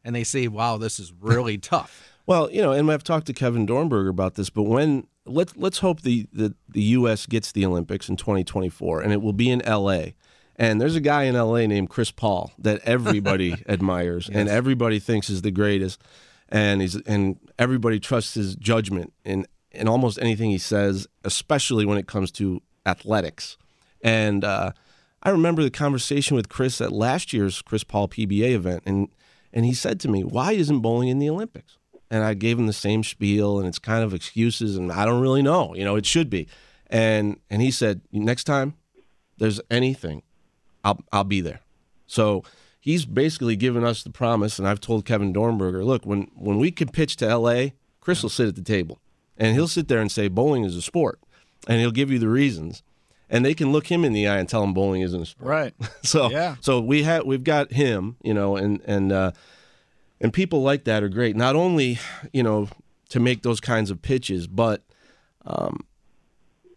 and 0.04 0.15
they 0.15 0.24
say, 0.24 0.47
"Wow, 0.47 0.78
this 0.78 1.00
is 1.00 1.13
really 1.19 1.58
tough." 1.58 2.12
Well, 2.26 2.52
you 2.52 2.62
know, 2.62 2.71
and 2.71 2.89
I've 2.91 3.04
talked 3.04 3.28
to 3.28 3.34
Kevin 3.34 3.65
Dornberger 3.65 4.10
about 4.10 4.36
this, 4.36 4.50
but 4.50 4.63
when 4.63 5.08
let's 5.26 5.56
let's 5.56 5.80
hope 5.80 6.02
the, 6.02 6.28
the 6.32 6.54
the 6.69 6.82
U.S. 6.82 7.26
gets 7.26 7.52
the 7.52 7.65
Olympics 7.65 8.10
in 8.10 8.15
2024, 8.15 9.02
and 9.02 9.12
it 9.12 9.21
will 9.21 9.34
be 9.34 9.50
in 9.50 9.62
L.A. 9.63 10.15
And 10.56 10.80
there's 10.80 10.95
a 10.95 11.02
guy 11.02 11.24
in 11.24 11.36
L.A. 11.36 11.65
named 11.67 11.89
Chris 11.89 12.12
Paul 12.12 12.52
that 12.60 12.82
everybody 12.84 13.63
admires 13.67 14.30
and 14.32 14.47
everybody 14.47 15.00
thinks 15.00 15.30
is 15.30 15.41
the 15.41 15.52
greatest, 15.52 16.02
and 16.50 16.82
he's 16.82 16.95
and 16.95 17.39
everybody 17.58 18.00
trusts 18.00 18.36
his 18.36 18.56
judgment 18.56 19.13
in 19.26 19.45
in 19.71 19.88
almost 19.88 20.19
anything 20.21 20.52
he 20.52 20.58
says, 20.58 21.08
especially 21.24 21.86
when 21.86 21.97
it 21.97 22.08
comes 22.08 22.32
to 22.34 22.62
athletics. 22.86 23.58
And 24.04 24.43
uh, 24.43 24.71
I 25.23 25.29
remember 25.29 25.63
the 25.63 25.69
conversation 25.69 26.36
with 26.36 26.49
Chris 26.49 26.81
at 26.81 26.91
last 26.91 27.31
year's 27.34 27.62
Chris 27.62 27.84
Paul 27.84 28.07
PBA 28.07 28.53
event, 28.53 28.84
and 28.86 29.10
and 29.53 29.65
he 29.65 29.73
said 29.73 29.99
to 30.01 30.07
me, 30.07 30.23
"Why 30.23 30.53
isn't 30.53 30.79
bowling 30.79 31.10
in 31.10 31.19
the 31.19 31.29
Olympics?" 31.29 31.77
And 32.10 32.23
I 32.23 32.34
gave 32.34 32.60
him 32.60 32.67
the 32.67 32.73
same 32.73 33.03
spiel, 33.03 33.60
and 33.60 33.67
it's 33.67 33.79
kind 33.79 34.03
of 34.03 34.13
excuses, 34.13 34.75
and 34.75 34.91
I 34.91 35.05
don't 35.05 35.21
really 35.21 35.41
know. 35.41 35.73
You 35.75 35.86
know, 35.86 35.95
it 35.95 36.05
should 36.05 36.29
be. 36.29 36.47
And 36.88 37.39
and 37.49 37.62
he 37.62 37.71
said, 37.71 38.01
"Next 38.12 38.45
time 38.45 38.73
there's 39.38 39.62
anything, 39.69 40.23
I'll 40.84 40.99
I'll 41.12 41.23
be 41.23 41.41
there." 41.41 41.62
So 42.07 42.43
he's 42.79 43.05
basically 43.05 43.55
given 43.55 43.84
us 43.84 44.03
the 44.03 44.10
promise, 44.10 44.57
and 44.57 44.67
I've 44.67 44.81
told 44.81 45.05
Kevin 45.05 45.34
Dornberger, 45.34 45.86
"Look, 45.86 46.05
when 46.05 46.31
when 46.36 46.57
we 46.57 46.71
can 46.71 46.89
pitch 46.89 47.15
to 47.17 47.27
L.A., 47.27 47.73
Chris 47.99 48.23
will 48.23 48.29
sit 48.29 48.47
at 48.47 48.55
the 48.55 48.63
table, 48.63 48.99
and 49.38 49.53
he'll 49.53 49.67
sit 49.67 49.88
there 49.88 50.01
and 50.01 50.12
say 50.12 50.27
bowling 50.27 50.63
is 50.63 50.75
a 50.75 50.81
sport, 50.81 51.19
and 51.67 51.79
he'll 51.79 51.91
give 51.91 52.10
you 52.10 52.17
the 52.17 52.27
reasons." 52.27 52.81
And 53.32 53.44
they 53.46 53.56
can 53.56 53.72
look 53.72 53.88
him 53.88 54.04
in 54.04 54.13
the 54.13 54.28
eye 54.28 54.38
and 54.38 54.48
tell 54.48 54.63
him 54.63 54.74
bowling 54.74 55.02
isn't 55.02 55.22
a 55.22 55.26
sport. 55.26 55.50
Right. 55.50 55.74
So 56.04 56.30
Yeah. 56.30 56.58
so 56.60 56.80
we 56.80 57.04
have 57.04 57.26
we've 57.26 57.44
got 57.44 57.72
him, 57.72 58.17
you 58.22 58.34
know, 58.34 58.58
and 58.58 58.82
and 58.86 59.12
uh, 59.12 59.32
and 60.20 60.32
people 60.32 60.62
like 60.62 60.84
that 60.84 61.02
are 61.02 61.10
great. 61.10 61.36
Not 61.36 61.56
only 61.56 61.98
you 62.34 62.44
know 62.44 62.67
to 63.10 63.20
make 63.20 63.41
those 63.41 63.60
kinds 63.60 63.89
of 63.89 64.02
pitches, 64.02 64.46
but 64.48 64.84
um, 65.46 65.86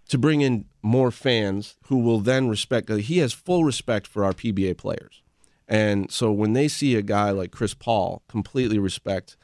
to 0.08 0.16
bring 0.18 0.40
in 0.40 0.64
more 0.82 1.10
fans 1.10 1.76
who 1.88 1.98
will 1.98 2.20
then 2.20 2.48
respect. 2.48 2.88
He 2.88 3.18
has 3.18 3.32
full 3.32 3.64
respect 3.64 4.06
for 4.06 4.24
our 4.24 4.32
PBA 4.32 4.76
players, 4.78 5.22
and 5.68 6.10
so 6.10 6.30
when 6.30 6.52
they 6.52 6.68
see 6.68 6.94
a 6.94 7.02
guy 7.02 7.30
like 7.30 7.50
Chris 7.50 7.74
Paul 7.74 8.22
completely 8.28 8.78
respect 8.78 9.36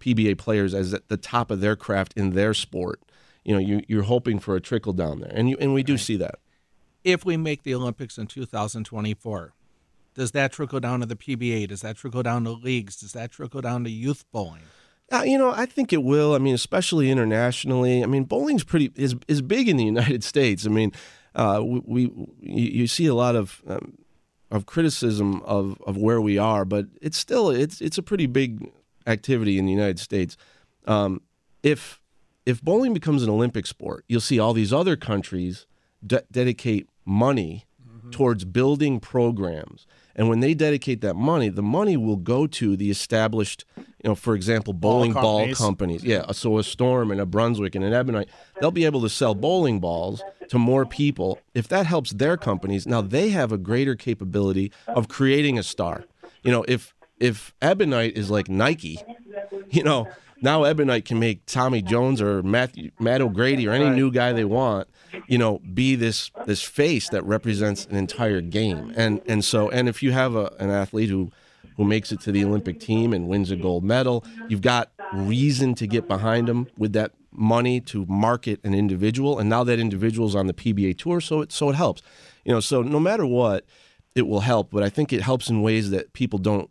PBA 0.00 0.36
players 0.38 0.74
as 0.74 0.92
at 0.92 1.08
the 1.08 1.16
top 1.16 1.50
of 1.50 1.60
their 1.60 1.76
craft 1.76 2.12
in 2.16 2.30
their 2.30 2.54
sport, 2.54 3.00
you 3.44 3.52
know, 3.52 3.60
you, 3.60 3.82
you're 3.86 4.02
hoping 4.02 4.38
for 4.38 4.56
a 4.56 4.60
trickle 4.60 4.92
down 4.92 5.20
there, 5.20 5.32
and 5.34 5.48
you 5.48 5.56
and 5.60 5.72
we 5.72 5.82
do 5.82 5.96
see 5.96 6.16
that. 6.16 6.38
If 7.04 7.24
we 7.24 7.36
make 7.36 7.62
the 7.62 7.74
Olympics 7.74 8.18
in 8.18 8.26
2024, 8.26 9.54
does 10.14 10.32
that 10.32 10.52
trickle 10.52 10.80
down 10.80 11.00
to 11.00 11.06
the 11.06 11.16
PBA? 11.16 11.68
Does 11.68 11.80
that 11.80 11.96
trickle 11.96 12.22
down 12.22 12.44
to 12.44 12.50
leagues? 12.50 12.96
Does 12.96 13.12
that 13.12 13.30
trickle 13.30 13.60
down 13.60 13.84
to 13.84 13.90
youth 13.90 14.24
bowling? 14.32 14.62
Uh, 15.12 15.22
you 15.22 15.38
know, 15.38 15.50
I 15.50 15.66
think 15.66 15.92
it 15.92 16.02
will. 16.02 16.34
I 16.34 16.38
mean, 16.38 16.54
especially 16.54 17.10
internationally. 17.10 18.02
I 18.02 18.06
mean, 18.06 18.24
bowling's 18.24 18.64
pretty 18.64 18.92
is 18.94 19.16
is 19.26 19.42
big 19.42 19.68
in 19.68 19.76
the 19.76 19.84
United 19.84 20.22
States. 20.32 20.66
I 20.66 20.68
mean, 20.68 20.92
uh, 21.34 21.62
we, 21.64 21.80
we 22.06 22.26
you, 22.40 22.86
see 22.86 23.06
a 23.06 23.14
lot 23.14 23.34
of 23.34 23.62
um, 23.66 23.98
of 24.50 24.66
criticism 24.66 25.42
of, 25.42 25.80
of 25.86 25.96
where 25.96 26.20
we 26.20 26.38
are, 26.38 26.64
but 26.64 26.86
it's 27.00 27.16
still 27.16 27.50
it's 27.50 27.80
it's 27.80 27.98
a 27.98 28.02
pretty 28.02 28.26
big 28.26 28.70
activity 29.06 29.58
in 29.58 29.66
the 29.66 29.72
United 29.72 29.98
States. 29.98 30.36
Um, 30.86 31.22
if 31.62 32.00
if 32.46 32.62
bowling 32.62 32.94
becomes 32.94 33.22
an 33.22 33.30
Olympic 33.30 33.66
sport, 33.66 34.04
you'll 34.08 34.20
see 34.20 34.38
all 34.38 34.52
these 34.52 34.72
other 34.72 34.96
countries 34.96 35.66
de- 36.04 36.24
dedicate 36.30 36.88
money 37.04 37.66
mm-hmm. 37.86 38.10
towards 38.10 38.44
building 38.44 39.00
programs. 39.00 39.86
And 40.16 40.28
when 40.28 40.40
they 40.40 40.54
dedicate 40.54 41.00
that 41.00 41.14
money, 41.14 41.48
the 41.48 41.62
money 41.62 41.96
will 41.96 42.16
go 42.16 42.46
to 42.46 42.76
the 42.76 42.90
established, 42.90 43.64
you 43.76 43.84
know, 44.04 44.14
for 44.14 44.34
example, 44.34 44.72
bowling 44.72 45.12
ball 45.12 45.38
companies. 45.38 45.58
companies. 45.58 46.04
Yeah, 46.04 46.32
so 46.32 46.58
a 46.58 46.64
Storm 46.64 47.10
and 47.10 47.20
a 47.20 47.26
Brunswick 47.26 47.74
and 47.74 47.84
an 47.84 47.92
Ebonite, 47.92 48.28
they'll 48.60 48.70
be 48.70 48.84
able 48.84 49.00
to 49.02 49.08
sell 49.08 49.34
bowling 49.34 49.80
balls 49.80 50.22
to 50.48 50.58
more 50.58 50.84
people. 50.84 51.38
If 51.54 51.68
that 51.68 51.86
helps 51.86 52.10
their 52.10 52.36
companies, 52.36 52.86
now 52.86 53.00
they 53.00 53.30
have 53.30 53.52
a 53.52 53.58
greater 53.58 53.94
capability 53.94 54.72
of 54.88 55.08
creating 55.08 55.58
a 55.58 55.62
star. 55.62 56.04
You 56.42 56.50
know, 56.50 56.64
if 56.68 56.94
if 57.18 57.54
Ebonite 57.62 58.12
is 58.16 58.30
like 58.30 58.48
Nike, 58.48 58.98
you 59.70 59.84
know, 59.84 60.08
now 60.42 60.64
Ebonite 60.64 61.04
can 61.04 61.18
make 61.18 61.46
Tommy 61.46 61.82
Jones 61.82 62.20
or 62.20 62.42
Matthew, 62.42 62.90
Matt 62.98 63.20
O'Grady 63.20 63.68
or 63.68 63.72
any 63.72 63.90
new 63.90 64.10
guy 64.10 64.32
they 64.32 64.44
want, 64.44 64.88
you 65.26 65.38
know, 65.38 65.60
be 65.74 65.94
this 65.94 66.30
this 66.46 66.62
face 66.62 67.08
that 67.10 67.24
represents 67.24 67.86
an 67.86 67.96
entire 67.96 68.40
game. 68.40 68.92
And 68.96 69.20
and 69.26 69.44
so 69.44 69.70
and 69.70 69.88
if 69.88 70.02
you 70.02 70.12
have 70.12 70.34
a, 70.34 70.52
an 70.58 70.70
athlete 70.70 71.10
who 71.10 71.30
who 71.76 71.84
makes 71.84 72.12
it 72.12 72.20
to 72.20 72.32
the 72.32 72.44
Olympic 72.44 72.80
team 72.80 73.12
and 73.12 73.28
wins 73.28 73.50
a 73.50 73.56
gold 73.56 73.84
medal, 73.84 74.24
you've 74.48 74.62
got 74.62 74.90
reason 75.12 75.74
to 75.74 75.86
get 75.86 76.08
behind 76.08 76.48
them 76.48 76.68
with 76.76 76.92
that 76.92 77.12
money 77.32 77.80
to 77.80 78.04
market 78.06 78.60
an 78.64 78.74
individual. 78.74 79.38
And 79.38 79.48
now 79.48 79.64
that 79.64 79.78
individual's 79.78 80.34
on 80.34 80.46
the 80.46 80.52
PBA 80.52 80.98
tour, 80.98 81.20
so 81.20 81.40
it 81.42 81.52
so 81.52 81.70
it 81.70 81.76
helps. 81.76 82.02
You 82.44 82.52
know, 82.52 82.60
so 82.60 82.82
no 82.82 83.00
matter 83.00 83.26
what, 83.26 83.64
it 84.14 84.26
will 84.26 84.40
help. 84.40 84.70
But 84.70 84.82
I 84.82 84.88
think 84.88 85.12
it 85.12 85.22
helps 85.22 85.48
in 85.48 85.62
ways 85.62 85.90
that 85.90 86.12
people 86.12 86.38
don't 86.38 86.70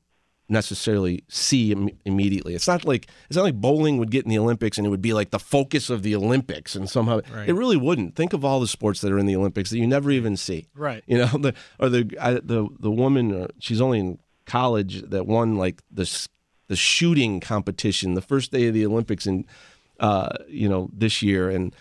necessarily 0.50 1.24
see 1.28 1.72
Im- 1.72 1.90
immediately. 2.06 2.56
It's 2.56 2.68
not 2.68 2.86
like 2.86 3.08
it's 3.30 3.36
not 3.36 3.44
like 3.44 3.56
bowling 3.56 3.98
would 3.98 4.12
get 4.12 4.24
in 4.26 4.30
the 4.30 4.40
Olympics 4.40 4.78
and 4.78 4.86
it 4.86 4.90
would 4.90 5.02
be 5.02 5.14
like 5.14 5.30
the 5.32 5.40
focus 5.40 5.90
of 5.90 6.04
the 6.04 6.16
Olympics 6.16 6.76
and 6.76 6.90
somehow 6.90 7.22
it 7.48 7.54
really 7.54 7.78
wouldn't. 7.78 8.16
Think 8.16 8.34
of 8.34 8.44
all 8.44 8.60
the 8.60 8.68
sports 8.68 9.02
that 9.02 9.12
are 9.12 9.20
in 9.20 9.26
the 9.26 9.36
Olympics 9.36 9.70
that 9.70 9.78
you 9.78 9.88
never 9.88 10.12
even 10.12 10.36
see. 10.36 10.68
Right. 10.76 11.04
You 11.08 11.20
know, 11.20 11.28
the 11.40 11.54
or 11.80 11.90
the 11.90 12.18
I, 12.20 12.34
the 12.34 12.68
the 12.80 12.92
woman 12.92 13.44
uh, 13.44 13.48
she's 13.60 13.82
only 13.82 14.00
in 14.00 14.20
college 14.46 15.04
that 15.10 15.28
won 15.28 15.56
like 15.56 15.82
the 15.92 16.28
the 16.68 16.76
shooting 16.76 17.40
competition 17.40 18.16
the 18.16 18.22
first 18.22 18.52
day 18.52 18.68
of 18.68 18.74
the 18.74 18.86
Olympics 18.86 19.28
in 19.28 19.46
uh 20.00 20.30
you 20.48 20.70
know 20.70 20.90
this 20.94 21.22
year 21.22 21.50
and 21.50 21.76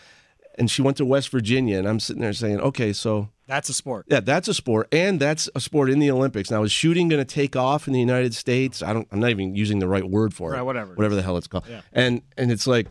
and 0.59 0.70
she 0.70 0.83
went 0.83 0.96
to 0.96 1.04
West 1.04 1.31
Virginia 1.31 1.78
and 1.78 1.88
I'm 1.88 2.00
sitting 2.00 2.20
there 2.20 2.33
saying, 2.33 2.61
"Okay, 2.61 2.92
so 2.92 3.28
That's 3.48 3.68
a 3.70 3.74
sport. 3.74 4.04
yeah, 4.08 4.20
that's 4.20 4.46
a 4.46 4.54
sport, 4.54 4.88
and 4.92 5.18
that's 5.18 5.48
a 5.54 5.61
sport 5.61 5.88
in 5.90 5.98
the 5.98 6.11
Olympics. 6.11 6.50
Now, 6.50 6.62
is 6.64 6.70
shooting 6.70 7.08
going 7.08 7.24
to 7.24 7.34
take 7.34 7.56
off 7.56 7.87
in 7.87 7.94
the 7.94 7.98
United 7.98 8.34
States? 8.34 8.82
I 8.82 8.92
don't. 8.92 9.08
I'm 9.11 9.20
not 9.20 9.30
even 9.30 9.54
using 9.56 9.78
the 9.78 9.88
right 9.88 10.04
word 10.04 10.34
for 10.34 10.52
it. 10.52 10.56
Right, 10.56 10.62
whatever 10.62 10.94
whatever 10.94 11.14
the 11.14 11.22
hell 11.22 11.38
it's 11.38 11.46
called. 11.46 11.64
And 11.92 12.20
and 12.37 12.52
it's 12.52 12.66
like, 12.66 12.88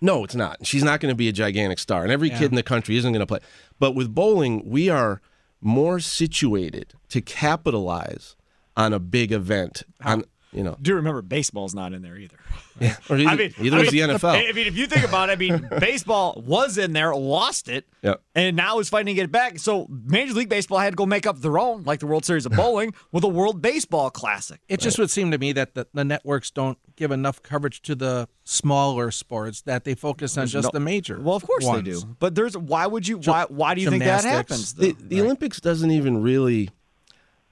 no, 0.00 0.24
it's 0.24 0.34
not. 0.34 0.66
She's 0.66 0.82
not 0.82 0.98
going 0.98 1.12
to 1.12 1.16
be 1.16 1.28
a 1.28 1.32
gigantic 1.32 1.78
star, 1.78 2.02
and 2.02 2.10
every 2.10 2.28
kid 2.28 2.50
in 2.50 2.56
the 2.56 2.64
country 2.64 2.96
isn't 2.96 3.12
going 3.12 3.20
to 3.20 3.26
play. 3.26 3.38
But 3.78 3.94
with 3.94 4.12
bowling, 4.12 4.68
we 4.68 4.88
are 4.88 5.22
more 5.60 6.00
situated 6.00 6.94
to 7.10 7.20
capitalize 7.20 8.34
on 8.76 8.92
a 8.92 8.98
big 8.98 9.30
event. 9.30 9.84
On 10.04 10.24
you 10.52 10.62
know, 10.62 10.76
Do 10.80 10.94
remember 10.96 11.22
baseball's 11.22 11.74
not 11.74 11.92
in 11.92 12.02
there 12.02 12.16
either. 12.16 12.36
or 13.08 13.16
either, 13.18 13.28
I 13.30 13.36
mean, 13.36 13.54
either 13.60 13.76
I 13.78 13.80
is 13.82 13.90
the 13.90 13.98
NFL. 14.00 14.48
I 14.50 14.52
mean, 14.52 14.66
if 14.66 14.76
you 14.76 14.86
think 14.86 15.06
about 15.06 15.28
it, 15.28 15.32
I 15.32 15.36
mean, 15.36 15.68
baseball 15.80 16.42
was 16.46 16.76
in 16.78 16.92
there, 16.92 17.14
lost 17.14 17.68
it, 17.68 17.86
Yep. 18.02 18.22
and 18.34 18.56
now 18.56 18.78
is 18.78 18.88
fighting 18.88 19.06
to 19.06 19.14
get 19.14 19.24
it 19.24 19.32
back. 19.32 19.58
So 19.58 19.86
Major 19.88 20.34
League 20.34 20.48
Baseball 20.48 20.78
had 20.78 20.90
to 20.90 20.96
go 20.96 21.06
make 21.06 21.26
up 21.26 21.40
their 21.40 21.58
own, 21.58 21.84
like 21.84 22.00
the 22.00 22.06
World 22.06 22.24
Series 22.24 22.44
of 22.46 22.52
Bowling, 22.56 22.92
with 23.12 23.24
a 23.24 23.28
World 23.28 23.62
Baseball 23.62 24.10
Classic. 24.10 24.60
It 24.68 24.80
just 24.80 24.98
would 24.98 25.10
seem 25.10 25.30
to 25.30 25.38
me 25.38 25.52
that 25.52 25.74
the, 25.74 25.86
the 25.94 26.04
networks 26.04 26.50
don't 26.50 26.78
give 26.96 27.10
enough 27.10 27.42
coverage 27.42 27.80
to 27.82 27.94
the 27.94 28.28
smaller 28.44 29.10
sports 29.10 29.62
that 29.62 29.84
they 29.84 29.94
focus 29.94 30.36
on 30.36 30.46
just 30.46 30.66
no- 30.66 30.70
the 30.72 30.80
major. 30.80 31.20
Well, 31.20 31.36
of 31.36 31.44
course 31.46 31.64
ones. 31.64 31.84
they 31.84 31.90
do, 31.92 32.16
but 32.18 32.34
there's 32.34 32.56
why 32.58 32.86
would 32.86 33.06
you? 33.08 33.18
Why? 33.18 33.46
Why 33.48 33.74
do 33.74 33.80
you 33.80 33.88
think 33.90 34.04
that 34.04 34.22
Gymnastics. 34.22 34.50
happens? 34.50 34.74
the, 34.74 34.92
though? 34.92 35.08
the 35.08 35.20
Olympics 35.22 35.60
doesn't 35.60 35.90
even 35.90 36.22
really. 36.22 36.68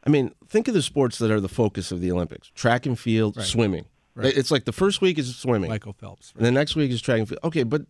I 0.04 0.10
mean, 0.10 0.32
think 0.48 0.68
of 0.68 0.74
the 0.74 0.82
sports 0.82 1.18
that 1.18 1.30
are 1.30 1.40
the 1.40 1.48
focus 1.48 1.92
of 1.92 2.00
the 2.00 2.10
Olympics: 2.10 2.50
track 2.54 2.86
and 2.86 2.98
field, 2.98 3.40
swimming. 3.42 3.84
Right. 4.14 4.36
It's 4.36 4.50
like 4.50 4.64
the 4.64 4.72
first 4.72 5.00
week 5.00 5.18
is 5.18 5.34
swimming, 5.36 5.70
Michael 5.70 5.92
Phelps. 5.92 6.32
and 6.36 6.44
the 6.44 6.50
next 6.50 6.76
week 6.76 6.90
is 6.90 7.00
track 7.00 7.18
and 7.18 7.28
field. 7.28 7.40
Okay, 7.44 7.62
but 7.62 7.82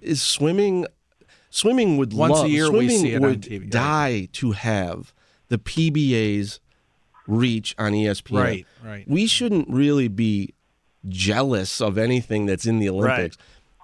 is 0.00 0.22
swimming? 0.22 0.86
Swimming 1.50 1.96
would 1.96 2.12
Once 2.12 2.38
a 2.38 2.42
love, 2.42 2.50
year 2.50 2.70
we 2.70 2.88
swimming 2.88 3.00
see 3.00 3.12
it 3.14 3.22
would 3.22 3.40
TV, 3.40 3.60
right. 3.60 3.70
die 3.70 4.28
to 4.32 4.52
have 4.52 5.14
the 5.48 5.58
PBA's 5.58 6.60
reach 7.26 7.74
on 7.78 7.92
ESPN. 7.92 8.38
Right, 8.38 8.66
right. 8.84 9.08
We 9.08 9.26
shouldn't 9.26 9.68
really 9.68 10.08
be 10.08 10.54
jealous 11.08 11.80
of 11.80 11.96
anything 11.96 12.46
that's 12.46 12.66
in 12.66 12.80
the 12.80 12.88
Olympics. 12.88 13.38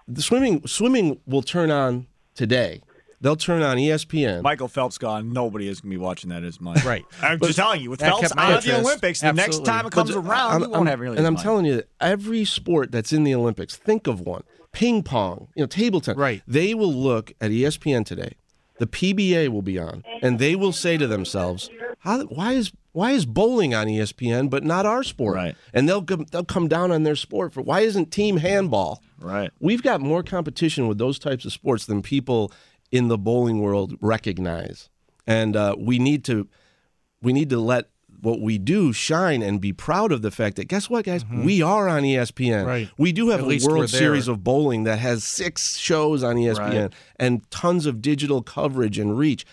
The 0.06 0.22
swimming 0.22 0.66
swimming 0.66 1.20
will 1.26 1.42
turn 1.42 1.70
on 1.70 2.06
today. 2.34 2.82
They'll 3.24 3.36
turn 3.36 3.62
on 3.62 3.78
ESPN. 3.78 4.42
Michael 4.42 4.68
Phelps 4.68 4.98
gone. 4.98 5.32
Nobody 5.32 5.66
is 5.66 5.80
going 5.80 5.90
to 5.92 5.96
be 5.96 6.00
watching 6.02 6.28
that 6.28 6.44
as 6.44 6.60
much. 6.60 6.84
Right. 6.84 7.06
I'm 7.22 7.40
just 7.40 7.56
telling 7.56 7.80
you, 7.80 7.88
with 7.88 8.00
That 8.00 8.10
Phelps 8.10 8.20
kept 8.20 8.36
my 8.36 8.44
on 8.44 8.50
the 8.50 8.56
interest. 8.58 8.80
Olympics, 8.86 9.20
the 9.22 9.32
next 9.32 9.64
time 9.64 9.86
it 9.86 9.92
comes 9.92 10.10
But 10.10 10.18
around, 10.18 10.50
I'm- 10.50 10.60
you 10.60 10.68
won't 10.68 10.74
I'm- 10.80 10.86
have 10.88 11.00
really. 11.00 11.16
And 11.16 11.26
I'm 11.26 11.32
much. 11.32 11.42
telling 11.42 11.64
you, 11.64 11.76
that 11.76 11.88
every 12.02 12.44
sport 12.44 12.92
that's 12.92 13.14
in 13.14 13.24
the 13.24 13.34
Olympics, 13.34 13.76
think 13.76 14.06
of 14.06 14.20
one: 14.20 14.42
ping 14.72 15.02
pong, 15.02 15.48
you 15.56 15.62
know, 15.62 15.66
table 15.66 16.02
tennis. 16.02 16.18
Right. 16.18 16.42
They 16.46 16.74
will 16.74 16.92
look 16.92 17.32
at 17.40 17.50
ESPN 17.50 18.04
today. 18.04 18.34
The 18.78 18.86
PBA 18.86 19.48
will 19.48 19.62
be 19.62 19.78
on, 19.78 20.04
and 20.20 20.38
they 20.38 20.54
will 20.54 20.72
say 20.72 20.98
to 20.98 21.06
themselves, 21.06 21.70
How, 22.00 22.24
"Why 22.24 22.52
is 22.52 22.72
why 22.92 23.12
is 23.12 23.24
bowling 23.24 23.74
on 23.74 23.86
ESPN 23.86 24.50
but 24.50 24.64
not 24.64 24.84
our 24.84 25.02
sport?" 25.02 25.36
Right. 25.36 25.56
And 25.72 25.88
they'll 25.88 26.02
come- 26.02 26.26
they'll 26.30 26.44
come 26.44 26.68
down 26.68 26.92
on 26.92 27.04
their 27.04 27.16
sport 27.16 27.54
for 27.54 27.62
why 27.62 27.80
isn't 27.80 28.10
team 28.10 28.36
handball? 28.36 29.00
Right. 29.18 29.50
We've 29.60 29.82
got 29.82 30.02
more 30.02 30.22
competition 30.22 30.88
with 30.88 30.98
those 30.98 31.18
types 31.18 31.46
of 31.46 31.52
sports 31.54 31.86
than 31.86 32.02
people 32.02 32.52
in 32.94 33.08
the 33.08 33.18
bowling 33.18 33.58
world 33.60 33.96
recognize, 34.00 34.88
and 35.26 35.56
uh, 35.56 35.74
we 35.78 35.98
need 35.98 36.24
to 36.24 36.48
we 37.20 37.32
need 37.32 37.50
to 37.50 37.58
let 37.58 37.90
what 38.20 38.40
we 38.40 38.56
do 38.56 38.92
shine 38.92 39.42
and 39.42 39.60
be 39.60 39.72
proud 39.72 40.12
of 40.12 40.22
the 40.22 40.30
fact 40.30 40.56
that 40.56 40.66
guess 40.68 40.88
what 40.88 41.04
guys 41.04 41.24
we 41.26 41.60
are 41.60 41.88
on 41.88 42.02
ESPN 42.04 42.60
Mm-hmm. 42.60 42.66
Right. 42.66 42.88
we 42.96 43.12
do 43.12 43.28
have 43.30 43.40
At 43.40 43.46
a 43.64 43.66
World. 43.66 43.90
Series 43.90 44.28
of 44.28 44.42
bowling 44.44 44.84
that 44.84 44.98
has 45.00 45.24
six 45.24 45.76
shows 45.76 46.22
on 46.22 46.36
ESPN 46.36 46.58
Right. 46.82 46.92
and 47.18 47.50
tons 47.50 47.84
of 47.86 48.00
digital 48.00 48.40
coverage 48.42 48.98
and 48.98 49.18
reach 49.18 49.44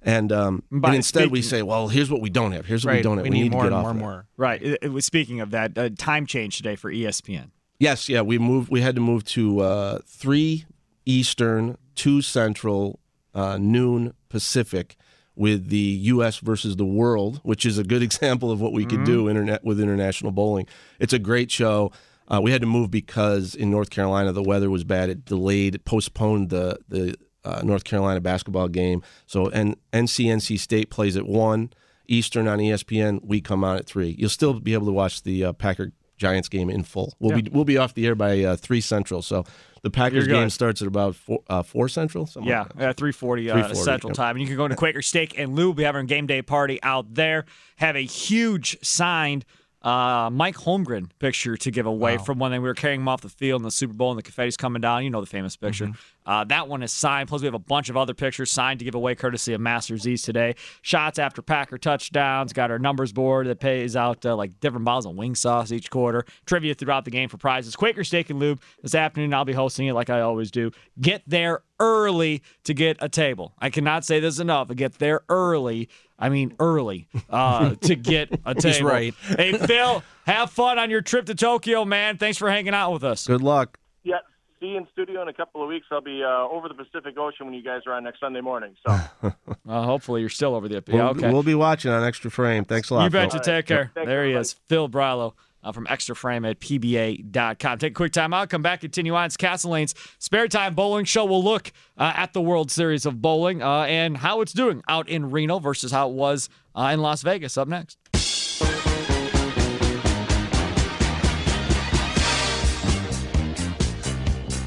and 0.00 0.30
um 0.32 0.62
and 0.70 0.94
instead 0.94 1.30
we 1.30 1.42
say 1.42 1.60
well 1.62 1.88
here's 1.88 2.10
what 2.10 2.20
we 2.22 2.30
don't 2.30 2.52
have 2.52 2.64
here's 2.66 2.84
what 2.84 2.92
Right. 2.92 2.98
we 2.98 3.02
don't 3.02 3.16
have 3.18 3.24
we 3.24 3.30
we, 3.30 3.36
need 3.36 3.42
need 3.44 3.52
more 3.52 3.64
to 3.64 3.70
get 3.70 3.76
and 3.76 3.76
off 3.76 3.82
more 3.82 3.90
and 3.90 4.00
more. 4.00 4.26
Right. 4.36 4.62
It, 4.62 4.78
it 4.82 4.92
was 4.92 5.04
speaking 5.04 5.40
of 5.40 5.50
that 5.50 5.76
uh, 5.76 5.90
time 5.98 6.24
change 6.26 6.56
today 6.58 6.76
for 6.76 6.90
ESPN. 6.92 7.50
Yes, 7.80 8.08
yeah, 8.08 8.20
we 8.22 8.38
moved. 8.38 8.70
We 8.70 8.80
had 8.82 8.94
to 8.94 9.00
move 9.00 9.24
to 9.36 9.60
uh, 9.60 9.98
three 10.06 10.64
Eastern, 11.04 11.76
two 11.94 12.22
Central, 12.22 13.00
uh, 13.34 13.58
noon 13.58 14.14
Pacific, 14.28 14.96
with 15.36 15.68
the 15.68 15.76
U.S. 15.78 16.38
versus 16.38 16.76
the 16.76 16.84
world, 16.84 17.40
which 17.42 17.66
is 17.66 17.78
a 17.78 17.84
good 17.84 18.02
example 18.08 18.50
of 18.50 18.60
what 18.60 18.72
we 18.72 18.84
could 18.84 19.04
do 19.04 19.28
internet 19.28 19.64
with 19.64 19.80
international 19.80 20.32
bowling. 20.32 20.66
It's 20.98 21.12
a 21.12 21.18
great 21.18 21.50
show. 21.50 21.92
Uh, 22.26 22.40
we 22.42 22.52
had 22.52 22.62
to 22.62 22.66
move 22.66 22.90
because 22.90 23.54
in 23.54 23.70
North 23.70 23.90
Carolina 23.90 24.32
the 24.32 24.42
weather 24.42 24.70
was 24.70 24.84
bad. 24.84 25.10
It 25.10 25.24
delayed, 25.24 25.74
it 25.74 25.84
postponed 25.84 26.50
the 26.50 26.78
the 26.88 27.16
uh, 27.44 27.60
North 27.62 27.84
Carolina 27.84 28.20
basketball 28.20 28.68
game. 28.68 29.02
So 29.26 29.48
and 29.50 29.76
NC 29.92 30.26
NC 30.26 30.58
State 30.58 30.90
plays 30.90 31.16
at 31.16 31.26
one 31.26 31.70
Eastern 32.06 32.48
on 32.48 32.58
ESPN. 32.58 33.20
We 33.22 33.40
come 33.40 33.64
on 33.64 33.76
at 33.76 33.86
three. 33.86 34.16
You'll 34.18 34.30
still 34.30 34.58
be 34.58 34.72
able 34.72 34.86
to 34.86 34.92
watch 34.92 35.22
the 35.22 35.44
uh, 35.44 35.52
Packer 35.52 35.92
Giants 36.16 36.48
game 36.48 36.70
in 36.70 36.82
full. 36.82 37.14
We'll 37.18 37.40
be 37.40 37.48
we'll 37.50 37.64
be 37.64 37.78
off 37.78 37.94
the 37.94 38.06
air 38.06 38.14
by 38.14 38.42
uh, 38.42 38.56
three 38.56 38.80
central. 38.80 39.22
So 39.22 39.44
the 39.82 39.90
Packers 39.90 40.26
game 40.26 40.48
starts 40.48 40.80
at 40.80 40.88
about 40.88 41.14
four, 41.14 41.40
uh, 41.48 41.62
four 41.62 41.88
central. 41.88 42.28
Yeah, 42.42 42.60
like 42.60 42.68
that. 42.76 42.88
uh, 42.90 42.92
340, 42.94 43.50
uh, 43.50 43.74
Central 43.74 44.10
yep. 44.10 44.16
Time. 44.16 44.36
And 44.36 44.40
you 44.40 44.46
can 44.46 44.56
go 44.56 44.66
to 44.66 44.74
Quaker 44.74 45.02
Steak 45.02 45.38
and 45.38 45.54
Lube. 45.54 45.76
We're 45.76 45.86
having 45.86 46.02
a 46.02 46.06
game 46.06 46.26
day 46.26 46.40
party 46.40 46.82
out 46.82 47.14
there. 47.14 47.44
Have 47.76 47.94
a 47.94 48.04
huge 48.04 48.78
signed 48.82 49.44
uh, 49.84 50.30
Mike 50.32 50.56
Holmgren 50.56 51.10
picture 51.18 51.58
to 51.58 51.70
give 51.70 51.84
away 51.84 52.16
from 52.16 52.38
when 52.38 52.50
they 52.50 52.58
were 52.58 52.72
carrying 52.72 53.02
him 53.02 53.08
off 53.08 53.20
the 53.20 53.28
field 53.28 53.60
in 53.60 53.64
the 53.64 53.70
Super 53.70 53.92
Bowl 53.92 54.10
and 54.10 54.18
the 54.18 54.22
confetti's 54.22 54.56
coming 54.56 54.80
down. 54.80 55.04
You 55.04 55.10
know 55.10 55.20
the 55.20 55.26
famous 55.26 55.56
picture. 55.56 55.92
Uh, 56.24 56.42
that 56.44 56.68
one 56.68 56.82
is 56.82 56.90
signed. 56.90 57.28
Plus, 57.28 57.42
we 57.42 57.46
have 57.46 57.54
a 57.54 57.58
bunch 57.58 57.90
of 57.90 57.96
other 57.96 58.14
pictures 58.14 58.50
signed 58.50 58.78
to 58.78 58.84
give 58.86 58.94
away 58.94 59.14
courtesy 59.14 59.52
of 59.52 59.60
Masters 59.60 60.08
East 60.08 60.24
today. 60.24 60.54
Shots 60.80 61.18
after 61.18 61.42
Packer 61.42 61.76
touchdowns. 61.76 62.54
Got 62.54 62.70
our 62.70 62.78
numbers 62.78 63.12
board 63.12 63.46
that 63.46 63.60
pays 63.60 63.94
out 63.94 64.24
uh, 64.24 64.34
like 64.34 64.58
different 64.58 64.86
bottles 64.86 65.04
of 65.04 65.16
wing 65.16 65.34
sauce 65.34 65.70
each 65.70 65.90
quarter. 65.90 66.24
Trivia 66.46 66.74
throughout 66.74 67.04
the 67.04 67.10
game 67.10 67.28
for 67.28 67.36
prizes. 67.36 67.76
Quaker 67.76 68.04
Steak 68.04 68.30
and 68.30 68.38
Lube 68.38 68.62
this 68.82 68.94
afternoon. 68.94 69.34
I'll 69.34 69.44
be 69.44 69.52
hosting 69.52 69.86
it 69.86 69.92
like 69.92 70.08
I 70.08 70.20
always 70.20 70.50
do. 70.50 70.70
Get 70.98 71.22
there 71.26 71.62
early 71.78 72.42
to 72.64 72.72
get 72.72 72.96
a 73.00 73.08
table. 73.08 73.52
I 73.58 73.68
cannot 73.68 74.04
say 74.04 74.20
this 74.20 74.38
enough. 74.38 74.68
Get 74.74 74.98
there 74.98 75.22
early. 75.28 75.90
I 76.18 76.28
mean 76.28 76.54
early 76.60 77.08
uh, 77.30 77.74
to 77.82 77.94
get 77.96 78.30
a 78.44 78.54
table. 78.54 78.68
He's 78.70 78.82
right. 78.82 79.14
Hey 79.36 79.52
Phil, 79.58 80.02
have 80.26 80.50
fun 80.50 80.78
on 80.78 80.90
your 80.90 81.00
trip 81.02 81.26
to 81.26 81.34
Tokyo, 81.34 81.84
man. 81.84 82.16
Thanks 82.18 82.38
for 82.38 82.48
hanging 82.50 82.74
out 82.74 82.92
with 82.92 83.04
us. 83.04 83.26
Good 83.26 83.42
luck. 83.42 83.78
Yeah, 84.04 84.18
see 84.60 84.66
you 84.68 84.76
in 84.78 84.86
studio 84.92 85.22
in 85.22 85.28
a 85.28 85.32
couple 85.32 85.62
of 85.62 85.68
weeks. 85.68 85.86
I'll 85.90 86.00
be 86.00 86.22
uh, 86.22 86.28
over 86.48 86.68
the 86.68 86.74
Pacific 86.74 87.16
Ocean 87.18 87.46
when 87.46 87.54
you 87.54 87.62
guys 87.62 87.82
are 87.86 87.92
on 87.94 88.04
next 88.04 88.20
Sunday 88.20 88.40
morning. 88.40 88.74
So 88.86 88.98
Uh, 89.66 89.82
hopefully 89.82 90.20
you're 90.20 90.28
still 90.28 90.54
over 90.54 90.68
the 90.68 90.82
We'll, 90.86 90.96
yeah, 90.96 91.08
okay. 91.08 91.32
we'll 91.32 91.42
be 91.42 91.54
watching 91.54 91.90
on 91.90 92.04
Extra 92.04 92.30
Frame. 92.30 92.64
Thanks 92.66 92.90
a 92.90 92.94
lot. 92.94 93.04
you 93.04 93.10
betcha. 93.10 93.38
Phil. 93.38 93.40
Take 93.40 93.66
care. 93.66 93.90
Thanks, 93.94 94.06
there 94.06 94.26
he 94.26 94.32
is, 94.32 94.52
Phil 94.68 94.88
Brylow. 94.90 95.32
Uh, 95.64 95.72
from 95.72 95.86
Extra 95.88 96.14
Frame 96.14 96.44
at 96.44 96.60
PBA.com. 96.60 97.78
Take 97.78 97.92
a 97.92 97.94
quick 97.94 98.12
time 98.12 98.34
out, 98.34 98.50
come 98.50 98.60
back, 98.60 98.82
continue 98.82 99.14
on. 99.14 99.24
It's 99.24 99.36
Castle 99.36 99.70
Lane's 99.70 99.94
Spare 100.18 100.46
Time 100.46 100.74
Bowling 100.74 101.06
Show. 101.06 101.24
We'll 101.24 101.42
look 101.42 101.72
uh, 101.96 102.12
at 102.14 102.34
the 102.34 102.42
World 102.42 102.70
Series 102.70 103.06
of 103.06 103.22
Bowling 103.22 103.62
uh, 103.62 103.84
and 103.84 104.18
how 104.18 104.42
it's 104.42 104.52
doing 104.52 104.82
out 104.88 105.08
in 105.08 105.30
Reno 105.30 105.58
versus 105.58 105.90
how 105.90 106.10
it 106.10 106.14
was 106.14 106.50
uh, 106.74 106.90
in 106.92 107.00
Las 107.00 107.22
Vegas. 107.22 107.56
Up 107.56 107.66
next. 107.66 107.96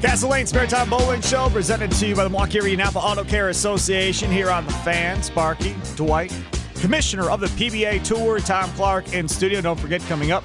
Castle 0.00 0.30
Lane 0.30 0.46
Spare 0.46 0.66
Time 0.66 0.90
Bowling 0.90 1.20
Show 1.20 1.48
presented 1.50 1.92
to 1.92 2.06
you 2.06 2.14
by 2.16 2.24
the 2.24 2.30
Milwaukee 2.30 2.76
Napa 2.76 2.98
Auto 2.98 3.24
Care 3.24 3.48
Association 3.50 4.30
here 4.30 4.50
on 4.50 4.64
the 4.64 4.72
fan. 4.72 5.22
Sparky, 5.22 5.76
Dwight, 5.96 6.32
Commissioner 6.76 7.30
of 7.30 7.40
the 7.40 7.46
PBA 7.48 8.02
Tour, 8.04 8.40
Tom 8.40 8.70
Clark 8.72 9.12
in 9.12 9.28
studio. 9.28 9.60
Don't 9.60 9.78
forget, 9.78 10.00
coming 10.02 10.30
up 10.30 10.44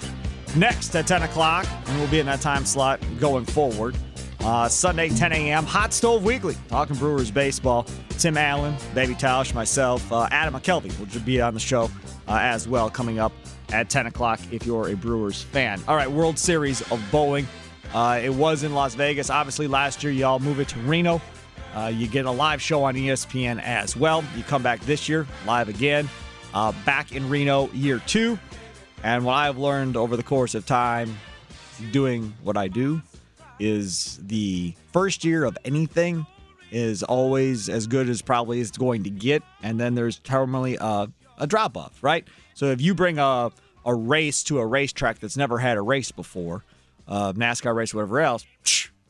next 0.56 0.96
at 0.96 1.08
10 1.08 1.24
o'clock, 1.24 1.66
and 1.88 2.00
we'll 2.00 2.10
be 2.10 2.20
in 2.20 2.26
that 2.26 2.42
time 2.42 2.66
slot 2.66 3.00
going 3.20 3.46
forward. 3.46 3.96
Uh, 4.40 4.68
Sunday, 4.68 5.10
10 5.10 5.32
a.m., 5.32 5.66
Hot 5.66 5.94
Stove 5.94 6.26
Weekly, 6.26 6.56
talking 6.68 6.96
Brewers 6.98 7.32
baseball. 7.32 7.88
Tim 8.18 8.38
Allen, 8.38 8.76
Baby 8.94 9.16
Tausch, 9.16 9.54
myself, 9.54 10.12
uh, 10.12 10.28
Adam 10.32 10.54
McCalvy 10.54 10.98
will 11.00 11.22
be 11.22 11.42
on 11.42 11.54
the 11.54 11.60
show 11.60 11.90
uh, 12.28 12.38
as 12.42 12.68
well 12.68 12.90
coming 12.90 13.20
up 13.20 13.32
at 13.72 13.90
10 13.90 14.08
o'clock 14.08 14.40
if 14.52 14.66
you're 14.66 14.90
a 14.90 14.96
Brewers 14.96 15.42
fan. 15.42 15.82
All 15.88 15.96
right, 15.96 16.12
World 16.12 16.38
Series 16.38 16.82
of 16.92 17.02
Bowling. 17.12 17.48
Uh, 17.94 18.20
it 18.22 18.34
was 18.34 18.64
in 18.64 18.74
Las 18.74 18.96
Vegas. 18.96 19.30
Obviously, 19.30 19.68
last 19.68 20.04
year 20.04 20.12
y'all 20.12 20.40
move 20.40 20.60
it 20.60 20.68
to 20.70 20.80
Reno. 20.80 21.22
Uh, 21.76 21.88
you 21.94 22.08
get 22.08 22.26
a 22.26 22.32
live 22.32 22.62
show 22.62 22.84
on 22.84 22.96
ESPN 22.96 23.62
as 23.62 23.96
well. 23.96 24.24
You 24.38 24.44
come 24.44 24.62
back 24.62 24.80
this 24.82 25.10
year, 25.10 25.26
live 25.46 25.70
again, 25.70 26.08
uh, 26.54 26.72
back 26.86 27.14
in 27.14 27.30
Reno, 27.30 27.70
year 27.72 28.00
two. 28.06 28.38
And 29.04 29.26
what 29.26 29.34
I've 29.34 29.58
learned 29.58 29.98
over 29.98 30.16
the 30.16 30.24
course 30.24 30.56
of 30.56 30.66
time 30.66 31.18
doing 31.92 32.34
what 32.42 32.56
I 32.56 32.70
do 32.70 33.02
is 33.60 34.18
the 34.22 34.74
first 34.94 35.26
year 35.26 35.44
of 35.44 35.58
anything 35.66 36.26
is 36.72 37.04
always 37.04 37.70
as 37.70 37.86
good 37.86 38.10
as 38.10 38.22
probably 38.22 38.62
it's 38.62 38.78
going 38.78 39.04
to 39.04 39.10
get. 39.10 39.44
And 39.62 39.80
then 39.80 39.94
there's 39.94 40.20
terminally 40.22 40.78
a, 40.80 41.12
a 41.38 41.46
drop 41.46 41.76
off, 41.78 42.02
right? 42.02 42.26
So 42.54 42.68
if 42.68 42.82
you 42.82 42.96
bring 42.96 43.20
a, 43.20 43.52
a 43.86 43.94
race 43.94 44.42
to 44.46 44.60
a 44.60 44.66
racetrack 44.66 45.20
that's 45.20 45.36
never 45.38 45.60
had 45.60 45.78
a 45.78 45.82
race 45.82 46.12
before, 46.12 46.64
uh, 47.08 47.34
NASCAR 47.34 47.76
race, 47.76 47.94
whatever 47.94 48.22
else, 48.22 48.46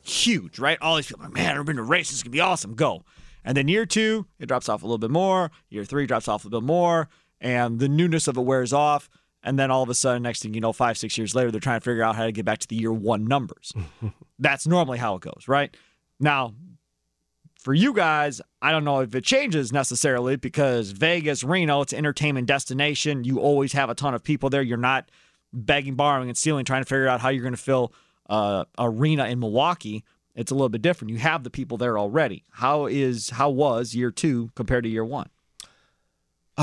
huge, 0.02 0.58
right? 0.58 0.76
All 0.82 0.96
these 0.96 1.06
people, 1.06 1.22
like, 1.22 1.32
man, 1.32 1.56
I've 1.56 1.64
been 1.64 1.76
to 1.76 1.82
a 1.82 1.84
race. 1.84 2.10
This 2.10 2.18
is 2.18 2.22
going 2.24 2.32
to 2.32 2.36
be 2.36 2.40
awesome. 2.40 2.74
Go. 2.74 3.04
And 3.44 3.56
then 3.56 3.68
year 3.68 3.86
two, 3.86 4.26
it 4.40 4.46
drops 4.46 4.68
off 4.68 4.82
a 4.82 4.86
little 4.86 4.98
bit 4.98 5.10
more. 5.10 5.50
Year 5.70 5.84
three 5.84 6.06
drops 6.06 6.26
off 6.26 6.44
a 6.44 6.48
little 6.48 6.60
bit 6.60 6.66
more. 6.66 7.08
And 7.40 7.78
the 7.78 7.88
newness 7.88 8.26
of 8.26 8.36
it 8.36 8.42
wears 8.42 8.72
off. 8.72 9.08
And 9.44 9.58
then 9.58 9.70
all 9.70 9.82
of 9.82 9.90
a 9.90 9.94
sudden, 9.94 10.22
next 10.22 10.42
thing 10.42 10.54
you 10.54 10.60
know, 10.60 10.72
five, 10.72 10.96
six 10.96 11.16
years 11.18 11.34
later, 11.34 11.50
they're 11.50 11.60
trying 11.60 11.78
to 11.78 11.84
figure 11.84 12.02
out 12.02 12.16
how 12.16 12.24
to 12.24 12.32
get 12.32 12.46
back 12.46 12.58
to 12.60 12.66
the 12.66 12.76
year 12.76 12.92
one 12.92 13.26
numbers. 13.26 13.72
That's 14.38 14.66
normally 14.66 14.98
how 14.98 15.16
it 15.16 15.20
goes, 15.20 15.44
right? 15.46 15.76
Now, 16.18 16.54
for 17.58 17.74
you 17.74 17.92
guys, 17.92 18.40
I 18.62 18.72
don't 18.72 18.84
know 18.84 19.00
if 19.00 19.14
it 19.14 19.22
changes 19.24 19.72
necessarily 19.72 20.36
because 20.36 20.90
Vegas, 20.90 21.44
Reno, 21.44 21.82
it's 21.82 21.92
an 21.92 21.98
entertainment 21.98 22.46
destination. 22.46 23.24
You 23.24 23.38
always 23.38 23.74
have 23.74 23.90
a 23.90 23.94
ton 23.94 24.14
of 24.14 24.24
people 24.24 24.48
there. 24.50 24.62
You're 24.62 24.78
not 24.78 25.10
begging, 25.52 25.94
borrowing, 25.94 26.28
and 26.28 26.36
stealing, 26.36 26.64
trying 26.64 26.82
to 26.82 26.88
figure 26.88 27.06
out 27.06 27.20
how 27.20 27.28
you're 27.28 27.42
going 27.42 27.54
to 27.54 27.60
fill 27.60 27.92
uh, 28.28 28.64
arena 28.78 29.26
in 29.26 29.40
Milwaukee. 29.40 30.04
It's 30.34 30.50
a 30.50 30.54
little 30.54 30.68
bit 30.68 30.82
different. 30.82 31.10
You 31.10 31.18
have 31.18 31.44
the 31.44 31.50
people 31.50 31.76
there 31.78 31.98
already. 31.98 32.44
How 32.50 32.86
is 32.86 33.30
how 33.30 33.50
was 33.50 33.94
year 33.94 34.10
two 34.10 34.50
compared 34.54 34.84
to 34.84 34.90
year 34.90 35.04
one? 35.04 35.28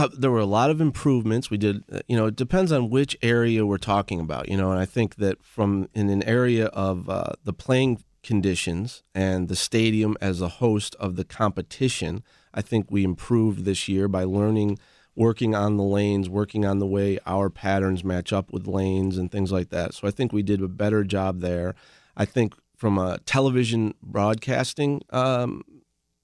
Uh, 0.01 0.09
there 0.17 0.31
were 0.31 0.39
a 0.39 0.45
lot 0.45 0.71
of 0.71 0.81
improvements. 0.81 1.51
We 1.51 1.59
did, 1.59 1.83
uh, 1.91 1.99
you 2.07 2.17
know, 2.17 2.25
it 2.25 2.35
depends 2.35 2.71
on 2.71 2.89
which 2.89 3.15
area 3.21 3.67
we're 3.67 3.77
talking 3.77 4.19
about, 4.19 4.49
you 4.49 4.57
know, 4.57 4.71
and 4.71 4.79
I 4.79 4.85
think 4.85 5.17
that 5.17 5.43
from 5.43 5.89
in 5.93 6.09
an 6.09 6.23
area 6.23 6.65
of 6.67 7.07
uh, 7.07 7.33
the 7.43 7.53
playing 7.53 8.03
conditions 8.23 9.03
and 9.13 9.47
the 9.47 9.55
stadium 9.55 10.17
as 10.19 10.41
a 10.41 10.47
host 10.47 10.95
of 10.95 11.17
the 11.17 11.23
competition, 11.23 12.23
I 12.51 12.63
think 12.63 12.87
we 12.89 13.03
improved 13.03 13.63
this 13.63 13.87
year 13.87 14.07
by 14.07 14.23
learning, 14.23 14.79
working 15.15 15.53
on 15.53 15.77
the 15.77 15.83
lanes, 15.83 16.27
working 16.27 16.65
on 16.65 16.79
the 16.79 16.87
way 16.87 17.19
our 17.27 17.51
patterns 17.51 18.03
match 18.03 18.33
up 18.33 18.51
with 18.51 18.65
lanes 18.65 19.19
and 19.19 19.31
things 19.31 19.51
like 19.51 19.69
that. 19.69 19.93
So 19.93 20.07
I 20.07 20.11
think 20.11 20.33
we 20.33 20.41
did 20.41 20.63
a 20.63 20.67
better 20.67 21.03
job 21.03 21.41
there. 21.41 21.75
I 22.17 22.25
think 22.25 22.55
from 22.75 22.97
a 22.97 23.19
television 23.27 23.93
broadcasting 24.01 25.03
um, 25.11 25.63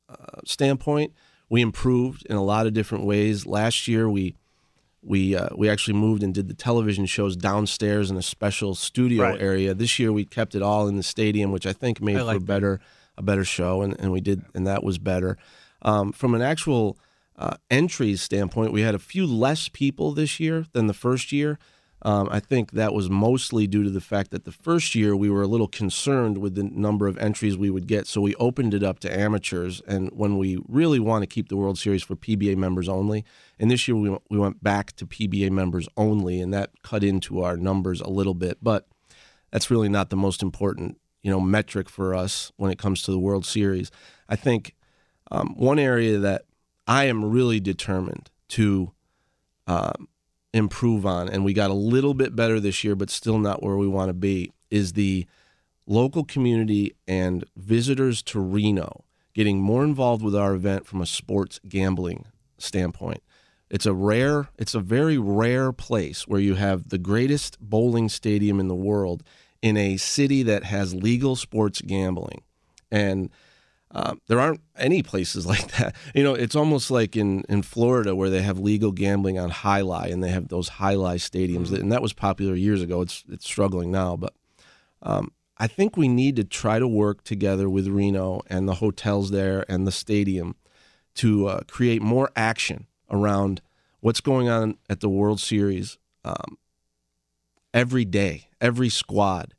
uh, 0.10 0.42
standpoint, 0.46 1.14
we 1.50 1.62
improved 1.62 2.26
in 2.26 2.36
a 2.36 2.44
lot 2.44 2.68
of 2.68 2.74
different 2.74 3.06
ways. 3.06 3.46
Last 3.46 3.88
year, 3.88 4.10
we 4.10 4.36
we 5.02 5.36
uh, 5.36 5.50
we 5.56 5.70
actually 5.70 5.94
moved 5.94 6.24
and 6.24 6.34
did 6.34 6.48
the 6.48 6.54
television 6.54 7.06
shows 7.06 7.36
downstairs 7.36 8.12
in 8.12 8.18
a 8.18 8.22
special 8.22 8.76
studio 8.76 9.24
Right. 9.24 9.42
area. 9.42 9.74
This 9.74 10.00
year, 10.00 10.12
we 10.12 10.26
kept 10.26 10.56
it 10.56 10.62
all 10.62 10.88
in 10.88 10.98
the 10.98 11.04
stadium, 11.04 11.52
which 11.52 11.66
I 11.66 11.74
think 11.74 12.02
made 12.02 12.18
I 12.18 12.32
for 12.32 12.38
a 12.38 12.40
better 12.40 12.80
a 13.18 13.22
better 13.24 13.44
show, 13.46 13.82
and, 13.82 14.00
and 14.00 14.12
we 14.12 14.22
did, 14.22 14.44
and 14.54 14.68
that 14.68 14.84
was 14.84 14.98
better. 14.98 15.38
Um, 15.82 16.12
from 16.12 16.36
an 16.36 16.42
actual 16.42 16.98
uh, 17.38 17.56
entries 17.72 18.22
standpoint, 18.22 18.72
we 18.74 18.82
had 18.82 18.96
a 18.96 19.00
few 19.00 19.26
less 19.26 19.70
people 19.70 20.12
this 20.12 20.40
year 20.40 20.66
than 20.74 20.88
the 20.88 20.94
first 20.94 21.32
year. 21.32 21.58
Um, 22.08 22.30
I 22.32 22.40
think 22.40 22.72
that 22.72 22.94
was 22.94 23.10
mostly 23.10 23.68
due 23.68 23.84
to 23.84 23.90
the 23.90 24.00
fact 24.00 24.32
that 24.32 24.46
the 24.46 24.52
first 24.54 24.96
year 24.96 25.14
we 25.14 25.30
were 25.30 25.42
a 25.42 25.48
little 25.48 25.68
concerned 25.68 26.38
with 26.38 26.56
the 26.56 26.64
number 26.64 27.06
of 27.06 27.18
entries 27.18 27.58
we 27.58 27.70
would 27.70 27.86
get, 27.86 28.08
so 28.08 28.22
we 28.22 28.34
opened 28.36 28.74
it 28.74 28.82
up 28.82 29.00
to 29.00 29.14
amateurs. 29.14 29.82
And 29.86 30.10
when 30.14 30.38
we 30.38 30.58
really 30.70 31.02
want 31.02 31.24
to 31.24 31.28
keep 31.28 31.50
the 31.50 31.58
World 31.58 31.78
Series 31.78 32.04
for 32.04 32.16
PBA 32.16 32.56
members 32.56 32.88
only, 32.88 33.26
and 33.60 33.70
this 33.70 33.90
year 33.90 33.98
we 33.98 34.18
we 34.30 34.40
went 34.40 34.64
back 34.64 34.96
to 34.96 35.06
PBA 35.06 35.52
members 35.52 35.90
only, 35.98 36.40
and 36.40 36.54
that 36.54 36.82
cut 36.82 37.04
into 37.04 37.42
our 37.42 37.58
numbers 37.58 38.00
a 38.00 38.10
little 38.10 38.34
bit. 38.34 38.60
But 38.62 38.88
that's 39.52 39.70
really 39.70 39.90
not 39.90 40.10
the 40.10 40.16
most 40.16 40.42
important, 40.42 41.02
you 41.24 41.30
know, 41.30 41.42
metric 41.42 41.90
for 41.90 42.16
us 42.16 42.54
when 42.56 42.72
it 42.72 42.80
comes 42.80 43.02
to 43.02 43.12
the 43.12 43.20
World 43.20 43.46
Series. 43.46 43.92
I 44.30 44.38
think 44.38 44.76
um, 45.30 45.56
one 45.58 45.78
area 45.78 46.20
that 46.20 46.44
I 46.88 47.04
am 47.04 47.26
really 47.26 47.60
determined 47.60 48.32
to 48.52 48.94
um, 49.68 50.08
improve 50.54 51.06
on, 51.06 51.30
and 51.30 51.44
we 51.44 51.54
got 51.54 51.70
a 51.70 51.76
little 51.76 52.14
bit 52.14 52.36
better 52.36 52.60
this 52.60 52.84
year, 52.84 52.96
but 52.96 53.10
still 53.10 53.38
not 53.38 53.62
where 53.62 53.78
we 53.78 53.88
want 53.88 54.10
to 54.10 54.14
be, 54.14 54.52
is 54.72 54.94
the 54.94 55.26
local 55.86 56.24
community 56.24 56.96
and 57.08 57.46
visitors 57.56 58.22
to 58.22 58.40
Reno 58.40 59.04
getting 59.34 59.62
more 59.62 59.84
involved 59.84 60.24
with 60.24 60.36
our 60.36 60.56
event 60.56 60.88
from 60.88 61.02
a 61.02 61.06
sports 61.06 61.60
gambling 61.68 62.26
standpoint. 62.58 63.22
It's 63.70 63.86
a 63.86 63.94
rare, 63.94 64.50
it's 64.58 64.74
a 64.74 64.80
very 64.80 65.18
rare 65.18 65.72
place 65.72 66.28
where 66.28 66.40
you 66.40 66.56
have 66.56 66.90
the 66.90 66.98
greatest 66.98 67.60
bowling 67.60 68.10
stadium 68.10 68.60
in 68.60 68.68
the 68.68 68.76
world 68.76 69.24
in 69.62 69.78
a 69.78 69.98
city 69.98 70.42
that 70.44 70.64
has 70.64 70.96
legal 70.96 71.36
sports 71.36 71.82
gambling. 71.82 72.42
And 72.90 73.30
um, 73.92 74.22
there 74.28 74.40
aren't 74.40 74.62
any 74.78 75.02
places 75.02 75.46
like 75.54 75.72
that. 75.78 75.96
You 76.14 76.24
know, 76.24 76.34
it's 76.34 76.56
almost 76.56 76.92
like 76.92 77.16
in, 77.16 77.44
in 77.50 77.62
Florida 77.62 78.16
where 78.16 78.30
they 78.30 78.42
have 78.42 78.60
legal 78.60 78.92
gambling 78.92 79.40
on 79.40 79.50
Jai 79.50 79.82
Alai 79.82 80.12
and 80.12 80.24
they 80.24 80.30
have 80.30 80.50
those 80.50 80.70
Jai 80.70 80.96
Alai 80.96 81.16
stadiums, 81.16 81.72
and 81.72 81.92
that 81.92 82.02
was 82.02 82.14
popular 82.14 82.56
years 82.56 82.82
ago. 82.82 83.02
It's 83.02 83.24
it's 83.30 83.46
struggling 83.46 83.92
now, 83.92 84.16
but 84.16 84.34
um, 85.02 85.32
I 85.58 85.68
think 85.68 85.98
we 85.98 86.08
need 86.08 86.36
to 86.36 86.44
try 86.44 86.80
to 86.80 86.88
work 86.88 87.24
together 87.24 87.70
with 87.70 87.88
Reno 87.88 88.42
and 88.48 88.68
the 88.68 88.76
hotels 88.76 89.32
there 89.32 89.66
and 89.70 89.88
the 89.88 89.92
stadium 89.92 90.56
to 91.16 91.48
uh, 91.48 91.60
create 91.68 92.02
more 92.02 92.30
action 92.36 92.88
around 93.10 93.62
what's 94.02 94.22
going 94.22 94.50
on 94.50 94.78
at 94.90 95.00
the 95.00 95.10
World 95.10 95.40
Series. 95.40 95.98
Um, 96.24 96.58
every 97.74 98.06
day, 98.06 98.50
every 98.60 98.90
squad. 98.90 99.54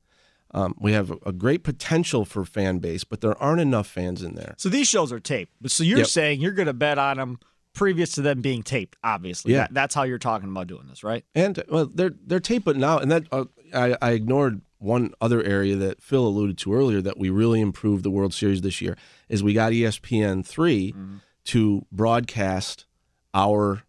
Um, 0.53 0.75
we 0.81 0.93
have 0.93 1.11
a, 1.27 1.33
great 1.33 1.63
potential 1.63 2.25
for 2.25 2.45
fan 2.45 2.79
base, 2.79 3.05
but 3.05 3.21
there 3.21 3.37
aren't 3.43 3.61
enough 3.61 3.87
fans 3.87 4.23
in 4.23 4.35
there. 4.35 4.55
So 4.57 4.69
these 4.69 4.89
shows 4.89 5.13
are 5.13 5.21
taped. 5.21 5.53
So 5.71 5.85
you're 5.85 5.99
Yep. 5.99 6.07
saying 6.07 6.41
you're 6.41 6.53
going 6.53 6.67
to 6.67 6.73
bet 6.73 6.99
on 6.99 7.19
them 7.19 7.39
previous 7.75 8.13
to 8.13 8.23
them 8.23 8.41
being 8.41 8.63
taped. 8.63 8.97
Obviously, 9.05 9.53
Yeah. 9.53 9.59
That- 9.63 9.75
that's 9.75 9.95
how 9.95 10.05
you're 10.05 10.19
talking 10.19 10.49
about 10.51 10.67
doing 10.67 10.87
this, 10.89 11.05
right? 11.05 11.25
And 11.35 11.63
well, 11.69 11.87
they're 11.87 12.15
they're 12.27 12.41
taped, 12.41 12.65
but 12.65 12.77
now 12.77 12.99
and 12.99 13.11
that 13.11 13.25
uh, 13.31 13.45
I, 13.75 13.97
I 14.01 14.11
ignored 14.13 14.63
one 14.79 15.13
other 15.21 15.43
area 15.43 15.77
that 15.77 16.01
Phil 16.03 16.27
alluded 16.27 16.57
to 16.59 16.73
earlier 16.73 17.03
that 17.03 17.19
we 17.19 17.29
really 17.31 17.61
improved 17.61 18.05
the 18.05 18.11
World 18.11 18.33
Series 18.33 18.61
this 18.63 18.81
year 18.81 18.97
is 19.29 19.43
we 19.43 19.53
got 19.53 19.73
ESPN 19.73 20.47
3 20.47 20.95
to 21.47 21.85
broadcast 21.93 22.87
our 23.35 23.83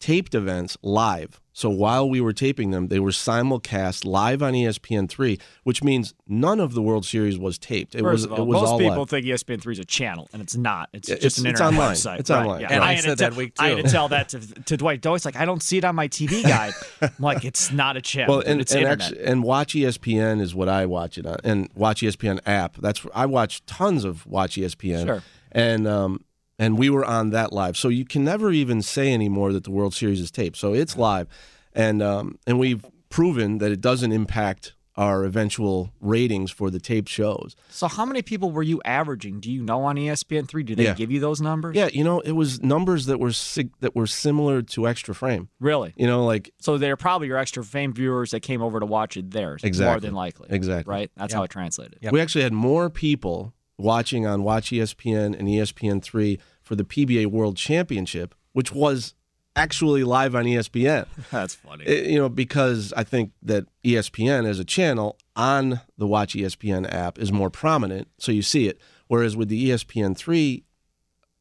taped 0.00 0.34
events 0.34 0.76
live. 0.82 1.40
So 1.52 1.68
while 1.68 2.08
we 2.08 2.20
were 2.20 2.32
taping 2.32 2.70
them, 2.70 2.86
they 2.86 3.00
were 3.00 3.10
simulcast 3.10 4.04
live 4.04 4.44
on 4.44 4.54
E 4.54 4.64
ESPN 4.64 5.08
3, 5.08 5.40
which 5.64 5.82
means 5.82 6.14
none 6.28 6.60
of 6.60 6.72
the 6.74 6.80
World 6.82 7.04
Series 7.04 7.36
was 7.36 7.58
taped. 7.58 7.96
It 7.96 8.02
First 8.02 8.28
was 8.28 8.38
all, 8.38 8.44
it 8.44 8.46
was 8.46 8.60
most 8.60 8.68
all 8.70 8.78
people 8.78 8.98
live. 8.98 9.08
think 9.10 9.26
E 9.26 9.30
ESPN 9.30 9.60
three 9.60 9.72
is 9.72 9.80
a 9.80 9.84
channel, 9.84 10.28
and 10.32 10.40
it's 10.40 10.56
not. 10.56 10.88
It's 10.92 11.08
Yeah, 11.08 11.16
just 11.16 11.38
an 11.38 11.46
internet 11.46 11.72
online. 11.72 11.94
website. 11.96 12.20
It's 12.20 12.30
Right, 12.30 12.40
online. 12.46 12.60
Yeah. 12.60 12.68
And 12.74 12.84
I 12.84 12.88
I, 12.90 12.92
had 12.94 13.02
said 13.02 13.08
to 13.10 13.16
that 13.16 13.28
tell- 13.30 13.38
week, 13.38 13.52
I 13.58 13.68
had 13.70 13.84
to 13.84 13.90
tell 13.90 14.08
that 14.10 14.28
to, 14.28 14.38
to 14.66 14.76
Dwight. 14.76 15.00
Dwight's 15.02 15.24
like, 15.24 15.34
I 15.36 15.44
don't 15.44 15.62
see 15.62 15.78
it 15.78 15.84
on 15.84 15.96
my 15.96 16.06
TV 16.06 16.42
guide. 16.44 16.74
I'm 17.02 17.10
like, 17.18 17.44
it's 17.44 17.72
not 17.72 17.96
a 17.96 18.00
channel. 18.00 18.36
Well, 18.36 18.44
and 18.46 18.60
it's 18.60 18.72
and, 18.72 18.82
internet. 18.84 19.12
actu- 19.12 19.22
and 19.24 19.42
Watch 19.42 19.74
ESPN 19.74 20.40
is 20.40 20.54
what 20.54 20.68
I 20.68 20.86
watch 20.86 21.18
it 21.18 21.26
on, 21.26 21.38
and 21.42 21.68
Watch 21.74 22.02
ESPN 22.02 22.38
app. 22.46 22.76
That's 22.76 23.04
I 23.16 23.26
watch 23.26 23.66
tons 23.66 24.04
of 24.04 24.26
Watch 24.28 24.54
ESPN, 24.54 25.06
Sure. 25.06 25.22
and 25.50 25.88
um, 25.88 26.24
and 26.58 26.78
we 26.78 26.90
were 26.90 27.04
on 27.04 27.30
that 27.30 27.52
live. 27.52 27.76
So 27.76 27.88
you 27.88 28.04
can 28.04 28.24
never 28.24 28.50
even 28.50 28.82
say 28.82 29.12
anymore 29.14 29.52
that 29.52 29.64
the 29.64 29.70
World 29.70 29.94
Series 29.94 30.20
is 30.20 30.30
taped. 30.30 30.56
So 30.56 30.74
it's 30.74 30.96
live, 30.96 31.28
and 31.74 32.02
um, 32.02 32.38
and 32.46 32.58
we've 32.58 32.84
proven 33.10 33.58
that 33.58 33.70
it 33.72 33.80
doesn't 33.80 34.12
impact 34.12 34.74
our 34.96 35.24
eventual 35.24 35.92
ratings 36.00 36.50
for 36.50 36.70
the 36.72 36.80
taped 36.80 37.08
shows. 37.08 37.54
so 37.68 37.86
how 37.86 38.04
many 38.04 38.20
people 38.20 38.50
were 38.50 38.64
you 38.64 38.82
averaging? 38.84 39.38
Do 39.38 39.48
you 39.48 39.62
know 39.62 39.84
on 39.84 39.94
ESPN 39.94 40.48
three? 40.48 40.64
Do 40.64 40.74
they 40.74 40.86
Yeah. 40.86 40.94
give 40.94 41.12
you 41.12 41.20
those 41.20 41.40
numbers? 41.40 41.76
Yeah, 41.76 41.88
you 41.92 42.02
know, 42.02 42.18
it 42.18 42.32
was 42.32 42.60
numbers 42.64 43.06
that 43.06 43.20
were 43.20 43.30
sig- 43.30 43.70
that 43.78 43.94
were 43.94 44.08
similar 44.08 44.60
to 44.60 44.88
Extra 44.88 45.14
Frame. 45.14 45.50
Really? 45.60 45.94
You 45.96 46.08
know, 46.08 46.24
like 46.26 46.50
So 46.60 46.78
they're 46.78 46.96
probably 46.96 47.28
your 47.28 47.36
extra 47.38 47.62
Frame 47.62 47.92
viewers 47.94 48.32
that 48.32 48.40
came 48.40 48.60
over 48.60 48.80
to 48.80 48.86
watch 48.86 49.16
it 49.16 49.30
theirs. 49.30 49.62
More 49.78 50.00
than 50.00 50.14
likely. 50.14 50.48
Exactly. 50.50 50.90
Right? 50.90 51.12
That's 51.16 51.32
how 51.32 51.44
it 51.44 51.50
translated. 51.52 52.00
Yep. 52.02 52.12
We 52.12 52.20
actually 52.20 52.42
had 52.42 52.52
more 52.52 52.90
people 52.90 53.54
watching 53.78 54.26
on 54.26 54.42
Watch 54.42 54.70
ESPN 54.70 55.38
and 55.38 55.48
ESPN3 55.48 56.38
for 56.62 56.74
the 56.74 56.84
PBA 56.84 57.26
World 57.26 57.56
Championship, 57.56 58.34
which 58.52 58.72
was 58.72 59.14
actually 59.56 60.04
live 60.04 60.34
on 60.34 60.44
ESPN. 60.44 61.06
That's 61.30 61.54
funny. 61.54 61.86
Eh, 61.86 62.08
you 62.10 62.18
know, 62.18 62.28
because 62.28 62.92
I 62.96 63.04
think 63.04 63.32
that 63.42 63.66
ESPN 63.84 64.46
as 64.46 64.58
a 64.58 64.64
channel 64.64 65.16
on 65.36 65.80
the 65.96 66.06
Watch 66.06 66.34
ESPN 66.34 66.92
app 66.92 67.18
is 67.18 67.32
more 67.32 67.50
prominent, 67.50 68.08
so 68.18 68.32
you 68.32 68.42
see 68.42 68.68
it. 68.68 68.78
Whereas 69.06 69.36
with 69.36 69.48
the 69.48 69.64
E 69.64 69.68
ESPN3 69.68 70.64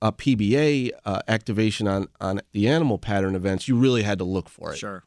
uh, 0.02 0.12
PBA 0.12 0.92
uh, 1.06 1.22
activation 1.28 1.88
on 1.88 2.08
on 2.22 2.42
the 2.52 2.68
animal 2.68 2.98
pattern 2.98 3.36
events, 3.36 3.68
you 3.68 3.76
really 3.76 4.04
had 4.04 4.20
to 4.20 4.24
look 4.24 4.48
for 4.48 4.74
it. 4.74 4.78
sure. 4.78 5.04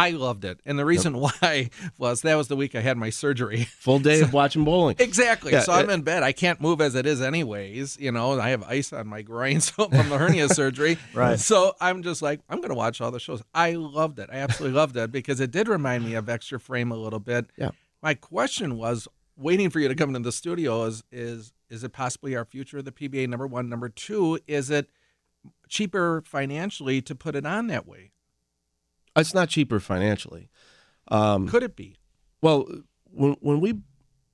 I 0.00 0.10
loved 0.12 0.46
it, 0.46 0.60
and 0.64 0.78
the 0.78 0.84
reason 0.86 1.18
why 1.20 1.68
was 1.98 2.22
that 2.22 2.34
was 2.34 2.48
the 2.48 2.56
week 2.56 2.74
I 2.74 2.80
had 2.80 2.96
my 2.96 3.10
surgery. 3.10 3.64
Full 3.80 3.98
day 3.98 4.20
of 4.22 4.32
watching 4.32 4.64
bowling. 4.64 4.96
Exactly. 4.98 5.52
Yeah, 5.52 5.60
so 5.60 5.72
I'm 5.72 5.90
in 5.90 6.00
bed. 6.00 6.22
I 6.22 6.32
can't 6.32 6.58
move 6.58 6.80
as 6.80 6.94
it 6.94 7.04
is, 7.04 7.20
anyways. 7.20 7.98
You 8.00 8.10
know, 8.10 8.40
I 8.40 8.48
have 8.48 8.62
ice 8.62 8.94
on 8.94 9.06
my 9.06 9.20
groin 9.20 9.60
so 9.60 9.88
from 9.88 10.08
the 10.08 10.16
hernia 10.16 10.48
surgery. 10.48 10.96
Right. 11.12 11.38
So 11.38 11.74
I'm 11.82 12.02
just 12.02 12.22
like, 12.22 12.40
I'm 12.48 12.58
going 12.58 12.70
to 12.70 12.74
watch 12.74 13.02
all 13.02 13.10
the 13.10 13.20
shows. 13.20 13.42
I 13.54 13.72
loved 13.72 14.18
it. 14.18 14.30
I 14.32 14.36
absolutely 14.36 14.76
loved 14.76 14.96
it 14.96 15.12
because 15.12 15.38
it 15.38 15.50
did 15.50 15.68
remind 15.68 16.06
me 16.06 16.14
of 16.14 16.30
Extra 16.30 16.58
Frame 16.58 16.92
a 16.92 16.96
little 16.96 17.20
bit. 17.20 17.50
Yeah. 17.58 17.70
My 18.02 18.14
question 18.14 18.78
was, 18.78 19.06
waiting 19.36 19.68
for 19.68 19.80
you 19.80 19.88
to 19.88 19.94
come 19.94 20.10
into 20.10 20.20
the 20.20 20.32
studio, 20.32 20.84
is 20.84 21.04
is 21.12 21.52
is 21.68 21.84
it 21.84 21.92
possibly 21.92 22.34
our 22.36 22.46
future 22.46 22.78
of 22.78 22.86
the 22.86 22.92
PBA? 22.92 23.28
Number 23.28 23.46
one. 23.46 23.68
Number 23.68 23.90
two, 23.90 24.38
is 24.46 24.70
it 24.70 24.88
cheaper 25.68 26.22
financially 26.26 27.02
to 27.02 27.14
put 27.14 27.36
it 27.36 27.44
on 27.44 27.66
that 27.66 27.86
way? 27.86 28.12
It's 29.16 29.34
not 29.34 29.48
cheaper 29.48 29.80
financially. 29.80 30.48
Um, 31.08 31.48
Could 31.48 31.62
it 31.62 31.76
be? 31.76 31.96
Well, 32.42 32.66
when 33.04 33.36
when 33.40 33.60
we 33.60 33.74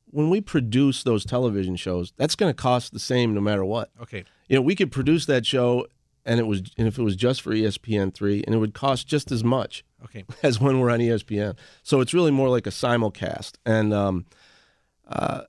when 0.06 0.30
we 0.30 0.40
produce 0.40 1.02
those 1.02 1.24
television 1.24 1.76
shows, 1.76 2.12
that's 2.16 2.36
going 2.36 2.50
to 2.50 2.54
cost 2.54 2.92
the 2.92 2.98
same 2.98 3.34
no 3.34 3.40
matter 3.40 3.64
what. 3.64 3.90
Okay. 4.00 4.24
You 4.48 4.56
know, 4.56 4.62
we 4.62 4.74
could 4.76 4.92
produce 4.92 5.26
that 5.26 5.44
show, 5.44 5.86
and 6.24 6.38
it 6.38 6.46
was 6.46 6.62
and 6.78 6.86
if 6.86 6.98
it 6.98 7.02
was 7.02 7.16
just 7.16 7.40
for 7.42 7.52
ESPN 7.52 8.14
three, 8.14 8.42
and 8.46 8.54
it 8.54 8.58
would 8.58 8.74
cost 8.74 9.06
just 9.06 9.32
as 9.32 9.42
much 9.42 9.84
Okay. 10.04 10.24
as 10.42 10.60
when 10.60 10.80
we're 10.80 10.90
on 10.90 11.00
ESPN. 11.00 11.56
So 11.82 12.00
it's 12.00 12.14
really 12.14 12.30
more 12.30 12.48
like 12.48 12.66
a 12.66 12.70
simulcast. 12.70 13.54
And 13.64 13.92
um, 13.92 14.26
uh, 15.08 15.42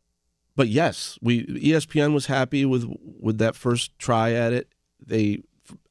but 0.56 0.70
yes, 0.70 1.20
we 1.22 1.46
ESPN 1.46 2.14
was 2.14 2.28
happy 2.28 2.66
with 2.66 2.86
with 3.20 3.38
that 3.40 3.56
first 3.56 3.98
try 4.00 4.32
at 4.32 4.54
it. 4.54 4.70
They 5.06 5.44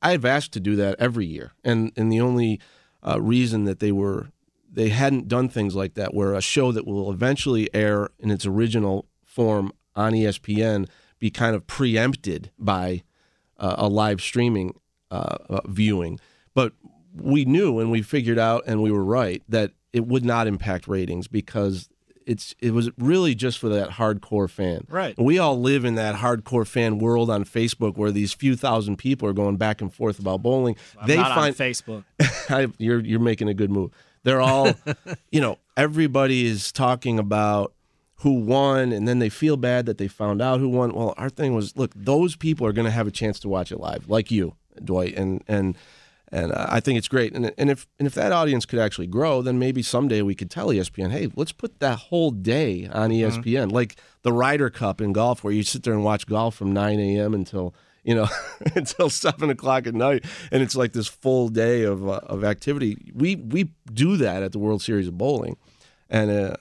I've 0.03 0.25
asked 0.25 0.53
to 0.53 0.61
do 0.61 0.75
that 0.77 0.97
every 0.99 1.27
year, 1.27 1.53
and 1.63 1.93
and 1.97 2.11
the 2.11 2.21
only 2.21 2.61
uh, 3.07 3.21
reason 3.21 3.65
that 3.65 3.81
they 3.81 3.93
were 3.93 4.29
they 4.71 4.89
hadn't 4.91 5.27
done 5.29 5.49
things 5.49 5.75
like 5.75 5.95
that, 5.95 6.13
where 6.13 6.35
a 6.35 6.43
show 6.43 6.71
that 6.73 6.87
will 6.87 7.11
eventually 7.11 7.73
air 7.75 8.11
in 8.19 8.31
its 8.31 8.45
original 8.45 9.07
form 9.25 9.73
on 9.95 10.13
ESPN 10.13 10.87
be 11.19 11.31
kind 11.31 11.57
of 11.57 11.67
preempted 11.67 12.51
by 12.59 13.03
uh, 13.59 13.77
a 13.79 13.89
live 13.89 14.21
streaming 14.21 14.79
uh, 15.11 15.39
uh, 15.49 15.61
viewing. 15.67 16.21
But 16.55 16.75
we 17.15 17.47
knew 17.47 17.79
and 17.79 17.91
we 17.91 18.03
figured 18.03 18.39
out, 18.39 18.65
and 18.67 18.83
we 18.83 18.91
were 18.91 19.05
right 19.05 19.43
that 19.49 19.73
it 19.93 20.07
would 20.07 20.25
not 20.25 20.47
impact 20.47 20.87
ratings 20.87 21.27
because 21.27 21.89
it's 22.27 22.55
it 22.61 22.73
was 22.73 22.91
really 22.99 23.35
just 23.35 23.59
for 23.59 23.69
that 23.69 23.91
hardcore 23.91 24.51
fan. 24.51 24.87
Right. 24.89 25.17
And 25.17 25.25
we 25.25 25.39
all 25.39 25.59
live 25.59 25.85
in 25.85 25.95
that 25.95 26.17
hardcore 26.17 26.67
fan 26.67 26.99
world 26.99 27.31
on 27.31 27.45
Facebook 27.45 27.97
where 27.97 28.11
these 28.11 28.33
few 28.33 28.57
thousand 28.57 28.97
people 28.97 29.29
are 29.29 29.33
going 29.33 29.57
back 29.57 29.81
and 29.81 29.95
forth 29.95 30.19
about 30.19 30.43
bowling. 30.43 30.77
I'm 31.01 31.07
they 31.07 31.17
not 31.17 31.35
find 31.35 31.49
on 31.49 31.53
Facebook. 31.55 32.05
I, 32.51 32.67
you're 32.79 33.01
you're 33.01 33.21
making 33.21 33.49
a 33.49 33.55
good 33.55 33.71
move. 33.71 33.93
They're 34.25 34.41
all, 34.41 34.75
you 35.31 35.41
know, 35.41 35.59
everybody 35.77 36.47
is 36.47 36.73
talking 36.73 37.19
about 37.19 37.73
who 38.21 38.33
won, 38.33 38.91
and 38.93 39.07
then 39.07 39.21
they 39.21 39.29
feel 39.29 39.57
bad 39.57 39.87
that 39.87 39.99
they 39.99 40.09
found 40.09 40.43
out 40.43 40.59
who 40.59 40.69
won. 40.69 40.93
Well, 40.93 41.15
our 41.17 41.31
thing 41.31 41.55
was, 41.55 41.77
look, 41.77 41.93
those 41.95 42.35
people 42.35 42.67
are 42.67 42.73
going 42.73 42.87
to 42.87 42.91
have 42.91 43.07
a 43.07 43.13
chance 43.13 43.39
to 43.41 43.49
watch 43.49 43.71
it 43.71 43.79
live, 43.79 44.09
like 44.09 44.33
you, 44.33 44.57
Dwight, 44.83 45.17
and 45.17 45.45
and 45.47 45.77
and 46.33 46.53
uh, 46.53 46.67
I 46.69 46.81
think 46.81 46.99
it's 46.99 47.09
great. 47.09 47.35
And 47.35 47.53
and 47.57 47.71
if 47.71 47.87
and 47.99 48.07
if 48.07 48.15
that 48.15 48.33
audience 48.33 48.67
could 48.67 48.79
actually 48.79 49.07
grow, 49.07 49.43
then 49.43 49.59
maybe 49.59 49.83
someday 49.83 50.23
we 50.23 50.35
could 50.35 50.51
tell 50.51 50.69
ESPN, 50.69 51.11
hey, 51.11 51.29
let's 51.37 51.53
put 51.53 51.79
that 51.81 51.99
whole 51.99 52.31
day 52.31 52.89
on 52.93 53.11
ESPN, 53.11 53.71
like 53.71 53.97
the 54.23 54.33
Ryder 54.33 54.71
Cup 54.71 55.01
in 55.01 55.13
golf, 55.13 55.45
where 55.45 55.53
you 55.53 55.63
sit 55.63 55.85
there 55.85 55.95
and 55.95 56.05
watch 56.05 56.27
golf 56.27 56.57
from 56.57 56.73
9 56.73 56.99
a.m. 56.99 57.33
until 57.33 57.75
you 58.03 58.15
know 58.15 58.29
until 58.75 59.09
seven 59.09 59.51
o'clock 59.51 59.87
at 59.87 59.95
night, 59.95 60.25
and 60.51 60.63
it's 60.63 60.75
like 60.77 60.93
this 60.93 61.09
full 61.09 61.49
day 61.49 61.83
of 61.83 62.09
uh, 62.09 62.21
of 62.25 62.45
activity. 62.45 63.13
We 63.15 63.37
we 63.37 63.71
do 63.93 64.17
that 64.17 64.43
at 64.43 64.53
the 64.53 64.59
World 64.59 64.83
Series 64.83 65.09
of 65.09 65.17
Bowling, 65.17 65.57
and 66.11 66.31
uh, 66.31 66.57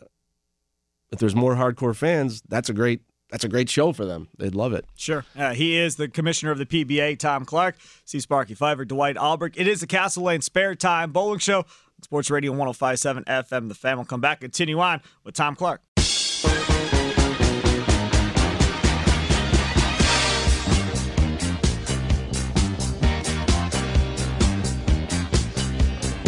if 1.11 1.19
there's 1.19 1.35
more 1.35 1.55
hardcore 1.55 1.95
fans, 1.95 2.43
that's 2.47 2.69
a 2.69 2.73
great 2.73 3.01
that's 3.29 3.43
a 3.43 3.49
great 3.49 3.69
show 3.69 3.91
for 3.91 4.05
them. 4.05 4.27
They'd 4.37 4.55
love 4.55 4.73
it. 4.73 4.85
Sure. 4.95 5.25
Uh, 5.35 5.53
he 5.53 5.77
is 5.77 5.95
the 5.95 6.07
commissioner 6.07 6.51
of 6.51 6.57
the 6.57 6.65
PBA, 6.65 7.17
Tom 7.19 7.45
Clark. 7.45 7.75
See 8.05 8.19
Sparky 8.19 8.53
Fiver, 8.53 8.85
Dwight 8.85 9.17
Albrecht. 9.17 9.57
It 9.57 9.67
is 9.67 9.81
the 9.81 9.87
Castle 9.87 10.23
Lane 10.23 10.41
Spare 10.41 10.75
Time 10.75 11.11
Bowling 11.11 11.39
Show. 11.39 11.65
Sports 12.03 12.29
Radio 12.29 12.51
1057 12.51 13.23
FM. 13.23 13.67
The 13.69 13.75
fan 13.75 13.97
will 13.97 14.05
come 14.05 14.21
back. 14.21 14.41
Continue 14.41 14.79
on 14.79 15.01
with 15.23 15.33
Tom 15.33 15.55
Clark. 15.55 15.81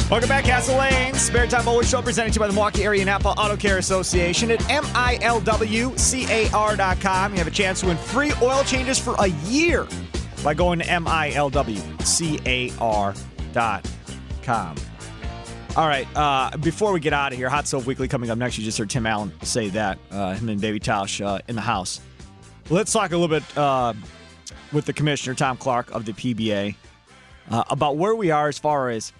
Welcome 0.09 0.29
back, 0.29 0.45
Castle 0.45 0.77
Lane. 0.77 1.15
Spare 1.15 1.47
Time 1.47 1.65
Bowling 1.65 1.85
Show 1.85 2.01
presented 2.01 2.31
to 2.31 2.37
you 2.37 2.39
by 2.39 2.47
the 2.47 2.53
Milwaukee 2.53 2.85
Area 2.85 3.03
Napa 3.03 3.27
Auto 3.27 3.57
Care 3.57 3.77
Association 3.77 4.49
at 4.51 4.59
MILWCAR.com. 4.61 5.31
You 7.33 7.37
have 7.37 7.47
a 7.47 7.51
chance 7.51 7.81
to 7.81 7.87
win 7.87 7.97
free 7.97 8.31
oil 8.41 8.63
changes 8.63 8.97
for 8.97 9.15
a 9.19 9.27
year 9.27 9.85
by 10.45 10.53
going 10.53 10.79
to 10.79 10.85
MILWCAR.com. 10.85 11.55
All 15.75 15.87
right, 15.89 16.07
uh, 16.15 16.55
before 16.55 16.93
we 16.93 17.01
get 17.01 17.11
out 17.11 17.33
of 17.33 17.37
here, 17.37 17.49
Hot 17.49 17.67
Stove 17.67 17.85
Weekly 17.85 18.07
coming 18.07 18.29
up 18.29 18.37
next. 18.37 18.57
You 18.57 18.63
just 18.63 18.77
heard 18.77 18.89
Tim 18.89 19.05
Allen 19.05 19.33
say 19.41 19.67
that, 19.71 19.99
uh, 20.09 20.35
him 20.35 20.47
and 20.47 20.61
Baby 20.61 20.79
Tosh 20.79 21.19
uh, 21.19 21.39
in 21.49 21.55
the 21.55 21.61
house. 21.61 21.99
Let's 22.69 22.93
talk 22.93 23.11
a 23.11 23.17
little 23.17 23.27
bit 23.27 23.57
uh, 23.57 23.93
with 24.71 24.85
the 24.85 24.93
commissioner, 24.93 25.35
Tom 25.35 25.57
Clark 25.57 25.91
of 25.91 26.05
the 26.05 26.13
PBA, 26.13 26.75
uh, 27.51 27.65
about 27.69 27.97
where 27.97 28.15
we 28.15 28.31
are 28.31 28.47
as 28.47 28.57
far 28.57 28.89
as 28.89 29.11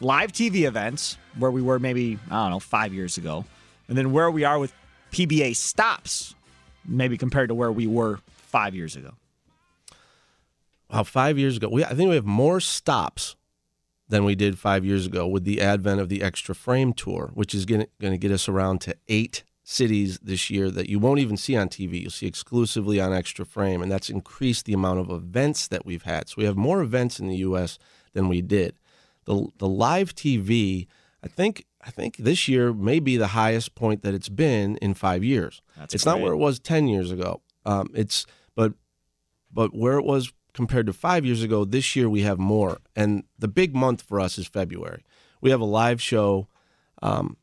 live 0.00 0.32
TV 0.32 0.66
events, 0.66 1.16
where 1.38 1.50
we 1.50 1.62
were 1.62 1.78
maybe, 1.78 2.18
I 2.30 2.42
don't 2.42 2.50
know, 2.50 2.60
five 2.60 2.92
years 2.94 3.18
ago, 3.18 3.44
and 3.88 3.96
then 3.96 4.12
where 4.12 4.30
we 4.30 4.44
are 4.44 4.58
with 4.58 4.72
PBA 5.12 5.56
stops, 5.56 6.34
maybe 6.86 7.16
compared 7.16 7.48
to 7.48 7.54
where 7.54 7.72
we 7.72 7.86
were 7.86 8.20
five 8.26 8.74
years 8.74 8.96
ago. 8.96 9.14
Wow, 10.90 11.02
five 11.02 11.38
years 11.38 11.56
ago, 11.56 11.68
we 11.68 11.84
I 11.84 11.94
think 11.94 12.08
we 12.08 12.14
have 12.14 12.24
more 12.24 12.60
stops 12.60 13.36
than 14.08 14.24
we 14.24 14.34
did 14.34 14.58
five 14.58 14.84
years 14.84 15.06
ago 15.06 15.26
with 15.26 15.44
the 15.44 15.60
advent 15.60 16.00
of 16.00 16.08
the 16.08 16.22
Extra 16.22 16.54
Frame 16.54 16.94
Tour, 16.94 17.30
which 17.34 17.54
is 17.54 17.66
going 17.66 17.86
to 18.00 18.16
get 18.16 18.30
us 18.30 18.48
around 18.48 18.80
to 18.82 18.96
eight 19.08 19.44
cities 19.64 20.18
this 20.20 20.48
year 20.48 20.70
that 20.70 20.88
you 20.88 20.98
won't 20.98 21.20
even 21.20 21.36
see 21.36 21.54
on 21.54 21.68
TV. 21.68 22.00
You'll 22.00 22.10
see 22.10 22.26
exclusively 22.26 22.98
on 22.98 23.12
Extra 23.12 23.44
Frame, 23.44 23.82
and 23.82 23.92
that's 23.92 24.08
increased 24.08 24.64
the 24.64 24.72
amount 24.72 25.00
of 25.00 25.10
events 25.10 25.68
that 25.68 25.84
we've 25.84 26.04
had. 26.04 26.30
So 26.30 26.36
we 26.38 26.44
have 26.44 26.56
more 26.56 26.80
events 26.80 27.20
in 27.20 27.28
the 27.28 27.36
U.S. 27.36 27.78
than 28.14 28.28
we 28.28 28.40
did. 28.40 28.78
The 29.28 29.46
the 29.58 29.68
live 29.68 30.14
TV, 30.14 30.86
I 31.22 31.28
think, 31.28 31.66
I 31.82 31.90
think 31.90 32.16
this 32.16 32.48
year 32.48 32.72
may 32.72 32.98
be 32.98 33.16
the 33.16 33.28
highest 33.28 33.74
point 33.74 34.02
that 34.02 34.14
it's 34.14 34.28
been 34.28 34.76
in 34.78 34.94
five 34.94 35.22
years. 35.22 35.60
That's 35.76 35.94
it's 35.94 36.06
not 36.06 36.20
where 36.20 36.32
it 36.32 36.38
was 36.38 36.58
ten 36.58 36.88
years 36.88 37.10
ago. 37.10 37.42
Um, 37.66 37.90
it's 37.94 38.24
but 38.56 38.72
but 39.52 39.74
where 39.74 39.98
it 39.98 40.04
was 40.04 40.32
compared 40.54 40.86
to 40.86 40.92
five 40.92 41.24
years 41.24 41.42
ago, 41.42 41.64
this 41.64 41.94
year 41.94 42.08
we 42.08 42.22
have 42.22 42.38
more. 42.38 42.78
And 42.96 43.24
the 43.38 43.48
big 43.48 43.76
month 43.76 44.02
for 44.02 44.18
us 44.18 44.38
is 44.38 44.48
February. 44.48 45.04
We 45.40 45.50
have 45.50 45.60
a 45.60 45.66
live 45.66 46.02
show 46.02 46.48
um, 47.02 47.36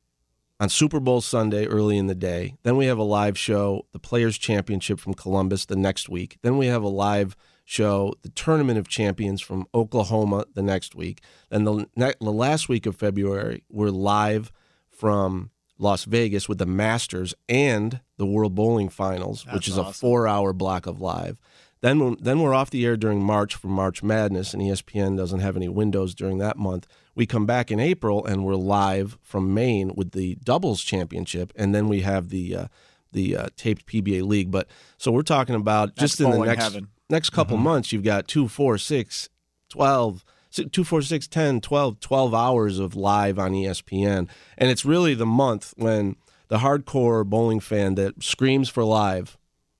on 0.59 0.69
Super 0.69 0.99
Bowl 0.99 1.21
Sunday 1.21 1.65
early 1.65 1.97
in 1.97 2.07
the 2.07 2.15
day. 2.15 2.55
Then 2.63 2.75
we 2.75 2.87
have 2.87 2.97
a 2.97 3.03
live 3.03 3.37
show, 3.37 3.85
the 3.93 3.99
Players 3.99 4.37
Championship 4.37 4.99
from 4.99 5.13
Columbus 5.13 5.65
the 5.65 5.75
next 5.75 6.09
week. 6.09 6.37
Then 6.41 6.57
we 6.57 6.67
have 6.67 6.83
a 6.83 6.89
live 6.89 7.37
show, 7.65 8.13
the 8.21 8.29
Tournament 8.29 8.77
of 8.77 8.87
Champions 8.87 9.41
from 9.41 9.65
Oklahoma 9.73 10.45
the 10.53 10.61
next 10.61 10.95
week. 10.95 11.21
Then 11.49 11.65
the, 11.65 11.87
the 11.95 12.31
last 12.31 12.69
week 12.69 12.85
of 12.85 12.95
February, 12.95 13.63
we're 13.69 13.89
live 13.89 14.51
from 14.87 15.49
Las 15.77 16.05
Vegas 16.05 16.47
with 16.47 16.59
the 16.59 16.65
Masters 16.65 17.33
and 17.49 17.99
the 18.17 18.25
World 18.25 18.55
Bowling 18.55 18.87
Finals, 18.87 19.45
which 19.51 19.67
is 19.67 19.77
a 19.77 19.91
four-hour 19.91 20.53
block 20.53 20.85
of 20.85 21.01
live. 21.01 21.37
Then, 21.81 22.15
then 22.19 22.39
we're 22.39 22.53
off 22.53 22.69
the 22.69 22.85
air 22.85 22.95
during 22.95 23.21
March 23.21 23.55
for 23.55 23.67
March 23.67 24.01
Madness, 24.01 24.53
and 24.53 24.63
ESPN 24.63 25.17
doesn't 25.17 25.41
have 25.41 25.57
any 25.57 25.67
windows 25.67 26.15
during 26.15 26.37
that 26.37 26.57
month. 26.57 26.87
We 27.13 27.25
come 27.25 27.45
back 27.45 27.69
in 27.69 27.79
April, 27.79 28.25
and 28.25 28.45
we're 28.45 28.55
live 28.55 29.17
from 29.21 29.53
Maine 29.53 29.91
with 29.95 30.11
the 30.11 30.35
doubles 30.43 30.81
championship, 30.81 31.51
and 31.55 31.75
then 31.75 31.87
we 31.87 32.01
have 32.01 32.29
the 32.29 32.55
uh, 32.55 32.67
the 33.11 33.37
uh, 33.37 33.47
taped 33.55 33.85
PBA 33.85 34.23
league. 34.23 34.51
But 34.51 34.67
so 34.97 35.11
we're 35.11 35.21
talking 35.21 35.55
about 35.55 35.95
just 35.95 36.19
in 36.19 36.31
the 36.31 36.39
next 36.39 36.63
heaven. 36.63 36.89
Next 37.09 37.29
couple 37.31 37.57
months, 37.57 37.91
you've 37.91 38.03
got 38.03 38.27
two, 38.27 38.47
four, 38.47 38.77
six, 38.77 39.29
12, 39.69 40.25
si- 40.49 40.65
two, 40.65 40.83
four, 40.83 41.01
six, 41.01 41.27
10, 41.27 41.61
12, 41.61 41.99
12 41.99 42.33
hours 42.33 42.79
of 42.79 42.95
live 42.95 43.37
on 43.39 43.51
ESPN. 43.51 44.27
And 44.57 44.69
it's 44.69 44.85
really 44.85 45.13
the 45.13 45.25
month 45.25 45.73
when 45.77 46.15
the 46.47 46.59
hardcore 46.59 47.25
bowling 47.25 47.59
fan 47.59 47.95
that 47.95 48.23
screams 48.23 48.69
for 48.69 48.83
live, 48.83 49.37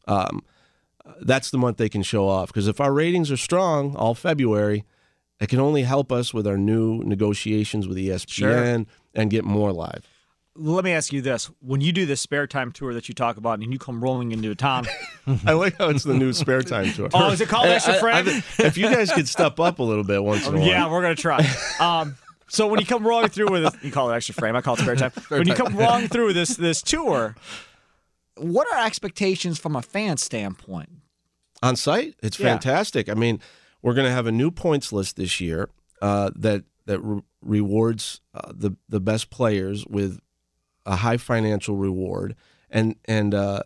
um, 0.08 0.44
that's 1.22 1.52
the 1.52 1.58
month 1.58 1.78
they 1.78 1.90
can 1.90 2.04
show 2.04 2.28
off. 2.28 2.48
Because 2.48 2.68
if 2.68 2.82
our 2.82 2.92
ratings 2.92 3.32
are 3.32 3.38
strong 3.38 3.96
all 3.96 4.16
February, 4.16 4.84
it 5.40 5.50
can 5.50 5.60
only 5.60 5.84
help 5.84 6.12
us 6.12 6.34
with 6.34 6.48
our 6.48 6.58
new 6.58 7.04
negotiations 7.04 7.88
with 7.88 7.98
ESPN 7.98 8.88
and 9.14 9.30
get 9.30 9.46
more 9.46 9.72
live. 9.72 10.08
Let 10.58 10.86
me 10.86 10.92
ask 10.92 11.12
you 11.12 11.22
this: 11.22 11.50
When 11.60 11.82
you 11.82 11.92
do 11.92 12.06
this 12.06 12.22
spare 12.22 12.48
time 12.48 12.72
tour 12.72 12.94
that 12.94 13.10
you 13.10 13.14
talk 13.16 13.36
about, 13.38 13.60
and 13.60 13.74
you 13.74 13.78
come 13.80 14.02
rolling 14.02 14.32
into 14.32 14.52
a 14.52 14.56
town, 14.56 14.86
I 15.46 15.52
like 15.54 15.78
how 15.78 15.90
it's 15.90 16.04
the 16.04 16.14
new 16.14 16.32
spare 16.32 16.62
time 16.62 16.94
tour. 16.94 17.10
oh, 17.14 17.32
is 17.32 17.42
it 17.42 17.50
called 17.50 17.66
I- 17.68 17.76
extra 17.76 17.96
I- 17.96 18.00
frame? 18.00 18.28
I- 18.28 18.64
if 18.66 18.78
you 18.78 18.90
guys 18.90 19.12
could 19.12 19.28
step 19.28 19.60
up 19.60 19.80
a 19.80 19.84
little 19.84 20.04
bit 20.06 20.24
once 20.24 20.48
in 20.48 20.56
a 20.56 20.60
while. 20.60 20.68
Yeah, 20.68 20.90
we're 20.90 21.02
gonna 21.02 21.16
try. 21.16 21.46
Um, 21.80 22.16
so 22.48 22.68
when 22.68 22.80
you 22.80 22.86
come 22.86 23.06
rolling 23.06 23.28
through 23.30 23.52
with 23.52 23.64
this, 23.64 23.76
you 23.84 23.92
call 23.92 24.10
it 24.12 24.16
extra 24.16 24.34
frame. 24.36 24.56
I 24.56 24.62
call 24.62 24.76
it 24.76 24.80
spare 24.80 24.96
time. 24.96 25.12
when 25.28 25.48
you 25.48 25.56
come 25.56 25.76
rolling 25.76 26.08
through 26.08 26.32
this 26.34 26.56
this 26.58 26.82
tour, 26.82 27.36
what 28.38 28.68
are 28.72 28.86
expectations 28.86 29.60
from 29.60 29.76
a 29.76 29.82
fan 29.82 30.18
standpoint? 30.18 30.90
on 31.64 31.76
site. 31.76 32.14
It's 32.22 32.40
Yeah. 32.40 32.50
fantastic. 32.52 33.10
I 33.10 33.14
mean, 33.16 33.40
we're 33.82 33.94
going 33.96 34.06
to 34.06 34.12
have 34.12 34.28
a 34.28 34.32
new 34.32 34.52
points 34.52 34.92
list 34.94 35.16
this 35.16 35.42
year 35.42 35.70
uh, 36.02 36.30
that 36.36 36.64
that 36.86 37.00
re- 37.00 37.22
rewards 37.42 38.22
uh, 38.34 38.52
the 38.54 38.76
the 38.88 39.00
best 39.00 39.30
players 39.32 39.86
with 39.88 40.20
a 40.86 40.98
high 40.98 41.18
financial 41.18 41.76
reward, 41.76 42.36
and 42.70 42.96
and 43.06 43.34
uh, 43.34 43.64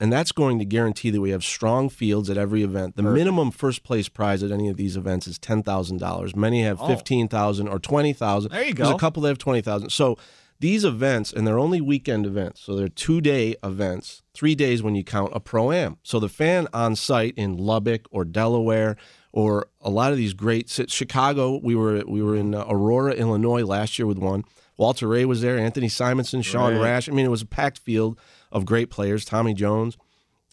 and 0.00 0.12
that's 0.12 0.32
going 0.32 0.58
to 0.58 0.64
guarantee 0.64 1.10
that 1.10 1.20
we 1.20 1.30
have 1.30 1.44
strong 1.44 1.88
fields 1.88 2.28
at 2.28 2.36
every 2.36 2.62
event. 2.62 2.96
The 2.96 3.02
minimum 3.02 3.50
first 3.50 3.84
place 3.84 4.08
prize 4.08 4.42
at 4.42 4.50
any 4.50 4.68
of 4.68 4.76
these 4.76 4.96
events 4.96 5.26
is 5.26 5.38
ten 5.38 5.62
thousand 5.62 5.98
dollars. 5.98 6.34
Many 6.34 6.62
have 6.62 6.80
fifteen 6.80 7.28
thousand 7.28 7.68
or 7.68 7.78
twenty 7.78 8.12
thousand. 8.12 8.52
There 8.52 8.64
you 8.64 8.74
go. 8.74 8.84
There's 8.84 8.96
a 8.96 8.98
couple 8.98 9.22
that 9.22 9.28
have 9.28 9.38
twenty 9.38 9.60
thousand. 9.60 9.90
So 9.90 10.16
these 10.60 10.84
events, 10.84 11.32
and 11.32 11.46
they're 11.46 11.58
only 11.58 11.80
weekend 11.80 12.26
events, 12.26 12.60
so 12.60 12.76
they're 12.76 12.88
two 12.88 13.20
day 13.20 13.56
events, 13.62 14.22
three 14.34 14.54
days 14.54 14.82
when 14.82 14.94
you 14.94 15.04
count 15.04 15.32
a 15.34 15.40
pro 15.40 15.72
am. 15.72 15.98
So 16.02 16.20
the 16.20 16.28
fan 16.28 16.68
on 16.72 16.96
site 16.96 17.34
in 17.36 17.56
Lubbock 17.56 18.06
or 18.10 18.24
Delaware 18.24 18.96
or 19.32 19.66
a 19.80 19.90
lot 19.90 20.12
of 20.12 20.16
these 20.16 20.32
great 20.32 20.70
Chicago. 20.88 21.60
We 21.62 21.74
were 21.74 22.04
we 22.06 22.22
were 22.22 22.36
in 22.36 22.54
uh, 22.54 22.64
Aurora, 22.68 23.12
Illinois 23.14 23.64
last 23.64 23.98
year 23.98 24.06
with 24.06 24.18
one. 24.18 24.44
Walter 24.76 25.06
Ray 25.06 25.24
was 25.24 25.40
there, 25.40 25.58
Anthony 25.58 25.88
Simonsen, 25.88 26.44
Sean 26.44 26.78
Rash. 26.78 27.08
I 27.08 27.12
mean, 27.12 27.26
it 27.26 27.30
was 27.30 27.42
a 27.42 27.46
packed 27.46 27.78
field 27.78 28.18
of 28.50 28.64
great 28.64 28.90
players. 28.90 29.24
Tommy 29.24 29.54
Jones. 29.54 29.96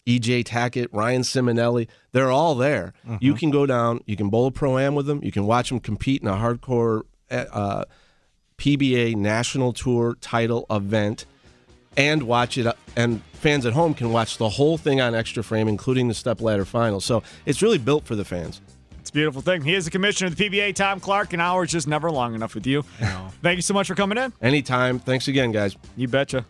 EJ 0.06 0.44
Tackett, 0.44 0.88
Ryan 0.90 1.22
Simonelli, 1.22 1.86
they're 2.10 2.30
all 2.30 2.54
there. 2.56 2.92
You 3.20 3.32
uh-huh. 3.32 3.38
can 3.38 3.50
go 3.50 3.66
down, 3.66 4.00
you 4.04 4.16
can 4.16 4.30
bowl 4.30 4.48
a 4.48 4.50
pro 4.50 4.76
am 4.78 4.94
with 4.94 5.06
them, 5.06 5.22
you 5.22 5.30
can 5.30 5.46
watch 5.46 5.68
them 5.68 5.78
compete 5.78 6.22
in 6.22 6.28
a 6.28 6.32
hardcore 6.32 7.02
eh, 7.30 7.44
uh, 7.52 7.84
PBA 8.58 9.14
National 9.14 9.72
Tour 9.72 10.16
title 10.20 10.66
event, 10.70 11.26
and 11.96 12.24
watch 12.24 12.58
it. 12.58 12.66
Uh, 12.66 12.74
and 12.96 13.22
fans 13.32 13.64
at 13.64 13.72
home 13.72 13.94
can 13.94 14.12
watch 14.12 14.38
the 14.38 14.48
whole 14.48 14.76
thing 14.76 15.00
on 15.00 15.14
Extra 15.14 15.42
Frame, 15.42 15.68
including 15.68 16.08
the 16.08 16.14
step 16.14 16.40
ladder 16.40 16.64
final. 16.64 17.00
So 17.00 17.22
it's 17.46 17.62
really 17.62 17.78
built 17.78 18.04
for 18.04 18.16
the 18.16 18.24
fans. 18.24 18.60
It's 19.02 19.10
a 19.10 19.12
beautiful 19.12 19.42
thing. 19.42 19.62
He 19.62 19.74
is 19.74 19.84
the 19.84 19.90
commissioner 19.90 20.28
of 20.28 20.36
the 20.36 20.48
PBA, 20.48 20.76
Tom 20.76 21.00
Clark. 21.00 21.32
An 21.32 21.40
hour 21.40 21.64
is 21.64 21.72
just 21.72 21.88
never 21.88 22.08
long 22.08 22.36
enough 22.36 22.54
with 22.54 22.68
you. 22.68 22.82
Thank 23.42 23.56
you 23.56 23.62
so 23.62 23.74
much 23.74 23.88
for 23.88 23.96
coming 23.96 24.16
in. 24.16 24.32
Anytime. 24.40 25.00
Thanks 25.00 25.26
again, 25.26 25.50
guys. 25.50 25.76
You 25.96 26.06
betcha. 26.06 26.44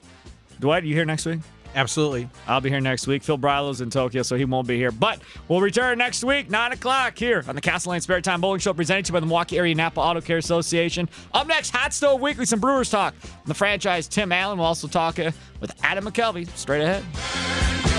Dwight, 0.60 0.84
you 0.84 0.94
here 0.94 1.06
next 1.06 1.24
week? 1.24 1.40
Absolutely. 1.74 2.28
I'll 2.46 2.60
be 2.60 2.68
here 2.68 2.82
next 2.82 3.06
week. 3.06 3.22
Phil 3.22 3.38
Brylow's 3.38 3.80
in 3.80 3.88
Tokyo, 3.88 4.22
so 4.22 4.36
he 4.36 4.44
won't 4.44 4.68
be 4.68 4.76
here. 4.76 4.90
But 4.90 5.20
we'll 5.48 5.62
return 5.62 5.96
next 5.96 6.22
week, 6.24 6.50
9 6.50 6.72
o'clock, 6.72 7.18
here 7.18 7.42
on 7.48 7.54
the 7.54 7.62
Castle 7.62 7.92
Lane 7.92 8.02
Spare 8.02 8.20
Time 8.20 8.42
Bowling 8.42 8.60
Show, 8.60 8.74
presented 8.74 9.06
to 9.06 9.08
you 9.08 9.14
by 9.14 9.20
the 9.20 9.26
Milwaukee 9.26 9.56
Area 9.56 9.74
Napa 9.74 9.98
Auto 9.98 10.20
Care 10.20 10.36
Association. 10.36 11.08
Up 11.32 11.46
next, 11.46 11.70
Hot 11.70 11.94
Stove 11.94 12.20
Weekly, 12.20 12.44
some 12.44 12.60
Brewers 12.60 12.90
talk. 12.90 13.14
From 13.14 13.30
the 13.46 13.54
franchise, 13.54 14.08
Tim 14.08 14.30
Allen 14.30 14.58
will 14.58 14.66
also 14.66 14.88
talk 14.88 15.18
uh, 15.18 15.30
with 15.60 15.72
Adam 15.82 16.04
McCalvy 16.04 16.46
straight 16.54 16.82
ahead. 16.82 17.91